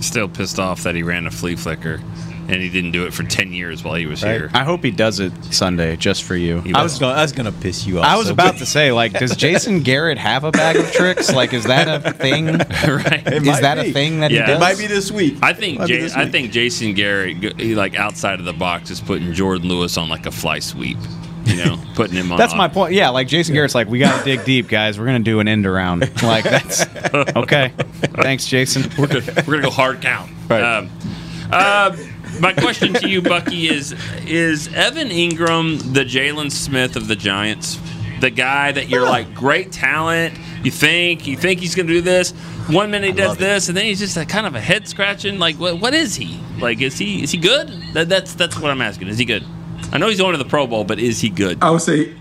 Still 0.00 0.28
pissed 0.28 0.58
off 0.58 0.82
that 0.82 0.94
he 0.94 1.02
ran 1.02 1.26
a 1.26 1.30
flea 1.30 1.56
flicker, 1.56 2.00
and 2.48 2.60
he 2.60 2.68
didn't 2.68 2.90
do 2.92 3.04
it 3.06 3.14
for 3.14 3.22
ten 3.22 3.52
years 3.52 3.82
while 3.84 3.94
he 3.94 4.06
was 4.06 4.22
Right. 4.22 4.32
here. 4.32 4.50
I 4.52 4.64
hope 4.64 4.82
he 4.84 4.90
does 4.90 5.20
it 5.20 5.32
Sunday 5.52 5.96
just 5.96 6.24
for 6.24 6.34
you. 6.36 6.62
I 6.74 6.82
was 6.82 6.98
gonna, 6.98 7.14
I 7.14 7.22
was 7.22 7.32
gonna 7.32 7.52
piss 7.52 7.86
you 7.86 8.00
off. 8.00 8.04
I 8.06 8.16
was 8.16 8.26
so 8.26 8.32
about 8.32 8.56
to 8.58 8.66
say, 8.66 8.92
like, 8.92 9.12
does 9.12 9.36
Jason 9.36 9.80
Garrett 9.80 10.18
have 10.18 10.44
a 10.44 10.50
bag 10.50 10.76
of 10.76 10.90
tricks? 10.92 11.32
Like, 11.32 11.52
is 11.52 11.64
that 11.64 12.04
a 12.04 12.12
thing? 12.12 12.46
right? 12.46 13.22
It 13.26 13.46
Is 13.46 13.60
that 13.60 13.82
be. 13.82 13.90
a 13.90 13.92
thing 13.92 14.20
that 14.20 14.30
Yeah. 14.30 14.40
he 14.42 14.46
does? 14.48 14.56
It 14.56 14.60
might 14.60 14.78
be 14.78 14.86
this 14.86 15.10
week. 15.12 15.36
I 15.42 15.52
think 15.52 15.78
Might 15.78 15.88
J- 15.88 16.00
this 16.00 16.14
I 16.14 16.26
think 16.28 16.50
Jason 16.52 16.94
Garrett, 16.94 17.60
he, 17.60 17.74
like 17.74 17.94
outside 17.96 18.38
of 18.40 18.44
the 18.44 18.52
box, 18.52 18.90
is 18.90 19.00
putting 19.00 19.32
Jourdan 19.32 19.64
Lewis 19.64 19.96
on 19.96 20.08
like 20.08 20.26
a 20.26 20.30
fly 20.30 20.58
sweep. 20.58 20.98
You 21.44 21.56
know, 21.56 21.78
putting 21.96 22.14
him 22.16 22.30
on. 22.30 22.38
That's 22.38 22.54
my 22.54 22.68
point. 22.68 22.92
Yeah, 22.94 23.08
like 23.08 23.26
Jason 23.26 23.54
Garrett's 23.54 23.74
like, 23.74 23.88
we 23.88 23.98
got 23.98 24.16
to 24.18 24.24
dig 24.24 24.44
deep, 24.44 24.68
guys. 24.68 24.98
We're 24.98 25.06
gonna 25.06 25.18
do 25.20 25.40
an 25.40 25.48
end 25.48 25.66
around. 25.66 26.08
Like 26.22 26.44
that's 26.44 26.86
okay. 27.36 27.72
Thanks, 28.22 28.46
Jason. 28.46 28.84
We're 28.96 29.08
gonna, 29.08 29.22
we're 29.46 29.54
gonna 29.54 29.62
go 29.62 29.70
hard 29.70 30.00
count. 30.00 30.30
Right. 30.48 30.62
Um, 30.62 30.88
uh, 31.50 31.96
my 32.40 32.52
question 32.52 32.94
to 32.94 33.08
you, 33.08 33.22
Bucky, 33.22 33.68
is: 33.68 33.94
Is 34.26 34.72
Evan 34.74 35.08
Engram 35.08 35.94
the 35.94 36.04
Jaylon 36.04 36.50
Smith 36.50 36.96
of 36.96 37.08
the 37.08 37.16
Giants? 37.16 37.78
The 38.20 38.30
guy 38.30 38.72
that 38.72 38.88
you're 38.88 39.02
like 39.02 39.34
great 39.34 39.72
talent. 39.72 40.38
You 40.62 40.70
think 40.70 41.26
you 41.26 41.36
think 41.36 41.60
he's 41.60 41.74
gonna 41.74 41.88
do 41.88 42.00
this. 42.00 42.30
One 42.68 42.90
minute 42.90 43.08
he 43.08 43.12
does 43.12 43.28
love 43.30 43.36
it. 43.38 43.40
this, 43.40 43.68
and 43.68 43.76
then 43.76 43.84
he's 43.84 43.98
just 43.98 44.16
a 44.16 44.24
kind 44.24 44.46
of 44.46 44.54
a 44.54 44.60
head 44.60 44.86
scratching. 44.86 45.38
Like, 45.38 45.56
what, 45.56 45.80
what 45.80 45.94
is 45.94 46.14
he? 46.14 46.40
Like, 46.60 46.80
is 46.80 46.96
he 46.96 47.22
is 47.22 47.32
he 47.32 47.38
good? 47.38 47.68
That, 47.94 48.08
that's 48.08 48.34
that's 48.34 48.58
what 48.58 48.70
I'm 48.70 48.80
asking. 48.80 49.08
Is 49.08 49.18
he 49.18 49.24
good? 49.24 49.44
I 49.92 49.98
know 49.98 50.08
he's 50.08 50.18
going 50.18 50.32
to 50.32 50.38
the 50.38 50.48
Pro 50.48 50.66
Bowl, 50.66 50.84
but 50.84 50.98
is 50.98 51.20
he 51.20 51.28
good? 51.28 51.58
I 51.62 51.70
would 51.70 51.82
say 51.82 52.14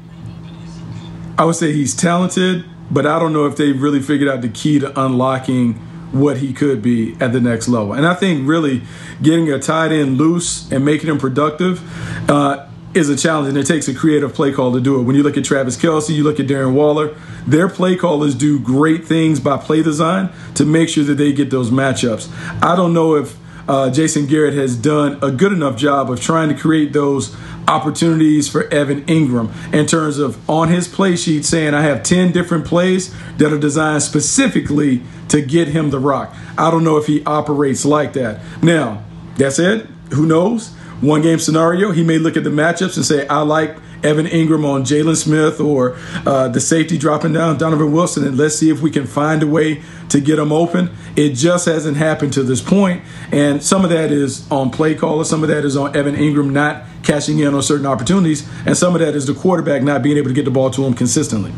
I 1.37 1.45
would 1.45 1.55
say 1.55 1.71
he's 1.71 1.95
talented, 1.95 2.65
but 2.89 3.05
I 3.05 3.19
don't 3.19 3.33
know 3.33 3.45
if 3.45 3.55
they've 3.55 3.79
really 3.79 4.01
figured 4.01 4.29
out 4.29 4.41
the 4.41 4.49
key 4.49 4.79
to 4.79 4.99
unlocking 4.99 5.79
what 6.11 6.37
he 6.37 6.53
could 6.53 6.81
be 6.81 7.15
at 7.19 7.31
the 7.33 7.39
next 7.39 7.67
level. 7.67 7.93
And 7.93 8.05
I 8.05 8.13
think 8.13 8.47
really 8.47 8.83
getting 9.21 9.51
a 9.51 9.59
tight 9.59 9.91
end 9.91 10.17
loose 10.17 10.71
and 10.71 10.83
making 10.83 11.09
him 11.09 11.17
productive 11.17 11.81
uh, 12.29 12.67
is 12.93 13.09
a 13.09 13.15
challenge, 13.15 13.49
and 13.49 13.57
it 13.57 13.65
takes 13.65 13.87
a 13.87 13.93
creative 13.93 14.33
play 14.33 14.51
call 14.51 14.73
to 14.73 14.81
do 14.81 14.99
it. 14.99 15.03
When 15.03 15.15
you 15.15 15.23
look 15.23 15.37
at 15.37 15.45
Travis 15.45 15.77
Kelce, 15.77 16.09
you 16.09 16.23
look 16.23 16.39
at 16.39 16.47
Darren 16.47 16.73
Waller, 16.73 17.15
their 17.47 17.69
play 17.69 17.95
callers 17.95 18.35
do 18.35 18.59
great 18.59 19.05
things 19.05 19.39
by 19.39 19.57
play 19.57 19.81
design 19.81 20.29
to 20.55 20.65
make 20.65 20.89
sure 20.89 21.03
that 21.05 21.15
they 21.15 21.31
get 21.31 21.49
those 21.49 21.71
matchups. 21.71 22.29
I 22.61 22.75
don't 22.75 22.93
know 22.93 23.15
if 23.15 23.37
uh, 23.67 23.89
Jason 23.89 24.25
Garrett 24.25 24.53
has 24.55 24.75
done 24.75 25.17
a 25.21 25.31
good 25.31 25.53
enough 25.53 25.77
job 25.77 26.11
of 26.11 26.19
trying 26.19 26.49
to 26.49 26.55
create 26.55 26.91
those 26.91 27.33
opportunities 27.67 28.47
for 28.47 28.67
Evan 28.73 29.03
Engram 29.05 29.51
in 29.73 29.85
terms 29.85 30.17
of 30.17 30.49
on 30.49 30.69
his 30.69 30.87
play 30.87 31.15
sheet 31.15 31.45
saying, 31.45 31.73
I 31.73 31.81
have 31.81 32.03
10 32.03 32.31
different 32.31 32.65
plays 32.65 33.13
that 33.37 33.53
are 33.53 33.59
designed 33.59 34.03
specifically 34.03 35.03
to 35.29 35.41
get 35.41 35.69
him 35.69 35.89
the 35.89 35.99
rock. 35.99 36.35
I 36.57 36.71
don't 36.71 36.83
know 36.83 36.97
if 36.97 37.07
he 37.07 37.23
operates 37.25 37.85
like 37.85 38.13
that. 38.13 38.41
Now, 38.61 39.03
that 39.37 39.53
said, 39.53 39.87
who 40.13 40.25
knows? 40.25 40.73
One 41.01 41.21
game 41.21 41.39
scenario, 41.39 41.91
he 41.91 42.03
may 42.03 42.19
look 42.19 42.37
at 42.37 42.43
the 42.43 42.49
matchups 42.49 42.95
and 42.95 43.05
say, 43.05 43.27
I 43.27 43.41
like 43.41 43.75
Evan 44.03 44.25
Engram 44.25 44.65
on 44.65 44.83
Jaylon 44.83 45.15
Smith 45.15 45.59
or 45.59 45.97
uh, 46.25 46.47
the 46.47 46.59
safety 46.59 46.97
dropping 46.97 47.33
down 47.33 47.57
Donovan 47.57 47.91
Wilson, 47.91 48.25
and 48.25 48.37
let's 48.37 48.55
see 48.55 48.69
if 48.69 48.81
we 48.81 48.91
can 48.91 49.05
find 49.05 49.43
a 49.43 49.47
way 49.47 49.81
to 50.09 50.19
get 50.19 50.37
them 50.37 50.51
open. 50.51 50.89
It 51.15 51.33
just 51.33 51.65
hasn't 51.65 51.97
happened 51.97 52.33
to 52.33 52.43
this 52.43 52.61
point, 52.61 53.03
and 53.31 53.63
some 53.63 53.83
of 53.83 53.89
that 53.91 54.11
is 54.11 54.49
on 54.51 54.71
play 54.71 54.95
caller, 54.95 55.23
some 55.23 55.43
of 55.43 55.49
that 55.49 55.65
is 55.65 55.77
on 55.77 55.95
Evan 55.95 56.15
Engram 56.15 56.51
not 56.51 56.85
cashing 57.03 57.39
in 57.39 57.53
on 57.53 57.61
certain 57.61 57.85
opportunities, 57.85 58.47
and 58.65 58.77
some 58.77 58.93
of 58.95 59.01
that 59.01 59.15
is 59.15 59.25
the 59.25 59.33
quarterback 59.33 59.83
not 59.83 60.01
being 60.01 60.17
able 60.17 60.29
to 60.29 60.33
get 60.33 60.45
the 60.45 60.51
ball 60.51 60.69
to 60.71 60.83
him 60.85 60.93
consistently. 60.93 61.51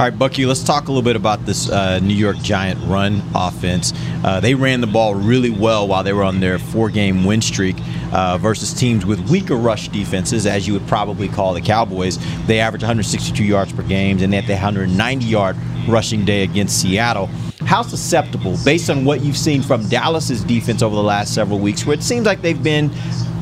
All 0.00 0.06
right, 0.06 0.18
Bucky, 0.18 0.46
let's 0.46 0.64
talk 0.64 0.88
a 0.88 0.90
little 0.90 1.02
bit 1.02 1.14
about 1.14 1.44
this 1.44 1.68
uh, 1.68 1.98
New 1.98 2.14
York 2.14 2.38
Giant 2.38 2.80
run 2.86 3.22
offense. 3.34 3.92
Uh, 4.24 4.40
they 4.40 4.54
ran 4.54 4.80
the 4.80 4.86
ball 4.86 5.14
really 5.14 5.50
well 5.50 5.86
while 5.86 6.02
they 6.02 6.14
were 6.14 6.22
on 6.22 6.40
their 6.40 6.58
four 6.58 6.88
game 6.88 7.26
win 7.26 7.42
streak 7.42 7.76
uh, 8.10 8.38
versus 8.38 8.72
teams 8.72 9.04
with 9.04 9.20
weaker 9.28 9.56
rush 9.56 9.88
defenses, 9.88 10.46
as 10.46 10.66
you 10.66 10.72
would 10.72 10.88
probably 10.88 11.28
call 11.28 11.52
the 11.52 11.60
Cowboys. 11.60 12.18
They 12.46 12.60
averaged 12.60 12.82
162 12.82 13.44
yards 13.44 13.74
per 13.74 13.82
game, 13.82 14.18
and 14.20 14.32
they 14.32 14.36
had 14.36 14.46
the 14.46 14.54
190 14.54 15.26
yard 15.26 15.54
rushing 15.86 16.24
day 16.24 16.44
against 16.44 16.80
Seattle. 16.80 17.26
How 17.66 17.82
susceptible, 17.82 18.56
based 18.64 18.88
on 18.88 19.04
what 19.04 19.20
you've 19.20 19.36
seen 19.36 19.60
from 19.60 19.86
Dallas's 19.90 20.42
defense 20.42 20.80
over 20.80 20.94
the 20.94 21.02
last 21.02 21.34
several 21.34 21.58
weeks, 21.58 21.84
where 21.84 21.92
it 21.92 22.02
seems 22.02 22.24
like 22.24 22.40
they've 22.40 22.62
been 22.62 22.90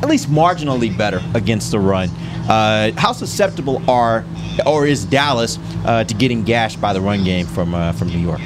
at 0.01 0.09
least 0.09 0.29
marginally 0.29 0.95
better 0.95 1.21
against 1.33 1.71
the 1.71 1.79
run? 1.79 2.09
Uh, 2.49 2.91
how 2.97 3.11
susceptible 3.11 3.81
are 3.89 4.25
or 4.65 4.87
is 4.87 5.05
Dallas 5.05 5.59
uh, 5.85 6.03
to 6.03 6.13
getting 6.13 6.43
gashed 6.43 6.81
by 6.81 6.93
the 6.93 7.01
run 7.01 7.23
game 7.23 7.45
from 7.45 7.73
uh, 7.73 7.91
from 7.93 8.09
New 8.09 8.19
York? 8.19 8.41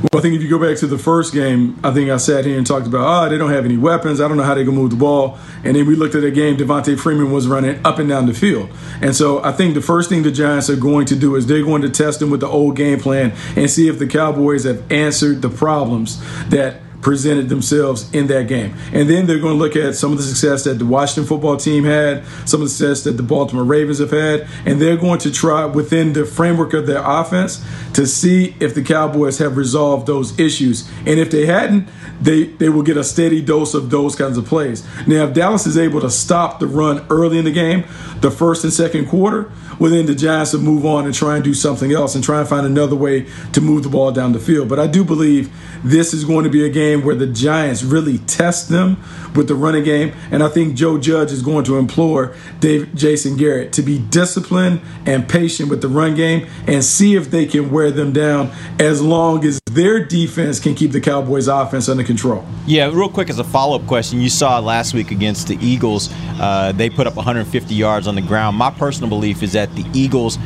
Well, 0.00 0.18
I 0.18 0.22
think 0.22 0.34
if 0.34 0.40
you 0.40 0.48
go 0.48 0.58
back 0.58 0.78
to 0.78 0.86
the 0.86 0.96
first 0.96 1.34
game, 1.34 1.78
I 1.84 1.92
think 1.92 2.08
I 2.08 2.16
sat 2.16 2.46
here 2.46 2.56
and 2.56 2.66
talked 2.66 2.86
about, 2.86 3.02
oh, 3.04 3.28
they 3.28 3.36
don't 3.36 3.50
have 3.50 3.66
any 3.66 3.76
weapons. 3.76 4.18
I 4.18 4.28
don't 4.28 4.38
know 4.38 4.42
how 4.42 4.54
they 4.54 4.64
can 4.64 4.74
move 4.74 4.88
the 4.88 4.96
ball. 4.96 5.38
And 5.62 5.76
then 5.76 5.86
we 5.86 5.94
looked 5.94 6.14
at 6.14 6.24
a 6.24 6.30
game, 6.30 6.56
Devonta 6.56 6.98
Freeman 6.98 7.30
was 7.30 7.46
running 7.46 7.78
up 7.84 7.98
and 7.98 8.08
down 8.08 8.24
the 8.24 8.32
field. 8.32 8.70
And 9.02 9.14
so 9.14 9.44
I 9.44 9.52
think 9.52 9.74
the 9.74 9.82
first 9.82 10.08
thing 10.08 10.22
the 10.22 10.30
Giants 10.30 10.70
are 10.70 10.76
going 10.76 11.04
to 11.04 11.16
do 11.16 11.36
is 11.36 11.46
they're 11.46 11.62
going 11.62 11.82
to 11.82 11.90
test 11.90 12.20
them 12.20 12.30
with 12.30 12.40
the 12.40 12.48
old 12.48 12.76
game 12.76 12.98
plan 12.98 13.34
and 13.56 13.70
see 13.70 13.88
if 13.88 13.98
the 13.98 14.06
Cowboys 14.06 14.64
have 14.64 14.90
answered 14.90 15.42
the 15.42 15.50
problems 15.50 16.18
that 16.48 16.80
presented 17.02 17.48
themselves 17.48 18.12
in 18.12 18.26
that 18.28 18.48
game. 18.48 18.74
And 18.92 19.08
then 19.08 19.26
they're 19.26 19.38
going 19.38 19.58
to 19.58 19.58
look 19.58 19.76
at 19.76 19.94
some 19.94 20.12
of 20.12 20.18
the 20.18 20.24
success 20.24 20.64
that 20.64 20.78
the 20.78 20.86
Washington 20.86 21.24
football 21.24 21.56
team 21.56 21.84
had, 21.84 22.24
some 22.46 22.60
of 22.60 22.66
the 22.66 22.70
success 22.70 23.04
that 23.04 23.16
the 23.16 23.22
Baltimore 23.22 23.64
Ravens 23.64 23.98
have 23.98 24.10
had, 24.10 24.46
and 24.66 24.80
they're 24.80 24.96
going 24.96 25.18
to 25.20 25.30
try 25.30 25.64
within 25.64 26.12
the 26.12 26.24
framework 26.24 26.74
of 26.74 26.86
their 26.86 27.02
offense 27.04 27.64
to 27.94 28.06
see 28.06 28.54
if 28.60 28.74
the 28.74 28.82
Cowboys 28.82 29.38
have 29.38 29.56
resolved 29.56 30.06
those 30.06 30.38
issues. 30.38 30.88
And 31.06 31.18
if 31.18 31.30
they 31.30 31.46
hadn't, 31.46 31.88
they, 32.20 32.44
they 32.44 32.68
will 32.68 32.82
get 32.82 32.96
a 32.96 33.04
steady 33.04 33.40
dose 33.40 33.74
of 33.74 33.90
those 33.90 34.14
kinds 34.14 34.36
of 34.36 34.44
plays. 34.44 34.86
Now, 35.06 35.24
if 35.24 35.34
Dallas 35.34 35.66
is 35.66 35.78
able 35.78 36.00
to 36.02 36.10
stop 36.10 36.60
the 36.60 36.66
run 36.66 37.06
early 37.08 37.38
in 37.38 37.44
the 37.44 37.50
game, 37.50 37.84
the 38.20 38.30
first 38.30 38.64
and 38.64 38.72
second 38.72 39.08
quarter, 39.08 39.50
well, 39.78 39.90
then 39.90 40.04
the 40.04 40.14
Giants 40.14 40.52
will 40.52 40.60
move 40.60 40.84
on 40.84 41.06
and 41.06 41.14
try 41.14 41.36
and 41.36 41.44
do 41.44 41.54
something 41.54 41.92
else 41.92 42.14
and 42.14 42.22
try 42.22 42.40
and 42.40 42.48
find 42.48 42.66
another 42.66 42.96
way 42.96 43.26
to 43.52 43.60
move 43.62 43.82
the 43.82 43.88
ball 43.88 44.12
down 44.12 44.32
the 44.32 44.38
field. 44.38 44.68
But 44.68 44.78
I 44.78 44.86
do 44.86 45.02
believe 45.02 45.50
this 45.82 46.12
is 46.12 46.24
going 46.24 46.44
to 46.44 46.50
be 46.50 46.66
a 46.66 46.68
game 46.68 46.89
where 46.98 47.14
the 47.14 47.26
Giants 47.26 47.82
really 47.82 48.18
test 48.18 48.68
them 48.68 49.02
with 49.34 49.48
the 49.48 49.54
running 49.54 49.84
game. 49.84 50.12
And 50.30 50.42
I 50.42 50.48
think 50.48 50.74
Joe 50.74 50.98
Judge 50.98 51.32
is 51.32 51.42
going 51.42 51.64
to 51.64 51.78
implore 51.78 52.34
Dave, 52.60 52.94
Jason 52.94 53.36
Garrett 53.36 53.72
to 53.74 53.82
be 53.82 53.98
disciplined 53.98 54.80
and 55.06 55.28
patient 55.28 55.70
with 55.70 55.82
the 55.82 55.88
run 55.88 56.14
game 56.14 56.48
and 56.66 56.84
see 56.84 57.14
if 57.14 57.30
they 57.30 57.46
can 57.46 57.70
wear 57.70 57.90
them 57.90 58.12
down 58.12 58.50
as 58.78 59.00
long 59.00 59.44
as 59.44 59.60
their 59.66 60.04
defense 60.04 60.58
can 60.58 60.74
keep 60.74 60.92
the 60.92 61.00
Cowboys' 61.00 61.48
offense 61.48 61.88
under 61.88 62.04
control. 62.04 62.44
Yeah, 62.66 62.90
real 62.92 63.08
quick 63.08 63.30
as 63.30 63.38
a 63.38 63.44
follow 63.44 63.78
up 63.78 63.86
question, 63.86 64.20
you 64.20 64.28
saw 64.28 64.58
last 64.58 64.94
week 64.94 65.10
against 65.10 65.48
the 65.48 65.56
Eagles, 65.60 66.10
uh, 66.40 66.72
they 66.72 66.90
put 66.90 67.06
up 67.06 67.16
150 67.16 67.74
yards 67.74 68.06
on 68.06 68.14
the 68.14 68.22
ground. 68.22 68.56
My 68.56 68.70
personal 68.70 69.08
belief 69.08 69.42
is 69.42 69.52
that 69.52 69.74
the 69.74 69.84
Eagles 69.92 70.38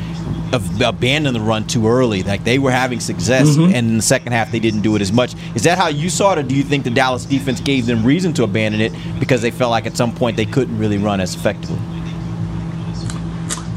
abandoned 0.52 1.34
the 1.34 1.40
run 1.40 1.66
too 1.66 1.88
early. 1.88 2.22
Like 2.22 2.44
they 2.44 2.58
were 2.58 2.70
having 2.70 3.00
success, 3.00 3.48
mm-hmm. 3.48 3.74
and 3.74 3.88
in 3.88 3.96
the 3.96 4.02
second 4.02 4.32
half 4.32 4.52
they 4.52 4.60
didn't 4.60 4.82
do 4.82 4.96
it 4.96 5.02
as 5.02 5.12
much. 5.12 5.34
Is 5.54 5.62
that 5.64 5.78
how 5.78 5.88
you 5.88 6.10
saw 6.10 6.32
it, 6.32 6.38
or 6.38 6.42
do 6.42 6.54
you 6.54 6.62
think 6.62 6.84
the 6.84 6.90
Dallas 6.90 7.24
defense 7.24 7.60
gave 7.60 7.86
them 7.86 8.04
reason 8.04 8.32
to 8.34 8.44
abandon 8.44 8.80
it 8.80 8.92
because 9.18 9.42
they 9.42 9.50
felt 9.50 9.70
like 9.70 9.86
at 9.86 9.96
some 9.96 10.14
point 10.14 10.36
they 10.36 10.46
couldn't 10.46 10.78
really 10.78 10.98
run 10.98 11.20
as 11.20 11.34
effectively? 11.34 11.78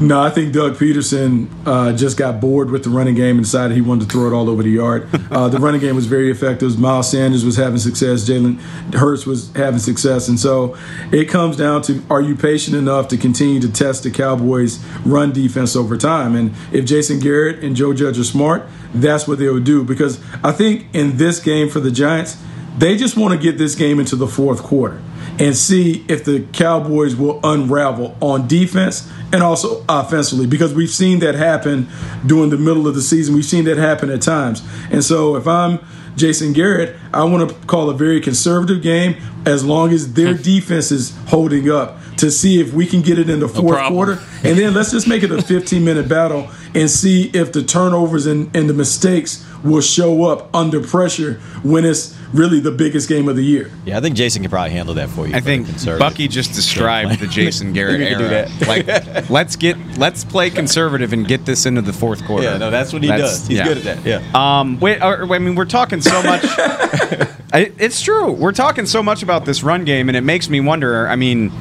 No, 0.00 0.22
I 0.22 0.30
think 0.30 0.52
Doug 0.52 0.74
Pederson 0.74 1.48
uh, 1.66 1.92
just 1.92 2.16
got 2.16 2.40
bored 2.40 2.70
with 2.70 2.84
the 2.84 2.90
running 2.90 3.16
game 3.16 3.34
and 3.36 3.44
decided 3.44 3.74
he 3.74 3.80
wanted 3.80 4.08
to 4.08 4.12
throw 4.12 4.28
it 4.28 4.32
all 4.32 4.48
over 4.48 4.62
the 4.62 4.70
yard. 4.70 5.08
Uh, 5.28 5.46
the 5.46 5.58
running 5.58 5.80
game 5.80 5.94
was 5.94 6.06
very 6.06 6.30
effective. 6.30 6.78
Miles 6.78 7.10
Sanders 7.10 7.44
was 7.44 7.56
having 7.56 7.78
success. 7.78 8.26
Jalen 8.26 8.58
Hurts 8.94 9.26
was 9.26 9.52
having 9.52 9.78
success. 9.78 10.26
And 10.26 10.40
so 10.40 10.76
it 11.12 11.26
comes 11.26 11.56
down 11.56 11.82
to 11.82 12.02
are 12.08 12.22
you 12.22 12.34
patient 12.34 12.74
enough 12.74 13.08
to 13.08 13.18
continue 13.18 13.60
to 13.60 13.70
test 13.70 14.04
the 14.04 14.10
Cowboys' 14.10 14.82
run 15.04 15.32
defense 15.32 15.76
over 15.76 15.98
time? 15.98 16.34
And 16.34 16.54
if 16.72 16.86
Jason 16.86 17.20
Garrett 17.20 17.62
and 17.62 17.76
Joe 17.76 17.92
Judge 17.92 18.18
are 18.18 18.24
smart, 18.24 18.66
that's 18.94 19.28
what 19.28 19.38
they'll 19.38 19.60
do. 19.60 19.84
Because 19.84 20.18
I 20.42 20.50
think 20.50 20.86
in 20.94 21.18
this 21.18 21.40
game 21.40 21.68
for 21.68 21.80
the 21.80 21.90
Giants, 21.90 22.38
they 22.78 22.96
just 22.96 23.16
want 23.16 23.34
to 23.34 23.38
get 23.38 23.58
this 23.58 23.74
game 23.74 24.00
into 24.00 24.16
the 24.16 24.26
fourth 24.26 24.62
quarter 24.62 25.02
and 25.38 25.56
see 25.56 26.04
if 26.08 26.24
the 26.24 26.46
Cowboys 26.52 27.14
will 27.14 27.40
unravel 27.44 28.16
on 28.20 28.48
defense 28.48 29.10
and 29.32 29.42
also 29.42 29.84
offensively 29.88 30.46
because 30.46 30.74
we've 30.74 30.90
seen 30.90 31.20
that 31.20 31.34
happen 31.34 31.88
during 32.26 32.50
the 32.50 32.58
middle 32.58 32.86
of 32.86 32.94
the 32.94 33.02
season. 33.02 33.34
We've 33.34 33.44
seen 33.44 33.64
that 33.64 33.76
happen 33.76 34.10
at 34.10 34.22
times. 34.22 34.62
And 34.90 35.04
so 35.04 35.36
if 35.36 35.46
I'm 35.46 35.80
Jason 36.16 36.52
Garrett, 36.52 36.96
I 37.12 37.24
want 37.24 37.48
to 37.48 37.54
call 37.66 37.90
a 37.90 37.94
very 37.94 38.20
conservative 38.20 38.82
game 38.82 39.16
as 39.46 39.64
long 39.64 39.90
as 39.90 40.14
their 40.14 40.34
defense 40.52 40.90
is 40.90 41.16
holding 41.28 41.70
up 41.70 41.98
to 42.16 42.30
see 42.30 42.60
if 42.60 42.72
we 42.72 42.84
can 42.84 43.00
get 43.00 43.18
it 43.18 43.30
in 43.30 43.38
the 43.38 43.48
fourth 43.48 43.78
no 43.78 43.88
quarter. 43.88 44.18
And 44.42 44.58
then 44.58 44.74
let's 44.74 44.90
just 44.90 45.06
make 45.06 45.22
it 45.22 45.30
a 45.30 45.40
15 45.48 45.84
minute 45.84 46.08
battle 46.08 46.50
and 46.74 46.90
see 46.90 47.30
if 47.32 47.52
the 47.52 47.62
turnovers 47.62 48.26
and, 48.26 48.54
and 48.56 48.68
the 48.68 48.74
mistakes 48.74 49.46
will 49.62 49.80
show 49.80 50.24
up 50.24 50.54
under 50.54 50.82
pressure 50.82 51.34
when 51.62 51.84
it's 51.84 52.17
really 52.32 52.60
the 52.60 52.70
biggest 52.70 53.08
game 53.08 53.28
of 53.28 53.36
the 53.36 53.42
year. 53.42 53.70
Yeah, 53.84 53.98
I 53.98 54.00
think 54.00 54.16
Jason 54.16 54.42
can 54.42 54.50
probably 54.50 54.70
handle 54.70 54.94
that 54.94 55.08
for 55.08 55.26
you. 55.26 55.34
I 55.34 55.40
think 55.40 55.68
Bucky 55.98 56.28
just 56.28 56.54
described 56.54 57.20
the 57.20 57.26
Jason 57.26 57.72
Garrett 57.74 58.00
era. 58.00 58.48
like, 58.66 58.86
let's 59.30 59.56
get 59.56 59.76
let's 59.98 60.24
play 60.24 60.50
conservative 60.50 61.12
and 61.12 61.26
get 61.26 61.44
this 61.44 61.66
into 61.66 61.82
the 61.82 61.92
fourth 61.92 62.24
quarter. 62.24 62.44
Yeah, 62.44 62.58
no, 62.58 62.70
that's 62.70 62.92
what 62.92 63.02
he 63.02 63.08
that's, 63.08 63.22
does. 63.22 63.46
He's 63.46 63.58
yeah. 63.58 63.64
good 63.64 63.78
at 63.78 63.84
that. 63.84 64.04
Yeah. 64.04 64.60
Um, 64.60 64.78
wait, 64.80 65.00
I 65.00 65.38
mean, 65.38 65.54
we're 65.54 65.64
talking 65.64 66.00
so 66.00 66.22
much. 66.22 66.42
it's 67.54 68.00
true. 68.00 68.32
We're 68.32 68.52
talking 68.52 68.86
so 68.86 69.02
much 69.02 69.22
about 69.22 69.44
this 69.44 69.62
run 69.62 69.84
game, 69.84 70.08
and 70.08 70.16
it 70.16 70.22
makes 70.22 70.48
me 70.48 70.60
wonder. 70.60 71.08
I 71.08 71.16
mean, 71.16 71.52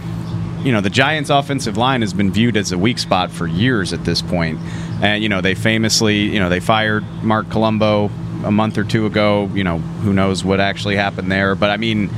you 0.64 0.72
know, 0.72 0.82
the 0.82 0.90
Giants' 0.90 1.30
offensive 1.30 1.78
line 1.78 2.02
has 2.02 2.14
been 2.14 2.32
viewed 2.32 2.58
as 2.58 2.72
a 2.72 2.78
weak 2.78 3.00
spot 3.00 3.32
for 3.32 3.48
years 3.48 3.94
at 3.94 4.04
this 4.04 4.22
point. 4.22 4.60
And, 5.02 5.22
you 5.22 5.30
know, 5.30 5.40
they 5.40 5.56
famously, 5.56 6.18
you 6.18 6.40
know, 6.40 6.50
they 6.50 6.60
fired 6.60 7.04
Marc 7.24 7.50
Colombo 7.50 8.10
a 8.44 8.52
month 8.52 8.78
or 8.78 8.84
two 8.84 9.06
ago. 9.06 9.50
You 9.54 9.64
know, 9.64 9.78
who 9.78 10.14
knows 10.14 10.44
what 10.44 10.60
actually 10.60 10.96
happened 10.96 11.32
there. 11.32 11.56
But, 11.56 11.70
I 11.70 11.78
mean, 11.78 12.10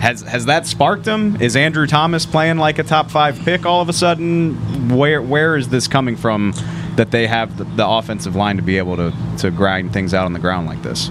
has 0.00 0.22
has 0.22 0.46
that 0.46 0.66
sparked 0.66 1.04
them? 1.04 1.40
Is 1.40 1.56
Andrew 1.56 1.86
Thomas 1.86 2.26
playing 2.26 2.58
like 2.58 2.78
a 2.78 2.82
top 2.82 3.10
five 3.10 3.38
pick 3.40 3.64
all 3.64 3.80
of 3.80 3.88
a 3.88 3.92
sudden? 3.92 4.94
Where 4.96 5.22
where 5.22 5.56
is 5.56 5.68
this 5.68 5.88
coming 5.88 6.16
from 6.16 6.52
that 6.96 7.10
they 7.10 7.26
have 7.26 7.56
the, 7.56 7.64
the 7.64 7.86
offensive 7.86 8.36
line 8.36 8.56
to 8.56 8.62
be 8.62 8.78
able 8.78 8.96
to, 8.96 9.12
to 9.38 9.50
grind 9.50 9.92
things 9.92 10.12
out 10.12 10.26
on 10.26 10.32
the 10.32 10.38
ground 10.38 10.66
like 10.66 10.82
this? 10.82 11.10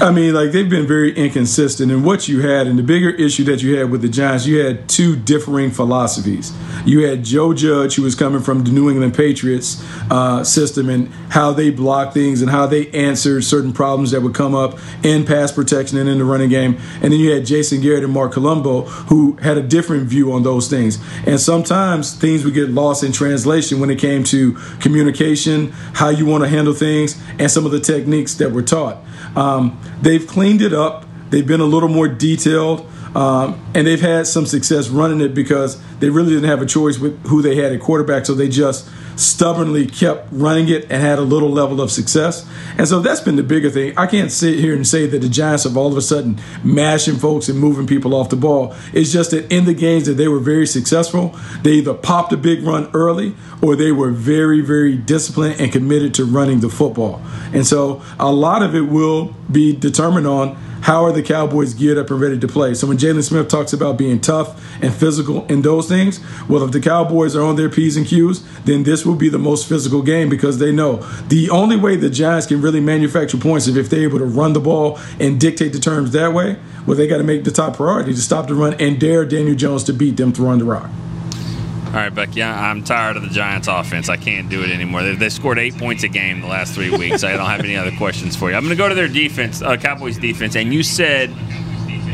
I 0.00 0.12
mean, 0.12 0.32
like 0.32 0.52
they've 0.52 0.70
been 0.70 0.86
very 0.86 1.12
inconsistent 1.12 1.90
in 1.90 2.04
what 2.04 2.28
you 2.28 2.40
had, 2.40 2.68
and 2.68 2.78
the 2.78 2.84
bigger 2.84 3.10
issue 3.10 3.42
that 3.44 3.64
you 3.64 3.76
had 3.78 3.90
with 3.90 4.00
the 4.00 4.08
Giants, 4.08 4.46
you 4.46 4.60
had 4.60 4.88
two 4.88 5.16
differing 5.16 5.72
philosophies. 5.72 6.52
You 6.86 7.04
had 7.04 7.24
Joe 7.24 7.52
Judge, 7.52 7.96
who 7.96 8.02
was 8.02 8.14
coming 8.14 8.40
from 8.40 8.62
the 8.62 8.70
New 8.70 8.88
England 8.88 9.16
Patriots 9.16 9.84
uh, 10.08 10.44
system, 10.44 10.88
and 10.88 11.08
how 11.30 11.52
they 11.52 11.70
blocked 11.70 12.14
things 12.14 12.42
and 12.42 12.48
how 12.48 12.64
they 12.64 12.88
answered 12.92 13.42
certain 13.42 13.72
problems 13.72 14.12
that 14.12 14.20
would 14.20 14.34
come 14.34 14.54
up 14.54 14.78
in 15.02 15.26
pass 15.26 15.50
protection 15.50 15.98
and 15.98 16.08
in 16.08 16.18
the 16.18 16.24
running 16.24 16.48
game. 16.48 16.78
And 17.02 17.12
then 17.12 17.18
you 17.18 17.32
had 17.32 17.44
Jason 17.44 17.80
Garrett 17.80 18.04
and 18.04 18.12
Marc 18.12 18.34
Colombo, 18.34 18.82
who 18.82 19.32
had 19.42 19.58
a 19.58 19.62
different 19.62 20.04
view 20.04 20.30
on 20.32 20.44
those 20.44 20.68
things. 20.68 21.00
And 21.26 21.40
sometimes 21.40 22.14
things 22.14 22.44
would 22.44 22.54
get 22.54 22.70
lost 22.70 23.02
in 23.02 23.10
translation 23.10 23.80
when 23.80 23.90
it 23.90 23.98
came 23.98 24.22
to 24.24 24.52
communication, 24.78 25.72
how 25.94 26.10
you 26.10 26.24
want 26.24 26.44
to 26.44 26.48
handle 26.48 26.72
things, 26.72 27.20
and 27.40 27.50
some 27.50 27.66
of 27.66 27.72
the 27.72 27.80
techniques 27.80 28.34
that 28.34 28.52
were 28.52 28.62
taught. 28.62 28.98
Um, 29.36 29.80
they've 30.00 30.26
cleaned 30.26 30.62
it 30.62 30.72
up. 30.72 31.04
They've 31.30 31.46
been 31.46 31.60
a 31.60 31.64
little 31.66 31.88
more 31.88 32.08
detailed. 32.08 32.86
Um, 33.14 33.60
and 33.74 33.86
they've 33.86 34.00
had 34.00 34.26
some 34.26 34.46
success 34.46 34.88
running 34.88 35.20
it 35.20 35.34
because 35.34 35.80
they 35.98 36.10
really 36.10 36.30
didn't 36.30 36.48
have 36.48 36.62
a 36.62 36.66
choice 36.66 36.98
with 36.98 37.26
who 37.26 37.42
they 37.42 37.56
had 37.56 37.72
at 37.72 37.80
quarterback, 37.80 38.26
so 38.26 38.34
they 38.34 38.48
just 38.48 38.88
stubbornly 39.18 39.86
kept 39.86 40.28
running 40.30 40.68
it 40.68 40.84
and 40.84 41.02
had 41.02 41.18
a 41.18 41.22
little 41.22 41.50
level 41.50 41.80
of 41.80 41.90
success. 41.90 42.48
And 42.78 42.86
so 42.86 43.00
that's 43.00 43.20
been 43.20 43.36
the 43.36 43.42
bigger 43.42 43.68
thing. 43.68 43.96
I 43.98 44.06
can't 44.06 44.30
sit 44.30 44.58
here 44.58 44.74
and 44.74 44.86
say 44.86 45.06
that 45.06 45.18
the 45.18 45.28
Giants 45.28 45.64
have 45.64 45.76
all 45.76 45.90
of 45.90 45.96
a 45.96 46.02
sudden 46.02 46.38
mashing 46.62 47.16
folks 47.16 47.48
and 47.48 47.58
moving 47.58 47.86
people 47.86 48.14
off 48.14 48.28
the 48.28 48.36
ball. 48.36 48.76
It's 48.92 49.12
just 49.12 49.32
that 49.32 49.52
in 49.52 49.64
the 49.64 49.74
games 49.74 50.06
that 50.06 50.14
they 50.14 50.28
were 50.28 50.38
very 50.38 50.66
successful, 50.66 51.36
they 51.62 51.72
either 51.72 51.94
popped 51.94 52.32
a 52.32 52.36
big 52.36 52.62
run 52.62 52.88
early 52.94 53.34
or 53.60 53.74
they 53.74 53.90
were 53.90 54.10
very, 54.10 54.60
very 54.60 54.96
disciplined 54.96 55.60
and 55.60 55.72
committed 55.72 56.14
to 56.14 56.24
running 56.24 56.60
the 56.60 56.68
football. 56.68 57.20
And 57.52 57.66
so 57.66 58.02
a 58.20 58.30
lot 58.30 58.62
of 58.62 58.76
it 58.76 58.82
will 58.82 59.34
be 59.50 59.74
determined 59.74 60.26
on 60.28 60.56
how 60.82 61.04
are 61.04 61.12
the 61.12 61.22
Cowboys 61.22 61.74
geared 61.74 61.98
up 61.98 62.10
and 62.10 62.20
ready 62.20 62.38
to 62.38 62.48
play? 62.48 62.74
So 62.74 62.86
when 62.86 62.96
Jaylon 62.96 63.22
Smith 63.22 63.48
talks 63.48 63.72
about 63.72 63.98
being 63.98 64.20
tough 64.20 64.62
and 64.82 64.94
physical 64.94 65.44
in 65.46 65.62
those 65.62 65.88
things, 65.88 66.20
well, 66.48 66.62
if 66.62 66.72
the 66.72 66.80
Cowboys 66.80 67.34
are 67.36 67.42
on 67.42 67.56
their 67.56 67.68
P's 67.68 67.96
and 67.96 68.06
Q's, 68.06 68.42
then 68.64 68.84
this 68.84 69.04
will 69.04 69.14
be 69.14 69.28
the 69.28 69.38
most 69.38 69.68
physical 69.68 70.02
game 70.02 70.28
because 70.28 70.58
they 70.58 70.72
know 70.72 70.96
the 71.28 71.50
only 71.50 71.76
way 71.76 71.96
the 71.96 72.10
Giants 72.10 72.46
can 72.46 72.60
really 72.60 72.80
manufacture 72.80 73.38
points 73.38 73.66
is 73.66 73.76
if 73.76 73.90
they're 73.90 74.02
able 74.02 74.18
to 74.18 74.24
run 74.26 74.52
the 74.52 74.60
ball 74.60 74.98
and 75.18 75.40
dictate 75.40 75.72
the 75.72 75.80
terms 75.80 76.12
that 76.12 76.32
way. 76.32 76.58
Well, 76.86 76.96
they 76.96 77.06
got 77.06 77.18
to 77.18 77.24
make 77.24 77.44
the 77.44 77.50
top 77.50 77.76
priority 77.76 78.14
to 78.14 78.20
stop 78.20 78.48
the 78.48 78.54
run 78.54 78.74
and 78.74 78.98
dare 78.98 79.24
Daniel 79.24 79.56
Jones 79.56 79.84
to 79.84 79.92
beat 79.92 80.16
them 80.16 80.32
throwing 80.32 80.58
the 80.58 80.64
rock. 80.64 80.90
All 81.88 81.94
right, 81.94 82.14
Becky, 82.14 82.42
I'm 82.42 82.84
tired 82.84 83.16
of 83.16 83.22
the 83.22 83.30
Giants' 83.30 83.66
offense. 83.66 84.10
I 84.10 84.18
can't 84.18 84.50
do 84.50 84.62
it 84.62 84.70
anymore. 84.70 85.02
They, 85.02 85.14
they 85.14 85.30
scored 85.30 85.58
eight 85.58 85.76
points 85.78 86.02
a 86.02 86.08
game 86.08 86.42
the 86.42 86.46
last 86.46 86.74
three 86.74 86.90
weeks. 86.90 87.24
I 87.24 87.34
don't 87.34 87.46
have 87.46 87.60
any 87.60 87.76
other 87.76 87.96
questions 87.96 88.36
for 88.36 88.50
you. 88.50 88.56
I'm 88.56 88.62
going 88.62 88.76
to 88.76 88.76
go 88.76 88.90
to 88.90 88.94
their 88.94 89.08
defense, 89.08 89.62
uh, 89.62 89.78
Cowboys 89.78 90.18
defense, 90.18 90.54
and 90.54 90.72
you 90.74 90.82
said 90.82 91.30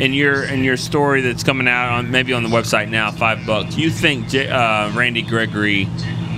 in 0.00 0.12
your 0.12 0.44
in 0.44 0.62
your 0.62 0.76
story 0.76 1.22
that's 1.22 1.42
coming 1.42 1.66
out 1.66 1.90
on 1.90 2.10
maybe 2.12 2.32
on 2.32 2.44
the 2.44 2.48
website 2.48 2.88
now, 2.88 3.10
five 3.10 3.44
bucks. 3.46 3.76
You 3.76 3.90
think 3.90 4.28
J, 4.28 4.48
uh, 4.48 4.92
Randy 4.92 5.22
Gregory 5.22 5.88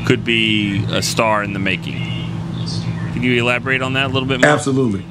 could 0.06 0.24
be 0.24 0.82
a 0.90 1.02
star 1.02 1.42
in 1.42 1.52
the 1.52 1.58
making? 1.58 1.98
Can 3.12 3.22
you 3.22 3.34
elaborate 3.42 3.82
on 3.82 3.92
that 3.92 4.06
a 4.06 4.12
little 4.12 4.28
bit 4.28 4.40
more? 4.40 4.50
Absolutely. 4.50 5.04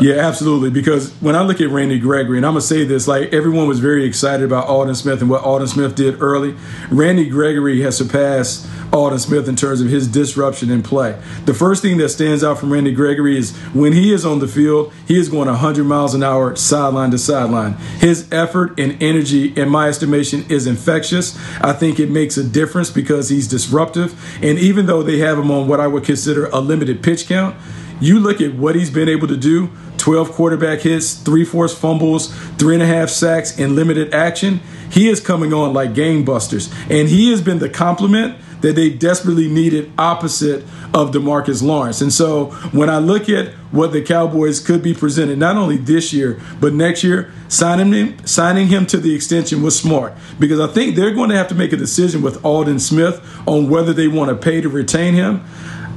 Yeah, 0.00 0.16
absolutely. 0.16 0.70
Because 0.70 1.12
when 1.20 1.36
I 1.36 1.42
look 1.42 1.60
at 1.60 1.70
Randy 1.70 1.98
Gregory, 1.98 2.36
and 2.38 2.46
I'm 2.46 2.52
gonna 2.52 2.60
say 2.60 2.84
this, 2.84 3.06
like 3.06 3.32
everyone 3.32 3.68
was 3.68 3.80
very 3.80 4.04
excited 4.04 4.44
about 4.44 4.66
Aldon 4.66 4.94
Smith 4.94 5.20
and 5.20 5.30
what 5.30 5.42
Aldon 5.42 5.68
Smith 5.68 5.94
did 5.94 6.20
early. 6.20 6.54
Randy 6.90 7.28
Gregory 7.28 7.80
has 7.82 7.96
surpassed 7.96 8.66
Aldon 8.92 9.18
Smith 9.18 9.48
in 9.48 9.56
terms 9.56 9.80
of 9.80 9.88
his 9.88 10.06
disruption 10.06 10.70
in 10.70 10.82
play. 10.82 11.20
The 11.46 11.54
first 11.54 11.82
thing 11.82 11.96
that 11.98 12.10
stands 12.10 12.44
out 12.44 12.58
from 12.58 12.72
Randy 12.72 12.92
Gregory 12.92 13.36
is 13.36 13.56
when 13.72 13.92
he 13.92 14.12
is 14.12 14.24
on 14.24 14.38
the 14.38 14.48
field, 14.48 14.92
he 15.06 15.18
is 15.18 15.28
going 15.28 15.48
100 15.48 15.84
miles 15.84 16.14
an 16.14 16.22
hour 16.22 16.54
sideline 16.54 17.10
to 17.10 17.18
sideline. 17.18 17.72
His 17.98 18.30
effort 18.32 18.78
and 18.78 19.02
energy, 19.02 19.52
in 19.60 19.68
my 19.68 19.88
estimation, 19.88 20.44
is 20.48 20.66
infectious. 20.66 21.36
I 21.60 21.72
think 21.72 21.98
it 21.98 22.10
makes 22.10 22.36
a 22.36 22.44
difference 22.44 22.90
because 22.90 23.28
he's 23.28 23.48
disruptive. 23.48 24.14
And 24.42 24.58
even 24.58 24.86
though 24.86 25.02
they 25.02 25.18
have 25.18 25.38
him 25.38 25.50
on 25.50 25.66
what 25.66 25.80
I 25.80 25.86
would 25.86 26.04
consider 26.04 26.46
a 26.46 26.60
limited 26.60 27.02
pitch 27.02 27.26
count, 27.26 27.56
you 28.00 28.18
look 28.18 28.40
at 28.40 28.54
what 28.54 28.74
he's 28.74 28.90
been 28.90 29.08
able 29.08 29.28
to 29.28 29.36
do 29.36 29.70
12 29.98 30.32
quarterback 30.32 30.80
hits, 30.80 31.14
three 31.14 31.44
forced 31.44 31.78
fumbles, 31.78 32.34
three 32.56 32.74
and 32.74 32.82
a 32.82 32.86
half 32.86 33.08
sacks, 33.08 33.58
and 33.58 33.74
limited 33.74 34.12
action. 34.12 34.60
He 34.90 35.08
is 35.08 35.18
coming 35.18 35.54
on 35.54 35.72
like 35.72 35.94
game 35.94 36.24
busters. 36.24 36.70
And 36.90 37.08
he 37.08 37.30
has 37.30 37.40
been 37.40 37.58
the 37.58 37.70
complement 37.70 38.36
that 38.60 38.76
they 38.76 38.90
desperately 38.90 39.48
needed 39.48 39.92
opposite 39.98 40.64
of 40.94 41.10
Demarcus 41.10 41.62
Lawrence. 41.62 42.00
And 42.00 42.12
so 42.12 42.46
when 42.72 42.88
I 42.88 42.98
look 42.98 43.28
at 43.28 43.52
what 43.72 43.92
the 43.92 44.00
Cowboys 44.00 44.60
could 44.60 44.82
be 44.82 44.94
presented, 44.94 45.38
not 45.38 45.56
only 45.56 45.76
this 45.76 46.12
year, 46.12 46.40
but 46.60 46.72
next 46.72 47.02
year, 47.02 47.32
signing 47.48 47.92
him, 47.92 48.26
signing 48.26 48.68
him 48.68 48.86
to 48.86 48.96
the 48.96 49.14
extension 49.14 49.62
was 49.62 49.78
smart 49.78 50.14
because 50.38 50.60
I 50.60 50.66
think 50.66 50.96
they're 50.96 51.14
going 51.14 51.30
to 51.30 51.36
have 51.36 51.48
to 51.48 51.54
make 51.54 51.72
a 51.72 51.76
decision 51.76 52.22
with 52.22 52.44
Aldon 52.44 52.78
Smith 52.78 53.20
on 53.46 53.68
whether 53.68 53.92
they 53.92 54.08
want 54.08 54.30
to 54.30 54.36
pay 54.36 54.60
to 54.60 54.68
retain 54.68 55.14
him. 55.14 55.44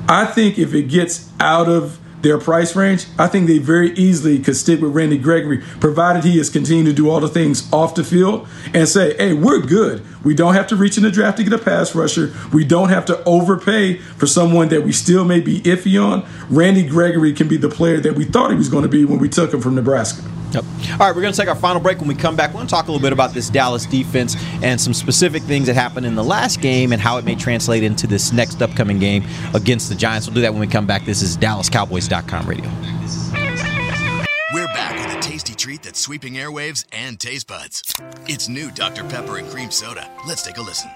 I 0.09 0.25
think 0.25 0.57
if 0.57 0.73
it 0.73 0.83
gets 0.83 1.29
out 1.39 1.67
of 1.67 1.99
their 2.21 2.37
price 2.37 2.75
range, 2.75 3.05
I 3.19 3.27
think 3.27 3.47
they 3.47 3.57
very 3.59 3.91
easily 3.91 4.39
could 4.39 4.55
stick 4.55 4.81
with 4.81 4.91
Randy 4.91 5.17
Gregory, 5.17 5.59
provided 5.79 6.23
he 6.23 6.39
is 6.39 6.49
continuing 6.49 6.85
to 6.85 6.93
do 6.93 7.09
all 7.09 7.19
the 7.19 7.27
things 7.27 7.71
off 7.71 7.95
the 7.95 8.03
field 8.03 8.47
and 8.73 8.87
say, 8.87 9.15
hey, 9.17 9.33
we're 9.33 9.61
good. 9.61 10.03
We 10.28 10.36
don't 10.36 10.55
have 10.55 10.67
to 10.67 10.75
reach 10.75 10.97
in 10.97 11.03
the 11.03 11.09
draft 11.09 11.38
to 11.38 11.43
get 11.45 11.53
a 11.53 11.57
pass 11.57 11.95
rusher. 11.95 12.34
We 12.51 12.65
don't 12.65 12.89
have 12.89 13.05
to 13.05 13.23
overpay 13.23 13.99
for 13.99 14.28
someone 14.28 14.67
that 14.67 14.82
we 14.82 14.91
still 14.91 15.23
may 15.23 15.39
be 15.39 15.61
iffy 15.61 15.97
on. 16.03 16.28
Randy 16.49 16.86
Gregory 16.86 17.32
can 17.32 17.47
be 17.47 17.55
the 17.55 17.69
player 17.69 18.01
that 18.01 18.15
we 18.15 18.25
thought 18.25 18.51
he 18.51 18.57
was 18.57 18.67
going 18.67 18.84
to 18.84 18.89
be 18.89 19.05
when 19.05 19.19
we 19.19 19.30
took 19.30 19.53
him 19.53 19.61
from 19.61 19.75
Nebraska. 19.75 20.30
Yep. 20.51 20.65
All 20.91 20.97
right, 20.97 21.15
we're 21.15 21.21
going 21.21 21.32
to 21.32 21.39
take 21.39 21.47
our 21.47 21.55
final 21.55 21.80
break. 21.82 21.99
When 21.99 22.09
we 22.09 22.15
come 22.15 22.36
back, 22.36 22.49
we're 22.49 22.57
going 22.57 22.67
to 22.67 22.71
talk 22.71 22.89
a 22.89 22.91
little 22.91 23.01
bit 23.01 23.13
about 23.13 23.34
this 23.34 23.49
Dallas 23.49 23.86
defense 23.86 24.36
and 24.61 24.82
some 24.82 24.93
specific 24.93 25.43
things 25.43 25.67
that 25.67 25.75
happened 25.75 26.05
in 26.05 26.15
the 26.15 26.25
last 26.25 26.59
game 26.59 26.91
and 26.91 27.01
how 27.01 27.17
it 27.17 27.23
may 27.23 27.36
translate 27.36 27.84
into 27.84 28.05
this 28.05 28.34
next 28.34 28.61
upcoming 28.61 28.99
game 28.99 29.23
against 29.53 29.88
the 29.88 29.95
Giants. 29.95 30.28
We'll 30.28 30.36
do 30.36 30.41
that 30.41 30.51
when 30.51 30.59
we 30.59 30.67
come 30.67 30.86
back. 30.86 31.05
This 31.05 31.21
is 31.21 31.38
DallasCowboys.com 31.38 32.47
radio. 32.47 32.69
Treat 35.68 35.84
that's 35.84 35.99
sweeping 35.99 36.36
airwaves 36.36 36.86
and 36.93 37.20
taste 37.20 37.45
buds. 37.45 37.93
It's 38.26 38.47
new 38.47 38.72
Dr. 38.72 39.03
Pepper 39.03 39.36
and 39.36 39.49
Cream 39.49 39.70
Soda. 39.70 40.09
Let's 40.26 40.41
take 40.41 40.55
a 40.55 40.61
listen. 40.61 40.89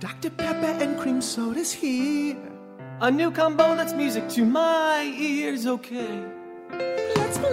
Dr. 0.00 0.30
Pepper 0.30 0.82
and 0.82 0.98
Cream 0.98 1.20
Soda's 1.20 1.70
here. 1.70 2.38
A 3.02 3.10
new 3.10 3.30
combo 3.30 3.76
that's 3.76 3.92
music 3.92 4.26
to 4.30 4.46
my 4.46 5.14
ears, 5.18 5.66
okay. 5.66 6.24
Let's 7.16 7.36
play. 7.36 7.52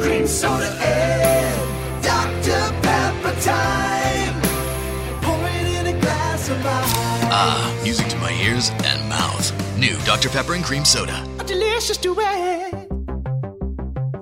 Cream 0.00 0.26
Soda 0.26 0.70
and 0.80 2.02
Dr. 2.02 2.62
Pepper 2.80 3.38
time. 3.42 4.40
Pour 5.20 5.36
it 5.48 5.66
in 5.80 5.94
a 5.94 6.00
glass 6.00 6.48
of 6.48 6.64
ice. 6.64 6.94
Ah, 7.28 7.78
music 7.82 8.08
to 8.08 8.16
my 8.20 8.32
ears 8.40 8.70
and 8.84 9.06
mouth. 9.10 9.52
New 9.76 9.98
Dr. 10.06 10.30
Pepper 10.30 10.54
and 10.54 10.64
Cream 10.64 10.86
Soda. 10.86 11.28
A 11.40 11.44
delicious 11.44 11.98
duet. 11.98 12.85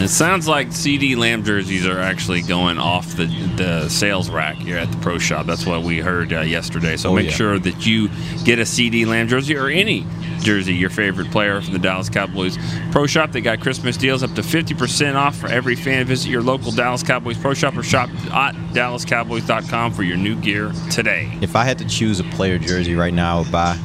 It 0.00 0.08
sounds 0.08 0.48
like 0.48 0.68
CeeDee 0.68 1.14
Lamb 1.16 1.44
jerseys 1.44 1.86
are 1.86 2.00
actually 2.00 2.40
going 2.40 2.78
off 2.78 3.16
the, 3.16 3.26
the 3.56 3.88
sales 3.90 4.30
rack 4.30 4.56
here 4.56 4.78
at 4.78 4.90
the 4.90 4.96
pro 4.98 5.18
shop. 5.18 5.44
That's 5.44 5.66
what 5.66 5.82
we 5.82 5.98
heard 5.98 6.32
uh, 6.32 6.40
yesterday. 6.40 6.96
So 6.96 7.10
Oh, 7.10 7.14
make 7.14 7.26
yeah. 7.26 7.32
sure 7.32 7.58
that 7.58 7.86
you 7.86 8.08
get 8.44 8.58
a 8.58 8.62
CeeDee 8.62 9.06
Lamb 9.06 9.28
jersey 9.28 9.56
or 9.56 9.68
any 9.68 10.06
jersey, 10.40 10.74
your 10.74 10.88
favorite 10.88 11.30
player 11.30 11.60
from 11.60 11.74
the 11.74 11.78
Dallas 11.78 12.08
Cowboys 12.08 12.56
pro 12.92 13.06
shop. 13.06 13.32
They 13.32 13.42
got 13.42 13.60
Christmas 13.60 13.98
deals 13.98 14.22
up 14.22 14.32
to 14.36 14.40
50% 14.40 15.16
off 15.16 15.36
for 15.36 15.48
every 15.48 15.76
fan. 15.76 16.06
Visit 16.06 16.30
your 16.30 16.42
local 16.42 16.72
Dallas 16.72 17.02
Cowboys 17.02 17.36
pro 17.36 17.52
shop 17.52 17.76
or 17.76 17.82
shop 17.82 18.08
at 18.32 18.54
dallascowboys.com 18.72 19.92
for 19.92 20.02
your 20.02 20.16
new 20.16 20.34
gear 20.36 20.72
today. 20.90 21.30
If 21.42 21.54
I 21.54 21.64
had 21.64 21.76
to 21.78 21.84
choose 21.86 22.20
a 22.20 22.24
player 22.24 22.58
jersey 22.58 22.94
right 22.94 23.12
now, 23.12 23.36
I 23.36 23.40
would 23.42 23.52
buy. 23.52 23.78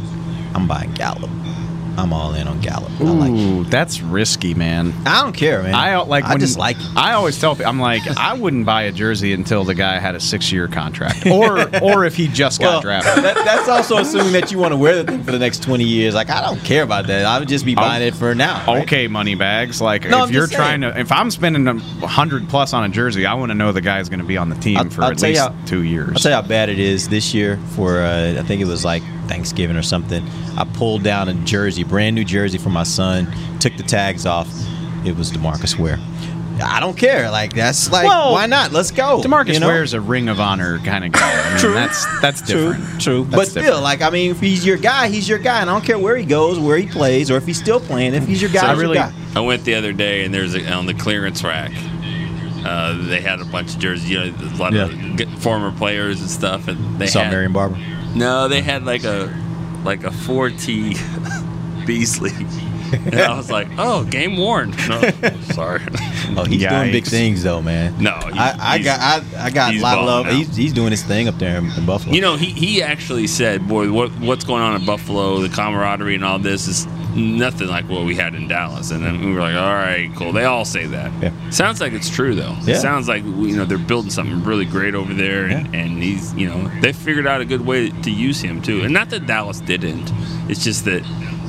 I'm 0.54 0.66
buying 0.66 0.94
Gallup. 0.94 1.30
I'm 1.98 2.12
all 2.14 2.34
in 2.34 2.48
on 2.48 2.60
Gallup. 2.62 2.92
I 3.00 3.04
like. 3.04 3.32
Ooh, 3.32 3.64
that's 3.66 4.02
risky, 4.02 4.54
man. 4.54 4.94
I 5.06 5.22
don't 5.22 5.34
care, 5.34 5.64
man. 5.64 5.74
I 5.76 5.98
like. 6.02 6.24
I 6.26 6.38
just 6.38 6.58
like. 6.58 6.78
I 6.96 7.14
always 7.14 7.40
tell 7.40 7.56
people, 7.56 7.70
I'm 7.70 7.80
like, 7.80 8.02
I 8.18 8.34
wouldn't 8.34 8.66
buy 8.66 8.84
a 8.84 8.92
jersey 8.92 9.34
until 9.34 9.64
the 9.64 9.74
guy 9.76 10.00
had 10.00 10.16
a 10.16 10.20
six 10.20 10.52
year 10.52 10.68
contract, 10.68 11.26
or 11.28 11.60
or 11.84 12.06
if 12.06 12.16
he 12.16 12.28
just 12.28 12.60
got 12.60 12.66
Well, 12.68 12.82
drafted. 12.82 13.24
that, 13.24 13.36
that's 13.46 13.70
also 13.70 13.98
assuming 13.98 14.34
that 14.34 14.52
you 14.52 14.58
want 14.60 14.72
to 14.74 14.78
wear 14.78 15.02
the 15.02 15.12
thing 15.12 15.24
for 15.24 15.32
the 15.32 15.40
next 15.40 15.64
20 15.64 15.84
years. 15.84 16.14
Like, 16.16 16.30
I 16.30 16.42
don't 16.42 16.60
care 16.64 16.84
about 16.84 17.08
that. 17.08 17.26
I 17.26 17.40
would 17.40 17.48
just 17.48 17.66
be 17.66 17.76
buying 17.76 18.04
it 18.04 18.14
for 18.16 18.36
now. 18.36 18.66
right? 18.68 18.84
Okay, 18.84 19.08
money 19.08 19.36
bags. 19.36 19.82
Like 19.82 20.04
No, 20.08 20.24
if 20.24 20.30
I'm 20.30 20.34
you're 20.34 20.48
trying 20.48 20.82
to, 20.82 21.00
if 21.00 21.12
I'm 21.12 21.32
spending 21.32 21.68
a 21.68 21.80
hundred 22.08 22.48
plus 22.50 22.74
on 22.74 22.84
a 22.84 22.90
jersey, 22.90 23.26
I 23.26 23.34
want 23.36 23.52
to 23.52 23.56
know 23.56 23.72
the 23.72 23.82
guy's 23.82 24.10
going 24.10 24.20
to 24.20 24.26
be 24.26 24.38
on 24.38 24.50
the 24.50 24.56
team 24.56 24.78
I'll- 24.78 24.90
for 24.90 25.04
I'll 25.04 25.12
at 25.12 25.22
least 25.22 25.40
how- 25.42 25.56
two 25.66 25.84
years. 25.84 26.10
I'll 26.10 26.16
tell 26.16 26.32
you 26.32 26.36
how 26.42 26.48
bad 26.48 26.70
it 26.70 26.80
is 26.80 27.10
this 27.10 27.34
year 27.34 27.58
for, 27.76 28.00
uh, 28.02 28.36
I 28.40 28.44
think 28.44 28.62
it 28.62 28.66
was 28.68 28.84
like 28.86 29.04
Thanksgiving 29.28 29.76
or 29.76 29.82
something. 29.84 30.28
I 30.58 30.66
pulled 30.66 31.04
down 31.04 31.30
a 31.30 31.34
jersey, 31.46 31.84
brand 31.84 32.16
new 32.16 32.24
jersey 32.24 32.58
for 32.58 32.70
my 32.70 32.84
son, 32.84 33.32
took 33.60 33.76
the 33.78 33.84
tags 33.84 34.26
off. 34.26 34.48
It 35.06 35.16
was 35.16 35.32
Demarcus 35.32 35.78
Ware. 35.78 36.00
I 36.64 36.80
don't 36.80 36.98
care. 36.98 37.30
Like, 37.30 37.54
that's 37.54 37.92
like, 37.92 38.08
Well, 38.08 38.32
why 38.32 38.46
not? 38.46 38.72
Let's 38.72 38.90
go. 38.90 39.22
Demarcus 39.22 39.54
you 39.56 39.60
know? 39.60 39.68
Ware's 39.68 39.94
a 39.94 40.00
Ring 40.00 40.30
of 40.30 40.40
Honor 40.40 40.80
kind 40.80 41.04
of 41.04 41.12
guy. 41.12 41.20
I 41.46 41.50
mean, 41.50 41.60
True. 41.60 41.74
That's 41.74 42.22
that's 42.22 42.42
True, 42.50 42.74
different. 42.74 43.02
true. 43.02 43.24
That's 43.26 43.36
but 43.36 43.48
still, 43.50 43.64
different. 43.64 43.84
like 43.84 44.02
I 44.02 44.10
mean, 44.10 44.32
if 44.32 44.40
he's 44.40 44.66
your 44.66 44.78
guy, 44.78 45.10
he's 45.10 45.28
your 45.28 45.38
guy, 45.38 45.60
and 45.62 45.70
I 45.70 45.74
don't 45.74 45.84
care 45.86 46.00
where 46.00 46.16
he 46.16 46.26
goes, 46.26 46.58
where 46.58 46.78
he 46.78 46.88
plays, 46.88 47.30
or 47.30 47.36
if 47.36 47.46
he's 47.46 47.60
still 47.60 47.82
playing. 47.82 48.14
If 48.14 48.26
he's 48.26 48.42
your 48.42 48.52
guy, 48.52 48.62
So 48.62 48.68
I 48.68 48.72
really, 48.72 48.98
your 48.98 49.08
guy. 49.08 49.14
I 49.36 49.42
went 49.42 49.66
the 49.66 49.76
other 49.76 49.92
day 49.92 50.24
and 50.24 50.34
there's 50.34 50.56
a, 50.56 50.66
on 50.72 50.86
the 50.86 50.94
clearance 50.94 51.44
rack. 51.44 51.72
Uh, 52.66 53.06
they 53.10 53.22
had 53.22 53.42
a 53.42 53.46
bunch 53.46 53.74
of 53.76 53.80
jerseys, 53.80 54.10
you 54.10 54.18
know, 54.20 54.34
a 54.40 54.56
lot 54.58 54.74
of 54.74 55.42
former 55.44 55.72
players 55.78 56.22
and 56.22 56.30
stuff, 56.30 56.68
and 56.68 56.98
they 57.00 57.06
Saw 57.08 57.22
had 57.24 57.32
Marion 57.32 57.52
Barber. 57.54 57.78
No, 58.16 58.48
they 58.48 58.62
had 58.62 58.86
like 58.86 59.04
a 59.04 59.34
like 59.84 60.04
a 60.04 60.12
four 60.12 60.50
T 60.50 60.96
Beasley, 61.86 62.32
and 62.94 63.16
I 63.20 63.36
was 63.38 63.52
like, 63.52 63.68
oh, 63.78 64.04
game 64.06 64.38
worn. 64.38 64.72
No, 64.90 65.02
sorry. 65.54 65.82
Oh, 66.38 66.44
he's 66.46 66.66
doing 66.66 66.92
big 66.92 67.06
things 67.06 67.44
though, 67.44 67.62
man. 67.62 68.02
No, 68.02 68.12
I, 68.12 68.56
I 68.60 68.78
he's- 68.78 68.86
got 68.86 69.00
I, 69.36 69.46
I 69.46 69.50
got 69.52 69.74
a 69.76 69.80
lot 69.80 69.98
of 70.00 70.06
love. 70.06 70.26
He's, 70.28 70.56
he's 70.56 70.74
doing 70.74 70.92
his 70.92 71.04
thing 71.04 71.28
up 71.28 71.38
there 71.38 71.58
in, 71.58 71.70
in 71.72 71.86
Buffalo. 71.86 72.14
You 72.16 72.22
know, 72.22 72.36
he, 72.36 72.48
he 72.48 72.82
actually 72.82 73.28
said, 73.28 73.68
"Boy, 73.68 73.92
what 73.92 74.10
what's 74.20 74.44
going 74.46 74.64
on 74.64 74.76
in 74.80 74.86
Buffalo? 74.86 75.40
The 75.40 75.50
camaraderie 75.50 76.16
and 76.16 76.26
all 76.26 76.40
this 76.40 76.68
is 76.68 76.88
nothing 77.16 77.68
like 77.68 77.88
what 77.90 78.06
we 78.06 78.16
had 78.16 78.36
in 78.36 78.48
Dallas." 78.48 78.92
And 78.92 79.04
then 79.04 79.24
we 79.24 79.34
were 79.34 79.42
like, 79.42 79.56
"All 79.56 79.74
right, 79.74 80.12
cool." 80.16 80.32
They 80.32 80.46
all 80.46 80.66
say 80.66 80.86
that. 80.88 81.12
Yeah. 81.22 81.50
Sounds 81.50 81.82
like 81.82 81.94
it's 81.94 82.10
true 82.10 82.36
though. 82.36 82.56
Yeah. 82.64 82.76
It 82.76 82.82
sounds 82.82 83.08
like 83.08 83.24
you 83.24 83.56
know 83.56 83.66
they're 83.66 83.78
building 83.78 84.12
something 84.12 84.44
really 84.44 84.66
great 84.66 84.96
over 84.96 85.14
there, 85.14 85.46
and, 85.46 85.74
and 85.76 86.04
he's 86.04 86.34
you 86.34 86.48
know 86.48 86.70
they 86.82 86.94
figured 86.94 87.28
out 87.28 87.42
a 87.42 87.46
good 87.46 87.66
way 87.66 87.90
to 87.90 88.12
use 88.12 88.42
him 88.42 88.62
too. 88.62 88.82
And 88.82 88.94
not 88.94 89.10
that 89.12 89.26
Dallas 89.26 89.60
didn't. 89.62 90.12
It's 90.50 90.64
just 90.64 90.86
that 90.86 91.04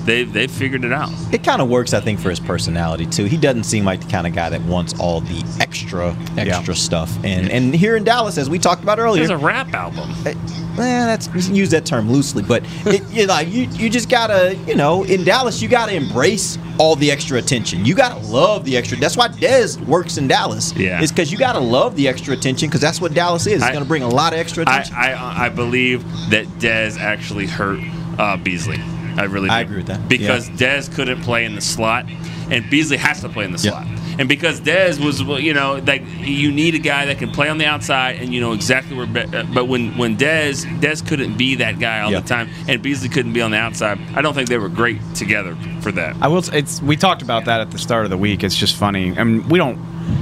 they 0.07 0.25
they 0.25 0.47
figured 0.47 0.85
it 0.85 0.93
out. 0.93 1.11
it 1.33 1.45
kind 1.45 1.61
of 1.61 1.69
works, 1.69 1.93
I 1.93 2.01
think, 2.01 2.21
for 2.21 2.31
his 2.31 2.41
personality 2.41 3.07
too. 3.07 3.25
He 3.25 3.37
doesn't 3.37 3.65
seem 3.65 3.85
like 3.85 4.01
the 4.01 4.11
kind 4.11 4.27
of 4.27 4.33
guy 4.35 4.49
that 4.51 4.63
wants 4.63 4.99
all 4.99 5.21
the 5.21 5.59
extra 5.61 6.17
extra 6.37 6.75
stuff. 6.75 7.13
And 7.25 7.51
and 7.51 7.75
here 7.75 7.97
in 7.97 8.05
Dallas, 8.05 8.39
as 8.39 8.49
we 8.49 8.59
talked 8.59 8.83
about 8.83 8.99
earlier, 8.99 9.27
There's 9.27 9.41
a 9.41 9.45
rap 9.45 9.73
album. 9.75 10.11
Eh, 10.25 10.35
well, 10.77 11.07
that's 11.07 11.49
use 11.49 11.71
that 11.71 11.85
term 11.87 12.11
loosely, 12.11 12.43
but 12.43 12.63
it, 12.87 13.03
you 13.11 13.27
like 13.27 13.49
you 13.49 13.65
you 13.73 13.91
just 13.91 14.09
gotta 14.09 14.57
you 14.67 14.75
know 14.75 15.05
in 15.05 15.25
Dallas 15.25 15.61
you 15.61 15.69
gotta 15.69 15.95
embrace 15.95 16.59
all 16.79 16.95
the 16.97 17.11
extra 17.11 17.39
attention. 17.39 17.85
You 17.85 17.95
gotta 17.95 18.21
love 18.27 18.65
the 18.65 18.77
extra. 18.77 18.99
That's 18.99 19.17
why 19.17 19.29
Dez 19.29 19.83
works 19.87 20.19
in 20.19 20.29
Dallas. 20.29 20.73
Yeah. 20.77 21.03
it's 21.03 21.11
because 21.11 21.33
you 21.33 21.39
gotta 21.39 21.59
love 21.61 21.97
the 21.97 22.07
extra 22.07 22.35
attention 22.35 22.69
because 22.69 22.81
that's 22.81 23.01
what 23.01 23.15
Dallas 23.15 23.47
is. 23.47 23.55
It's 23.55 23.65
I- 23.65 23.73
gonna 23.73 23.85
bring 23.87 24.03
a 24.03 24.09
lot 24.09 24.33
of 24.33 24.39
extra 24.39 24.65
I. 24.67 24.85
I 24.95 25.47
I 25.47 25.49
believe 25.49 26.05
that 26.31 26.47
Dez 26.59 26.99
actually 26.99 27.47
hurt 27.47 27.81
uh, 28.19 28.37
Beasley. 28.37 28.81
I 29.17 29.25
really 29.25 29.49
do. 29.49 29.55
I 29.55 29.61
agree 29.61 29.79
with 29.79 29.87
that. 29.87 30.09
because 30.09 30.49
Dez 30.51 30.93
couldn't 30.95 31.23
play 31.23 31.45
in 31.45 31.55
the 31.55 31.61
slot, 31.61 32.07
and 32.51 32.69
Beasley 32.71 32.97
has 32.97 33.21
to 33.23 33.29
play 33.29 33.45
in 33.45 33.53
the 33.53 33.59
slot. 33.59 33.87
And 34.19 34.31
because 34.31 34.61
Dez 34.63 34.99
was, 35.05 35.21
you 35.43 35.53
know, 35.53 35.75
like 35.87 36.03
you 36.21 36.51
need 36.51 36.75
a 36.75 36.79
guy 36.79 37.05
that 37.07 37.19
can 37.19 37.31
play 37.33 37.51
on 37.51 37.59
the 37.59 37.67
outside, 37.67 38.17
and 38.17 38.33
you 38.33 38.41
know 38.41 38.53
exactly 38.53 38.97
where. 38.97 39.07
Uh, 39.07 39.45
but 39.53 39.67
when 39.67 39.97
when 39.99 40.17
Dez 40.17 40.65
Dez 40.81 41.07
couldn't 41.07 41.37
be 41.37 41.57
that 41.57 41.79
guy 41.79 42.01
all 42.01 42.11
Yeah. 42.11 42.21
the 42.21 42.29
time, 42.29 42.49
and 42.67 42.81
Beasley 42.83 43.11
couldn't 43.11 43.35
be 43.35 43.43
on 43.43 43.51
the 43.51 43.59
outside, 43.59 43.99
I 44.15 44.23
don't 44.23 44.33
think 44.33 44.49
they 44.49 44.57
were 44.59 44.71
great 44.71 45.01
together 45.15 45.55
for 45.83 45.93
that. 45.93 46.17
I 46.23 46.29
will. 46.29 46.43
It's 46.55 46.81
we 46.81 46.97
talked 46.97 47.21
about 47.21 47.45
that 47.45 47.61
at 47.61 47.71
the 47.73 47.79
start 47.79 48.05
of 48.05 48.11
the 48.11 48.17
week. 48.17 48.43
It's 48.43 48.57
just 48.57 48.77
funny. 48.77 49.15
I 49.19 49.25
mean, 49.25 49.47
we 49.51 49.59
don't 49.59 49.79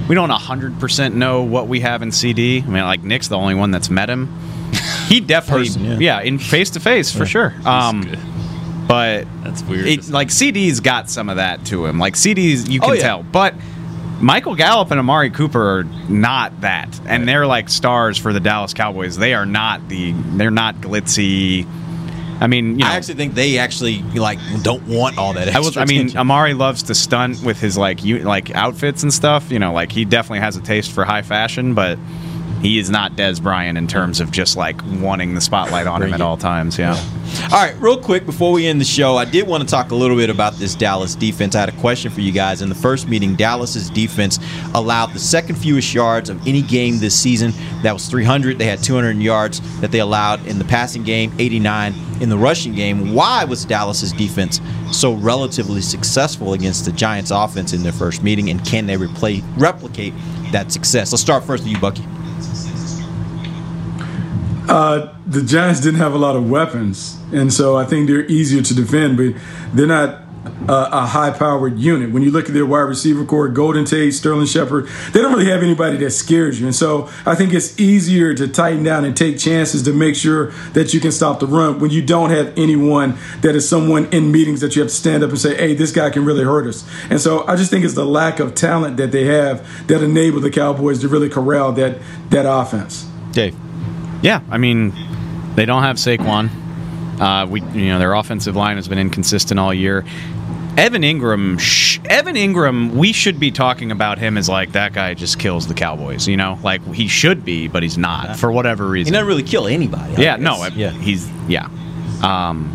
we 0.08 0.16
don't 0.16 0.28
hundred 0.30 0.80
percent 0.80 1.14
know 1.14 1.42
what 1.42 1.68
we 1.68 1.78
have 1.80 2.02
in 2.02 2.08
CeeDee. 2.10 2.64
I 2.64 2.66
mean, 2.66 2.82
like 2.82 3.04
Nick's 3.04 3.28
the 3.28 3.36
only 3.38 3.54
one 3.54 3.70
that's 3.70 3.90
met 3.90 4.10
him. 4.10 4.28
He 5.06 5.20
definitely, 5.34 5.66
Person, 5.68 6.00
yeah. 6.00 6.20
in 6.20 6.38
face 6.40 6.70
to 6.70 6.80
face 6.80 7.12
for 7.12 7.26
sure. 7.26 7.54
Um, 7.64 8.02
but 8.86 9.26
that's 9.42 9.62
weird. 9.62 9.86
It, 9.86 10.08
like 10.08 10.28
CeeDee's 10.28 10.80
got 10.80 11.08
some 11.10 11.28
of 11.28 11.36
that 11.36 11.64
to 11.66 11.86
him. 11.86 11.98
Like 11.98 12.14
CeeDee's, 12.14 12.68
you 12.68 12.80
Oh, 12.82 12.86
can 12.88 12.96
yeah. 12.96 13.02
tell, 13.02 13.22
but. 13.22 13.54
Michael 14.20 14.54
Gallup 14.54 14.90
and 14.92 15.00
Amari 15.00 15.28
Cooper 15.28 15.80
are 15.80 15.84
not 16.08 16.60
that, 16.62 16.98
and 17.04 17.28
they're 17.28 17.48
like 17.48 17.68
stars 17.68 18.16
for 18.16 18.32
the 18.32 18.38
Dallas 18.40 18.72
Cowboys. 18.72 19.16
They 19.18 19.34
are 19.34 19.44
not 19.44 19.88
the. 19.88 20.12
They're 20.12 20.52
not 20.52 20.76
glitzy. 20.76 21.66
I 22.40 22.46
mean, 22.46 22.78
you 22.78 22.84
know, 22.84 22.86
I 22.86 22.94
actually 22.94 23.14
think 23.16 23.34
they 23.34 23.58
actually 23.58 24.02
like 24.02 24.38
don't 24.62 24.86
want 24.86 25.18
all 25.18 25.32
that. 25.34 25.48
I 25.54 25.58
was. 25.58 25.76
I 25.76 25.84
mean, 25.84 25.96
attention. 26.02 26.18
Amari 26.20 26.54
loves 26.54 26.84
to 26.84 26.94
stunt 26.94 27.42
with 27.42 27.60
his 27.60 27.76
like 27.76 28.04
you 28.04 28.20
like 28.20 28.54
outfits 28.54 29.02
and 29.02 29.12
stuff. 29.12 29.50
You 29.50 29.58
know, 29.58 29.72
like 29.72 29.90
he 29.92 30.04
definitely 30.04 30.40
has 30.40 30.56
a 30.56 30.62
taste 30.62 30.92
for 30.92 31.04
high 31.04 31.22
fashion, 31.22 31.74
but 31.74 31.98
he 32.64 32.78
is 32.78 32.88
not 32.88 33.12
Dez 33.12 33.42
Bryant 33.42 33.76
in 33.76 33.86
terms 33.86 34.20
of 34.20 34.30
just 34.30 34.56
like 34.56 34.80
wanting 34.98 35.34
the 35.34 35.40
spotlight 35.42 35.86
on 35.86 36.02
him 36.02 36.14
at 36.14 36.22
all 36.22 36.38
times. 36.38 36.78
Yeah. 36.78 36.98
All 37.52 37.62
right, 37.62 37.78
real 37.78 37.98
quick 37.98 38.24
before 38.24 38.52
we 38.52 38.66
end 38.66 38.80
the 38.80 38.86
show, 38.86 39.18
I 39.18 39.26
did 39.26 39.46
want 39.46 39.62
to 39.62 39.68
talk 39.68 39.90
a 39.90 39.94
little 39.94 40.16
bit 40.16 40.30
about 40.30 40.54
this 40.54 40.74
Dallas 40.74 41.14
defense. 41.14 41.54
I 41.54 41.60
had 41.60 41.68
a 41.68 41.78
question 41.78 42.10
for 42.10 42.22
you 42.22 42.32
guys. 42.32 42.62
In 42.62 42.70
the 42.70 42.74
first 42.74 43.06
meeting, 43.06 43.34
Dallas's 43.34 43.90
defense 43.90 44.38
allowed 44.72 45.12
the 45.12 45.18
second 45.18 45.56
fewest 45.56 45.92
yards 45.92 46.30
of 46.30 46.40
any 46.46 46.62
game 46.62 47.00
this 47.00 47.14
season. 47.14 47.52
That 47.82 47.92
was 47.92 48.08
300. 48.08 48.58
They 48.58 48.64
had 48.64 48.82
200 48.82 49.18
yards 49.18 49.60
that 49.82 49.92
they 49.92 50.00
allowed 50.00 50.46
in 50.46 50.58
the 50.58 50.64
passing 50.64 51.04
game, 51.04 51.34
89 51.38 51.94
in 52.22 52.30
the 52.30 52.38
rushing 52.38 52.74
game. 52.74 53.12
Why 53.12 53.44
was 53.44 53.66
Dallas's 53.66 54.12
defense 54.12 54.62
so 54.90 55.12
relatively 55.12 55.82
successful 55.82 56.54
against 56.54 56.86
the 56.86 56.92
Giants 56.92 57.30
offense 57.30 57.74
in 57.74 57.82
their 57.82 57.92
first 57.92 58.22
meeting, 58.22 58.48
and 58.48 58.64
can 58.64 58.86
they 58.86 58.96
replay, 58.96 59.44
replicate 59.58 60.14
that 60.50 60.72
success? 60.72 61.12
Let's 61.12 61.20
start 61.20 61.44
first 61.44 61.64
with 61.64 61.72
you, 61.74 61.78
Bucky. 61.78 62.04
Uh, 64.68 65.14
the 65.26 65.42
Giants 65.42 65.80
didn't 65.80 66.00
have 66.00 66.14
a 66.14 66.18
lot 66.18 66.36
of 66.36 66.48
weapons, 66.48 67.18
and 67.32 67.52
so 67.52 67.76
I 67.76 67.84
think 67.84 68.08
they're 68.08 68.26
easier 68.26 68.62
to 68.62 68.74
defend, 68.74 69.16
but 69.16 69.34
they're 69.74 69.86
not 69.86 70.22
uh, 70.68 70.88
a 70.90 71.06
high-powered 71.06 71.78
unit. 71.78 72.12
When 72.12 72.22
you 72.22 72.30
look 72.30 72.46
at 72.46 72.54
their 72.54 72.64
wide 72.64 72.80
receiver 72.80 73.24
corps, 73.24 73.48
Golden 73.48 73.84
Tate, 73.84 74.14
Sterling 74.14 74.46
Shepard, 74.46 74.88
they 75.12 75.20
don't 75.20 75.32
really 75.32 75.50
have 75.50 75.62
anybody 75.62 75.98
that 75.98 76.10
scares 76.12 76.60
you, 76.60 76.66
and 76.66 76.74
so 76.74 77.10
I 77.26 77.34
think 77.34 77.52
it's 77.52 77.78
easier 77.78 78.34
to 78.34 78.48
tighten 78.48 78.82
down 78.82 79.04
and 79.04 79.14
take 79.16 79.38
chances 79.38 79.82
to 79.82 79.92
make 79.92 80.16
sure 80.16 80.50
that 80.72 80.94
you 80.94 81.00
can 81.00 81.12
stop 81.12 81.40
the 81.40 81.46
run 81.46 81.78
when 81.78 81.90
you 81.90 82.02
don't 82.02 82.30
have 82.30 82.56
anyone 82.56 83.18
that 83.42 83.54
is 83.54 83.68
someone 83.68 84.06
in 84.12 84.32
meetings 84.32 84.60
that 84.62 84.76
you 84.76 84.82
have 84.82 84.90
to 84.90 84.96
stand 84.96 85.22
up 85.22 85.30
and 85.30 85.38
say, 85.38 85.54
"Hey, 85.56 85.74
this 85.74 85.92
guy 85.92 86.08
can 86.08 86.24
really 86.24 86.44
hurt 86.44 86.66
us." 86.66 86.84
And 87.10 87.20
so 87.20 87.46
I 87.46 87.56
just 87.56 87.70
think 87.70 87.84
it's 87.84 87.94
the 87.94 88.06
lack 88.06 88.40
of 88.40 88.54
talent 88.54 88.96
that 88.96 89.12
they 89.12 89.24
have 89.24 89.86
that 89.88 90.02
enable 90.02 90.40
the 90.40 90.50
Cowboys 90.50 91.00
to 91.00 91.08
really 91.08 91.28
corral 91.28 91.72
that 91.72 91.98
that 92.30 92.46
offense. 92.46 93.06
Dave. 93.32 93.54
Yeah, 94.24 94.40
I 94.50 94.58
mean, 94.58 94.92
they 95.54 95.66
don't 95.66 95.82
have 95.82 95.96
Saquon. 95.96 96.48
Uh, 97.20 97.46
we, 97.46 97.60
you 97.60 97.88
know, 97.88 97.98
their 97.98 98.14
offensive 98.14 98.56
line 98.56 98.76
has 98.76 98.88
been 98.88 98.98
inconsistent 98.98 99.60
all 99.60 99.72
year. 99.74 100.04
Evan 100.76 101.02
Engram, 101.02 101.60
sh- 101.60 102.00
Evan 102.06 102.34
Engram, 102.34 102.92
we 102.94 103.12
should 103.12 103.38
be 103.38 103.52
talking 103.52 103.92
about 103.92 104.18
him 104.18 104.36
as 104.36 104.48
like 104.48 104.72
that 104.72 104.92
guy 104.92 105.14
just 105.14 105.38
kills 105.38 105.68
the 105.68 105.74
Cowboys. 105.74 106.26
You 106.26 106.36
know, 106.36 106.58
like 106.64 106.82
he 106.94 107.06
should 107.06 107.44
be, 107.44 107.68
but 107.68 107.82
he's 107.84 107.96
not 107.98 108.36
for 108.36 108.50
whatever 108.50 108.86
He 108.86 108.90
reason. 108.92 109.12
doesn't 109.12 109.28
really 109.28 109.42
kill 109.44 109.68
anybody. 109.68 110.16
I 110.16 110.20
yeah, 110.20 110.36
guess. 110.36 110.40
no, 110.40 110.54
I- 110.56 110.68
yeah. 110.68 110.90
he's 110.90 111.30
yeah. 111.46 111.68
Um, 112.22 112.70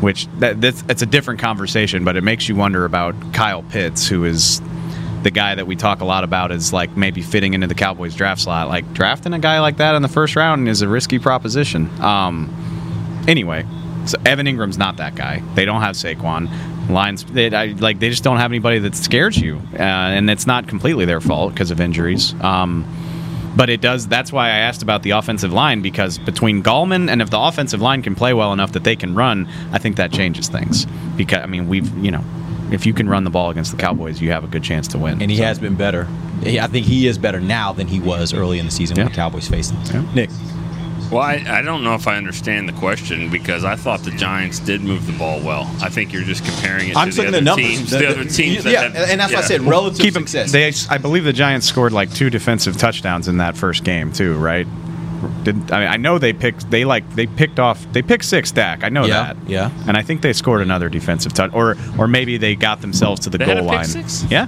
which 0.00 0.26
that, 0.38 0.60
that's 0.60 0.82
it's 0.88 1.02
a 1.02 1.06
different 1.06 1.38
conversation, 1.38 2.02
but 2.04 2.16
it 2.16 2.24
makes 2.24 2.48
you 2.48 2.56
wonder 2.56 2.84
about 2.84 3.14
Kyle 3.32 3.62
Pitts, 3.62 4.08
who 4.08 4.24
is 4.24 4.60
the 5.22 5.30
guy 5.30 5.54
that 5.54 5.66
we 5.66 5.76
talk 5.76 6.00
a 6.00 6.04
lot 6.04 6.24
about 6.24 6.50
is 6.50 6.72
like 6.72 6.96
maybe 6.96 7.22
fitting 7.22 7.54
into 7.54 7.66
the 7.66 7.74
Cowboys 7.74 8.14
draft 8.14 8.40
slot. 8.40 8.68
Like 8.68 8.92
drafting 8.92 9.32
a 9.32 9.38
guy 9.38 9.60
like 9.60 9.76
that 9.76 9.94
in 9.94 10.02
the 10.02 10.08
first 10.08 10.36
round 10.36 10.68
is 10.68 10.82
a 10.82 10.88
risky 10.88 11.18
proposition. 11.18 11.88
Um, 12.00 13.24
anyway, 13.28 13.64
So 14.06 14.18
Evan 14.26 14.46
Engram's 14.46 14.78
not 14.78 14.96
that 14.96 15.14
guy. 15.14 15.42
They 15.54 15.64
don't 15.64 15.80
have 15.80 15.94
Saquon. 15.94 16.50
Lions, 16.90 17.24
they, 17.24 17.54
I, 17.54 17.66
like 17.66 18.00
they 18.00 18.10
just 18.10 18.24
don't 18.24 18.38
have 18.38 18.50
anybody 18.50 18.80
that 18.80 18.96
scares 18.96 19.38
you, 19.38 19.60
uh, 19.74 19.82
and 19.82 20.28
it's 20.28 20.48
not 20.48 20.66
completely 20.66 21.04
their 21.04 21.20
fault 21.20 21.54
because 21.54 21.70
of 21.70 21.80
injuries. 21.80 22.34
Um, 22.42 22.84
but 23.54 23.70
it 23.70 23.80
does. 23.80 24.08
That's 24.08 24.32
why 24.32 24.46
I 24.46 24.58
asked 24.58 24.82
about 24.82 25.02
the 25.04 25.10
offensive 25.10 25.52
line 25.52 25.82
because 25.82 26.18
between 26.18 26.62
Gallman 26.62 27.08
and 27.10 27.22
if 27.22 27.30
the 27.30 27.38
offensive 27.38 27.80
line 27.80 28.02
can 28.02 28.14
play 28.16 28.32
well 28.34 28.52
enough 28.52 28.72
that 28.72 28.82
they 28.82 28.96
can 28.96 29.14
run, 29.14 29.46
I 29.72 29.78
think 29.78 29.96
that 29.96 30.10
changes 30.10 30.48
things. 30.48 30.86
Because 31.16 31.42
I 31.42 31.46
mean, 31.46 31.68
we've 31.68 31.96
you 31.98 32.10
know, 32.10 32.24
if 32.72 32.86
you 32.86 32.92
can 32.94 33.08
run 33.08 33.24
the 33.24 33.30
ball 33.30 33.50
against 33.50 33.70
the 33.70 33.76
Cowboys, 33.76 34.20
you 34.20 34.30
have 34.32 34.44
a 34.44 34.48
good 34.48 34.62
chance 34.62 34.88
to 34.88 34.98
win. 34.98 35.20
And 35.22 35.30
he 35.30 35.38
has 35.38 35.58
been 35.58 35.74
better. 35.76 36.06
I 36.44 36.66
think 36.66 36.86
he 36.86 37.06
is 37.06 37.18
better 37.18 37.40
now 37.40 37.72
than 37.72 37.86
he 37.86 38.00
was 38.00 38.32
early 38.34 38.58
in 38.58 38.64
the 38.66 38.72
season 38.72 38.96
when 38.96 39.06
the 39.06 39.12
Cowboys 39.12 39.48
faced 39.48 39.72
him. 39.88 40.08
Nick. 40.14 40.30
Well, 41.10 41.20
I, 41.20 41.44
I 41.46 41.60
don't 41.60 41.84
know 41.84 41.94
if 41.94 42.08
I 42.08 42.16
understand 42.16 42.66
the 42.66 42.72
question 42.72 43.28
because 43.28 43.64
I 43.64 43.76
thought 43.76 44.00
the 44.00 44.12
Giants 44.12 44.58
did 44.60 44.80
move 44.80 45.06
the 45.06 45.12
ball 45.12 45.42
well. 45.42 45.64
I 45.82 45.90
think 45.90 46.10
you're 46.10 46.22
just 46.22 46.42
comparing 46.42 46.88
it 46.88 46.96
I'm 46.96 47.10
to 47.10 47.16
the 47.16 47.28
other 47.28 47.36
at 47.38 47.44
numbers. 47.44 47.66
teams. 47.66 47.90
The- 47.90 47.98
The, 47.98 48.02
the- 48.04 48.10
other 48.10 48.24
teams. 48.24 48.64
yeah, 48.64 48.88
that 48.88 48.94
have, 48.94 49.10
and 49.10 49.20
that's 49.20 49.32
why 49.32 49.40
I 49.40 49.42
said 49.42 49.60
relative 49.60 50.00
Keep 50.00 50.16
'em- 50.16 50.26
success. 50.26 50.52
They, 50.52 50.72
I 50.94 50.96
believe 50.96 51.24
the 51.24 51.34
Giants 51.34 51.66
scored 51.66 51.92
like 51.92 52.10
two 52.14 52.30
defensive 52.30 52.78
touchdowns 52.78 53.28
in 53.28 53.36
that 53.36 53.58
first 53.58 53.84
game 53.84 54.10
too, 54.10 54.38
right? 54.38 54.66
Did 55.44 55.70
I, 55.70 55.80
mean, 55.80 55.88
I 55.88 55.96
know 55.96 56.18
they 56.18 56.32
picked 56.32 56.70
they 56.70 56.84
like 56.84 57.08
they 57.14 57.26
picked 57.26 57.58
off 57.58 57.84
they 57.92 58.02
picked 58.02 58.24
six 58.24 58.50
Dak. 58.50 58.84
I 58.84 58.88
know 58.88 59.04
Yeah, 59.04 59.32
that. 59.34 59.36
yeah. 59.48 59.70
And 59.86 59.96
I 59.96 60.02
think 60.02 60.22
they 60.22 60.32
scored 60.32 60.60
another 60.62 60.88
defensive 60.88 61.32
touch, 61.32 61.52
or 61.54 61.76
or 61.98 62.06
maybe 62.08 62.36
they 62.38 62.54
got 62.54 62.80
themselves 62.80 63.20
to 63.22 63.30
the 63.30 63.38
They 63.38 63.46
goal 63.46 63.54
had 63.56 63.64
a 63.64 63.68
pick 63.68 63.76
line. 63.76 63.84
six? 63.86 64.24
Yeah. 64.30 64.46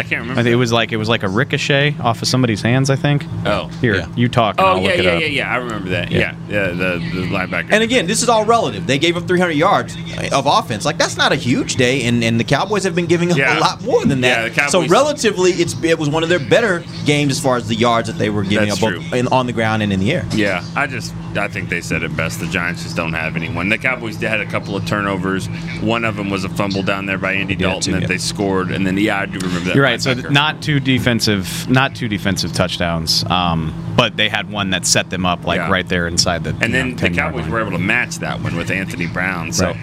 I 0.00 0.02
can't 0.02 0.22
remember. 0.22 0.40
I 0.40 0.42
think 0.42 0.52
it 0.52 0.56
was 0.56 0.72
like 0.72 0.92
it 0.92 0.96
was 0.96 1.08
like 1.08 1.22
a 1.22 1.28
ricochet 1.28 1.94
off 2.00 2.22
of 2.22 2.28
somebody's 2.28 2.62
hands. 2.62 2.88
I 2.90 2.96
think. 2.96 3.24
Oh. 3.44 3.68
Here, 3.80 3.96
Yeah. 3.96 4.08
you 4.16 4.28
talk. 4.28 4.56
And 4.58 4.66
Oh 4.66 4.70
I'll 4.70 4.76
yeah, 4.78 4.82
look 4.88 4.98
it 4.98 5.04
yeah, 5.04 5.10
up. 5.12 5.20
yeah, 5.20 5.26
yeah. 5.26 5.52
I 5.52 5.56
remember 5.56 5.88
that. 5.90 6.10
Yeah. 6.10 6.34
Yeah, 6.48 6.66
yeah. 6.66 6.66
the 6.68 6.98
the 7.14 7.26
linebacker. 7.26 7.68
And 7.70 7.82
again, 7.82 8.06
this 8.06 8.22
is 8.22 8.28
all 8.28 8.44
relative. 8.44 8.86
They 8.86 8.98
gave 8.98 9.16
up 9.16 9.26
300 9.28 9.52
yards 9.52 9.96
of 10.32 10.46
offense. 10.46 10.84
Like 10.84 10.96
that's 10.98 11.16
not 11.16 11.32
a 11.32 11.36
huge 11.36 11.76
day, 11.76 12.02
and, 12.04 12.24
and 12.24 12.40
the 12.40 12.44
Cowboys 12.44 12.84
have 12.84 12.94
been 12.94 13.06
giving 13.06 13.30
up 13.30 13.36
Yeah. 13.38 13.58
a 13.58 13.60
lot 13.60 13.82
more 13.82 14.04
than 14.06 14.22
that. 14.22 14.54
the 14.54 14.68
so 14.68 14.86
relatively, 14.86 15.50
it's 15.52 15.80
it 15.84 15.98
was 15.98 16.08
one 16.08 16.22
of 16.22 16.28
their 16.28 16.38
better 16.40 16.82
games 17.04 17.32
as 17.32 17.40
far 17.40 17.56
as 17.56 17.68
the 17.68 17.74
yards 17.74 18.08
that 18.08 18.18
they 18.18 18.30
were 18.30 18.42
giving 18.42 18.68
That's 18.68 18.82
up 18.82 18.92
both 18.94 19.12
in, 19.12 19.26
on 19.28 19.46
the 19.46 19.52
ground 19.52 19.82
and 19.82 19.92
in 19.92 20.00
the 20.00 20.12
air. 20.12 20.24
Yeah, 20.32 20.64
I 20.74 20.86
just 20.86 21.12
I 21.36 21.48
think 21.48 21.68
they 21.68 21.80
said 21.80 22.02
it 22.02 22.16
best. 22.16 22.40
The 22.40 22.46
Giants 22.46 22.82
just 22.82 22.96
don't 22.96 23.12
have 23.12 23.36
anyone. 23.36 23.68
The 23.68 23.78
Cowboys 23.78 24.18
they 24.18 24.28
had 24.28 24.40
a 24.40 24.46
couple 24.46 24.76
of 24.76 24.84
turnovers. 24.86 25.46
One 25.80 26.04
of 26.04 26.16
them 26.16 26.30
was 26.30 26.44
a 26.44 26.48
fumble 26.48 26.82
down 26.82 27.06
there 27.06 27.18
by 27.18 27.34
Andy 27.34 27.54
did 27.54 27.64
Dalton 27.64 27.82
too, 27.82 27.92
that 27.92 28.02
yeah. 28.02 28.08
they 28.08 28.18
scored, 28.18 28.70
and 28.70 28.86
then 28.86 28.96
yeah, 28.98 29.20
I 29.20 29.26
do 29.26 29.38
remember 29.38 29.60
that. 29.60 29.74
You're 29.74 29.84
right. 29.84 30.00
So 30.00 30.14
not 30.14 30.62
two 30.62 30.80
defensive, 30.80 31.68
not 31.68 31.94
two 31.94 32.08
defensive 32.08 32.52
touchdowns, 32.52 33.24
um, 33.30 33.74
but 33.96 34.16
they 34.16 34.28
had 34.28 34.50
one 34.50 34.70
that 34.70 34.86
set 34.86 35.10
them 35.10 35.24
up 35.26 35.44
like 35.44 35.58
Yeah. 35.58 35.70
right 35.70 35.88
there 35.88 36.06
inside 36.06 36.44
the. 36.44 36.50
and 36.60 36.74
then 36.74 36.90
know, 36.90 36.96
the 36.96 37.10
Cowboys 37.10 37.42
line. 37.42 37.50
were 37.50 37.60
able 37.60 37.72
to 37.72 37.78
match 37.78 38.16
that 38.18 38.40
one 38.42 38.56
with 38.56 38.70
Anthony 38.70 39.06
Brown. 39.06 39.52
So, 39.52 39.74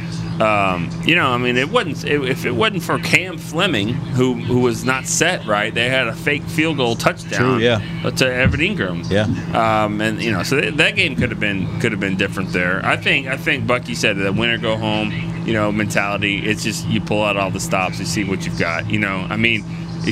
um, 0.41 0.89
you 1.03 1.15
know, 1.15 1.29
I 1.29 1.37
mean, 1.37 1.57
it 1.57 1.69
wasn't 1.69 2.03
it, 2.05 2.23
if 2.23 2.45
it 2.45 2.51
wasn't 2.51 2.83
for 2.83 2.99
Cam 2.99 3.37
Fleming, 3.37 3.89
who 3.89 4.33
who 4.35 4.59
was 4.59 4.83
not 4.83 5.05
set 5.05 5.45
right, 5.45 5.73
they 5.73 5.89
had 5.89 6.07
a 6.07 6.13
fake 6.13 6.43
field 6.43 6.77
goal 6.77 6.95
touchdown. 6.95 7.39
True, 7.39 7.57
yeah. 7.57 7.79
To 8.09 8.33
Evan 8.33 8.59
Engram. 8.59 9.09
Yeah. 9.09 9.25
Um, 9.85 9.99
and 10.01 10.21
you 10.21 10.31
know, 10.31 10.43
so 10.43 10.61
that, 10.61 10.77
that 10.77 10.95
game 10.95 11.15
could 11.15 11.29
have 11.31 11.39
been 11.39 11.79
could 11.79 11.91
have 11.91 12.01
been 12.01 12.17
different 12.17 12.53
there. 12.53 12.85
I 12.85 12.97
think 12.97 13.27
I 13.27 13.37
think 13.37 13.65
Bucky 13.65 13.95
said 13.95 14.17
that 14.17 14.35
winner 14.35 14.57
go 14.57 14.77
home. 14.77 15.11
You 15.47 15.53
know, 15.53 15.71
mentality. 15.71 16.45
It's 16.45 16.61
just 16.61 16.85
you 16.87 16.99
pull 16.99 17.23
out 17.23 17.37
all 17.37 17.49
the 17.49 17.61
stops, 17.61 17.99
you 17.99 18.05
see 18.05 18.25
what 18.25 18.45
you've 18.45 18.59
got. 18.59 18.89
You 18.89 18.99
know, 18.99 19.25
I 19.29 19.37
mean, 19.37 19.63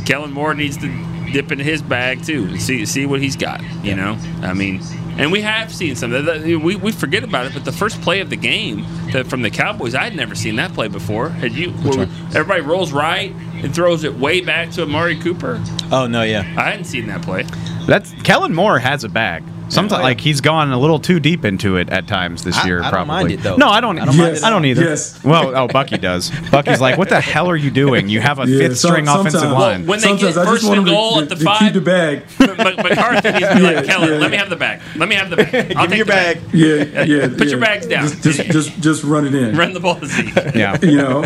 Kellen 0.05 0.32
Moore 0.32 0.53
needs 0.53 0.78
to 0.78 0.88
dip 1.34 1.51
into 1.51 1.65
his 1.65 1.82
bag 1.82 2.23
too 2.23 2.45
and 2.45 2.61
see 2.61 2.86
see 2.86 3.05
what 3.05 3.21
he's 3.21 3.36
got. 3.36 3.61
You 3.84 3.95
know, 3.95 4.17
I 4.41 4.53
mean, 4.53 4.80
and 5.18 5.32
we 5.32 5.41
have 5.41 5.74
seen 5.74 5.95
some. 5.95 6.11
that- 6.11 6.26
that- 6.26 6.41
We, 6.43 6.76
we 6.76 6.91
forget 6.91 7.24
about 7.24 7.45
it, 7.45 7.53
but 7.53 7.66
the 7.66 7.72
first 7.72 8.01
play 8.01 8.20
of 8.20 8.30
the 8.30 8.36
game 8.36 8.86
that 9.11 9.28
from 9.28 9.41
the 9.41 9.49
Cowboys, 9.49 9.95
I 9.95 10.03
had 10.03 10.16
never 10.16 10.36
seen 10.36 10.55
that 10.57 10.74
play 10.74 10.88
before. 10.88 11.30
Had 11.30 11.53
you? 11.53 11.72
where 11.72 12.07
everybody 12.36 12.61
rolls 12.61 12.91
right 12.91 13.34
and 13.63 13.74
throws 13.74 14.03
it 14.03 14.16
way 14.16 14.41
back 14.41 14.72
to 14.72 14.84
Amari 14.84 15.18
Cooper. 15.20 15.61
Oh 15.91 16.07
no, 16.07 16.24
yeah. 16.24 16.41
I 16.57 16.70
hadn't 16.72 16.86
seen 16.86 17.07
that 17.07 17.22
play. 17.22 17.45
That's 17.88 18.11
Kellen 18.24 18.53
Moore 18.53 18.80
has 18.80 19.03
a 19.03 19.09
bag. 19.09 19.43
Sometimes 19.70 19.93
Oh, 19.93 19.97
yeah. 19.97 20.03
like 20.03 20.20
he's 20.22 20.41
gone 20.41 20.72
a 20.72 20.78
little 20.80 20.99
too 20.99 21.20
deep 21.20 21.43
into 21.45 21.78
it 21.78 21.89
at 21.89 22.07
times 22.07 22.43
this 22.43 22.57
I- 22.57 22.66
year. 22.68 22.80
I 22.80 22.84
don't 22.84 22.91
probably. 22.91 23.07
mind 23.07 23.32
it, 23.32 23.41
though. 23.41 23.55
No, 23.55 23.68
I 23.70 23.82
don't. 23.82 23.97
I 23.99 24.05
don't 24.05 24.18
mind 24.18 24.38
it 24.38 24.43
I 24.43 24.49
don't 24.49 24.66
either. 24.66 24.84
Yes. 24.84 25.24
Well, 25.24 25.55
oh, 25.55 25.68
Bucky 25.68 25.97
does. 25.97 26.32
Bucky's 26.51 26.80
like, 26.82 26.97
what 26.97 27.09
the 27.09 27.20
hell 27.22 27.49
are 27.49 27.55
you 27.55 27.72
doing? 27.72 28.07
You 28.09 28.20
have 28.22 28.39
a 28.39 28.47
Yeah, 28.47 28.59
fifth 28.68 28.78
some- 28.80 28.91
string 28.91 29.07
offensive 29.07 29.39
sometimes- 29.41 29.59
line. 29.59 29.86
When 29.88 29.99
they 29.99 30.07
Sometimes 30.07 30.36
get 30.36 30.45
first 30.45 30.63
and 30.66 30.86
goal 30.86 31.16
to- 31.18 31.22
at 31.24 31.30
the 31.30 31.36
to 31.36 31.43
five, 31.43 31.59
keep 31.59 31.74
the 31.74 31.82
bag. 31.82 32.24
But 32.38 32.78
McCarthy 32.78 33.32
needs 33.32 33.47
to 33.47 33.55
be 33.55 33.61
like, 33.61 33.86
Kellen, 33.86 34.09
yeah. 34.13 34.18
let 34.18 34.32
me 34.32 34.38
have 34.38 34.49
the 34.49 34.55
bag. 34.55 34.82
Let 34.95 35.09
me 35.09 35.16
have 35.16 35.30
the 35.30 35.36
bag. 35.38 35.74
I'll 35.76 35.88
Give 35.88 35.91
me 35.91 35.97
take 35.97 35.97
your 35.97 36.05
the 36.05 36.11
bag. 36.11 36.41
Yeah, 36.53 37.03
yeah. 37.03 37.28
Put 37.38 37.47
your 37.49 37.59
bags 37.59 37.86
down. 37.88 38.07
Just, 38.07 38.24
just, 38.24 38.43
just, 38.51 38.80
just 38.82 39.03
run 39.03 39.26
it 39.28 39.36
in. 39.36 39.55
Run 39.57 39.74
the 39.74 39.80
ball 39.80 39.95
to 39.99 40.05
Zeke. 40.07 40.34
yeah. 40.55 40.78
You 40.82 40.97
know, 40.97 41.24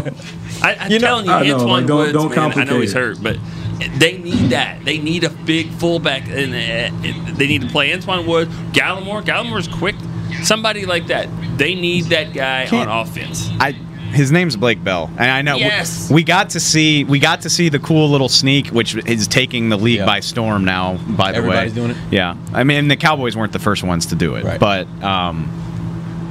I, 0.61 0.75
I'm 0.75 0.89
telling 0.99 1.25
you, 1.25 1.31
Antwaun 1.31 1.85
don't- 1.87 1.97
Woods, 1.97 2.13
don't 2.13 2.35
man, 2.35 2.59
I 2.59 2.63
know 2.63 2.79
he's 2.81 2.93
hurt, 2.93 3.21
but 3.21 3.37
they 3.97 4.17
need 4.17 4.49
that. 4.51 4.83
They 4.85 4.97
need 4.97 5.23
a 5.23 5.29
big 5.29 5.69
fullback, 5.71 6.27
and 6.27 6.53
uh, 6.53 7.33
they 7.35 7.47
need 7.47 7.61
to 7.61 7.67
play 7.67 7.91
Antwaun 7.91 8.27
Woods, 8.27 8.53
Gallimore. 8.73 9.23
Gallimore's 9.23 9.67
quick. 9.67 9.95
Somebody 10.43 10.85
like 10.85 11.07
that. 11.07 11.27
They 11.57 11.75
need 11.75 12.05
that 12.05 12.33
guy 12.33 12.65
Can't- 12.67 12.89
on 12.89 13.07
offense. 13.07 13.49
I 13.59 13.75
his 14.11 14.31
name's 14.31 14.55
Blake 14.55 14.83
Bell, 14.83 15.07
and 15.19 15.29
I 15.29 15.43
know 15.43 15.55
we- 15.57 15.61
Yes. 15.65 16.09
we, 16.09 16.23
got 16.23 16.49
to 16.51 16.59
see 16.59 17.03
we 17.03 17.19
got 17.19 17.41
to 17.41 17.49
see 17.49 17.69
the 17.69 17.77
cool 17.77 18.09
little 18.09 18.27
sneak, 18.29 18.67
which 18.69 18.95
is 18.95 19.27
taking 19.27 19.69
the 19.69 19.77
league 19.77 19.97
Yeah. 19.99 20.05
by 20.07 20.19
storm 20.21 20.65
now. 20.65 20.95
By 21.09 21.31
the 21.31 21.37
Everybody's 21.37 21.73
way, 21.73 21.75
doing 21.75 21.91
it? 21.91 21.97
Yeah, 22.09 22.35
I 22.51 22.63
mean 22.63 22.87
the 22.87 22.95
Cowboys 22.95 23.35
weren't 23.37 23.53
the 23.53 23.59
first 23.59 23.83
ones 23.83 24.07
to 24.07 24.15
do 24.15 24.33
it, 24.35 24.43
Right. 24.45 24.59
but 24.59 24.87
um, 25.03 25.47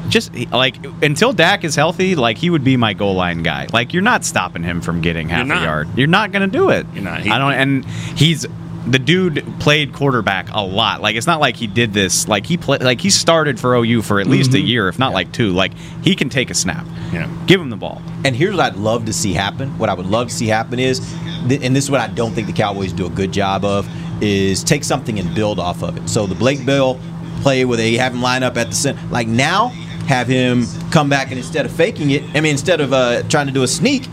just 0.08 0.34
like 0.50 0.76
until 1.02 1.32
Dak 1.32 1.64
is 1.64 1.74
healthy, 1.74 2.14
like 2.14 2.38
he 2.38 2.50
would 2.50 2.64
be 2.64 2.76
my 2.76 2.92
goal 2.92 3.14
line 3.14 3.42
guy. 3.42 3.66
Like 3.72 3.92
you're 3.92 4.02
not 4.02 4.24
stopping 4.24 4.62
him 4.62 4.80
from 4.80 5.00
getting 5.00 5.28
half 5.28 5.46
a 5.46 5.64
yard. 5.64 5.88
You're 5.96 6.06
not 6.06 6.32
going 6.32 6.48
to 6.48 6.58
do 6.58 6.70
it. 6.70 6.86
You're 6.94 7.04
not. 7.04 7.22
He- 7.22 7.30
I 7.30 7.38
don't. 7.38 7.52
And 7.52 7.84
he's 7.84 8.46
the 8.86 8.98
dude 8.98 9.44
played 9.60 9.92
quarterback 9.92 10.48
a 10.50 10.60
lot. 10.60 11.02
Like 11.02 11.16
it's 11.16 11.26
not 11.26 11.40
like 11.40 11.56
he 11.56 11.66
did 11.66 11.92
this. 11.92 12.26
Like 12.26 12.46
he 12.46 12.56
played. 12.56 12.82
Like 12.82 13.00
he 13.00 13.10
started 13.10 13.60
for 13.60 13.74
OU 13.74 14.02
for 14.02 14.20
at 14.20 14.26
least 14.26 14.54
a 14.54 14.56
mm-hmm. 14.56 14.66
year, 14.66 14.88
if 14.88 14.98
not 14.98 15.12
like 15.12 15.32
two. 15.32 15.50
Like 15.50 15.72
he 16.02 16.14
can 16.14 16.28
take 16.28 16.50
a 16.50 16.54
snap. 16.54 16.86
Yeah. 17.12 17.30
Give 17.46 17.60
him 17.60 17.70
the 17.70 17.76
ball. 17.76 18.02
And 18.24 18.34
here's 18.34 18.56
what 18.56 18.64
I'd 18.64 18.76
love 18.76 19.06
to 19.06 19.12
see 19.12 19.32
happen. 19.32 19.76
What 19.78 19.88
I 19.88 19.94
would 19.94 20.06
love 20.06 20.28
to 20.28 20.34
see 20.34 20.46
happen 20.46 20.78
is, 20.78 21.00
and 21.24 21.76
this 21.76 21.84
is 21.84 21.90
what 21.90 22.00
I 22.00 22.08
don't 22.08 22.32
think 22.32 22.46
the 22.46 22.52
Cowboys 22.52 22.92
do 22.92 23.06
a 23.06 23.10
good 23.10 23.32
job 23.32 23.64
of, 23.64 23.88
is 24.22 24.64
take 24.64 24.84
something 24.84 25.18
and 25.18 25.34
build 25.34 25.58
off 25.58 25.82
of 25.82 25.96
it. 25.96 26.08
So 26.08 26.26
the 26.26 26.34
Blake 26.34 26.64
Bell 26.64 26.98
play 27.42 27.64
where 27.64 27.76
they 27.76 27.94
have 27.94 28.12
him 28.12 28.22
line 28.22 28.42
up 28.42 28.56
at 28.56 28.68
the 28.68 28.74
center, 28.74 29.00
like 29.08 29.28
now, 29.28 29.72
have 30.08 30.26
him 30.26 30.64
come 30.90 31.08
back 31.08 31.28
and 31.28 31.38
instead 31.38 31.66
of 31.66 31.72
faking 31.72 32.10
it, 32.10 32.22
I 32.34 32.40
mean, 32.40 32.52
instead 32.52 32.80
of 32.80 32.92
uh, 32.92 33.22
trying 33.24 33.46
to 33.46 33.52
do 33.52 33.62
a 33.62 33.68
sneak, 33.68 34.04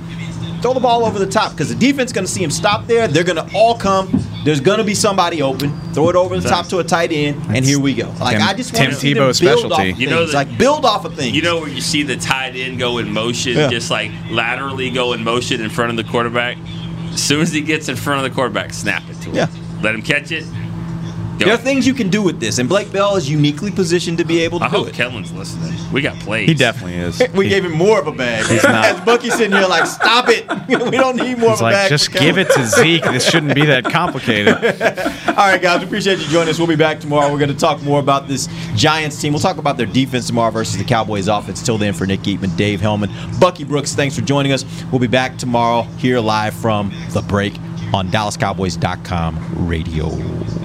throw 0.62 0.74
the 0.74 0.80
ball 0.80 1.06
over 1.06 1.18
the 1.18 1.26
top 1.26 1.52
because 1.54 1.70
the 1.70 1.76
defense 1.76 2.12
going 2.12 2.26
to 2.26 2.32
see 2.32 2.44
him 2.44 2.52
stop 2.52 2.86
there. 2.86 3.08
They're 3.08 3.24
going 3.24 3.38
to 3.38 3.50
all 3.56 3.78
come. 3.78 4.10
There's 4.44 4.60
going 4.60 4.78
to 4.78 4.84
be 4.84 4.94
somebody 4.94 5.42
open. 5.42 5.72
Throw 5.94 6.10
it 6.10 6.16
over 6.16 6.40
the 6.40 6.48
top 6.48 6.68
to 6.68 6.78
a 6.80 6.84
tight 6.84 7.12
end, 7.12 7.42
and 7.56 7.66
here 7.66 7.80
we 7.80 7.94
go. 7.96 8.14
Like 8.20 8.38
Tim- 8.38 8.48
I 8.48 8.54
just 8.54 8.74
want 8.74 8.84
Tim 8.86 8.92
to 8.92 8.98
see 8.98 9.14
them 9.14 9.24
Tebow's 9.24 9.40
build 9.40 9.60
specialty. 9.60 9.90
off 9.92 9.96
of 9.96 10.00
You 10.02 10.10
know 10.10 10.20
things. 10.24 10.34
like 10.34 10.58
build 10.58 10.86
off 10.86 11.06
of 11.06 11.16
things. 11.16 11.36
You 11.36 11.42
know 11.42 11.62
where 11.62 11.70
you 11.70 11.82
see 11.82 12.04
the 12.04 12.18
tight 12.18 12.56
end 12.56 12.78
go 12.78 12.98
in 13.00 13.12
motion, 13.12 13.54
Yeah. 13.58 13.70
just 13.70 13.90
like 13.90 14.12
laterally 14.30 14.92
go 14.92 15.14
in 15.14 15.24
motion 15.24 15.62
in 15.62 15.70
front 15.70 15.92
of 15.92 15.98
the 15.98 16.04
quarterback? 16.04 16.58
As 17.14 17.24
soon 17.24 17.40
as 17.42 17.54
he 17.54 17.62
gets 17.62 17.88
in 17.90 17.96
front 17.96 18.24
of 18.24 18.30
the 18.30 18.36
quarterback, 18.36 18.74
snap 18.74 19.02
it 19.10 19.16
to 19.22 19.30
him. 19.30 19.36
Yeah. 19.36 19.48
Let 19.82 19.96
him 19.96 20.02
catch 20.02 20.32
it. 20.32 20.44
Go. 21.38 21.46
There 21.46 21.54
are 21.54 21.58
things 21.58 21.86
you 21.86 21.94
can 21.94 22.10
do 22.10 22.22
with 22.22 22.40
this, 22.40 22.60
and 22.60 22.70
Blake 22.70 22.92
Bell 22.92 23.16
is 23.18 23.30
uniquely 23.30 23.70
positioned 23.72 24.18
to 24.20 24.24
be 24.26 24.40
able 24.42 24.60
to 24.60 24.66
I 24.66 24.70
do 24.70 24.78
hope 24.78 24.88
it. 24.88 24.94
Kellen's 24.94 25.32
listening. 25.34 25.74
We 25.92 26.02
got 26.02 26.18
plays. 26.20 26.48
He 26.48 26.54
definitely 26.54 26.96
is. 26.96 27.22
We 27.34 27.46
He- 27.46 27.50
gave 27.50 27.66
him 27.66 27.74
more 27.74 28.00
of 28.00 28.08
a 28.08 28.12
bag. 28.12 28.46
not. 28.64 28.86
As 28.86 29.02
Bucky's 29.02 29.34
sitting 29.34 29.52
here 29.52 29.68
like, 29.68 29.86
stop 29.86 30.30
it. 30.30 30.46
we 30.68 30.92
don't 30.98 31.18
need 31.18 31.38
more 31.38 31.50
He's 31.52 31.60
of 31.60 31.62
a 31.62 31.64
like, 31.64 31.74
bag. 31.74 31.90
just 31.90 32.06
for 32.08 32.20
give 32.20 32.36
Kellen." 32.36 32.40
it 32.52 32.54
to 32.54 32.66
Zeke. 32.66 33.04
This 33.04 33.30
shouldn't 33.30 33.54
be 33.56 33.66
that 33.66 33.84
complicated. 33.86 34.54
All 35.28 35.36
right, 35.36 35.62
guys, 35.62 35.80
we 35.82 35.86
appreciate 35.88 36.20
you 36.20 36.26
joining 36.28 36.50
us. 36.50 36.58
We'll 36.58 36.68
be 36.68 36.76
back 36.78 37.00
tomorrow. 37.00 37.32
We're 37.32 37.40
going 37.40 37.52
to 37.54 37.58
talk 37.58 37.82
more 37.84 38.00
about 38.00 38.28
this 38.28 38.48
Giants 38.76 39.20
team. 39.22 39.34
We'll 39.34 39.42
talk 39.42 39.58
about 39.58 39.76
their 39.78 39.86
defense 39.88 40.28
tomorrow 40.28 40.52
versus 40.52 40.78
the 40.78 40.84
Cowboys 40.86 41.28
offense. 41.28 41.62
Till 41.64 41.78
then, 41.78 41.94
for 41.94 42.06
Nick 42.06 42.22
Eatman, 42.22 42.56
Dave 42.56 42.80
Helman, 42.82 43.10
Bucky 43.40 43.64
Brooks, 43.66 43.94
thanks 43.94 44.16
for 44.16 44.22
joining 44.22 44.52
us. 44.54 44.64
We'll 44.92 45.00
be 45.00 45.08
back 45.08 45.38
tomorrow 45.38 45.82
here 45.98 46.20
live 46.20 46.54
from 46.54 46.94
The 47.12 47.22
Break 47.22 47.54
on 47.94 48.08
DallasCowboys.com 48.10 49.68
radio. 49.68 50.65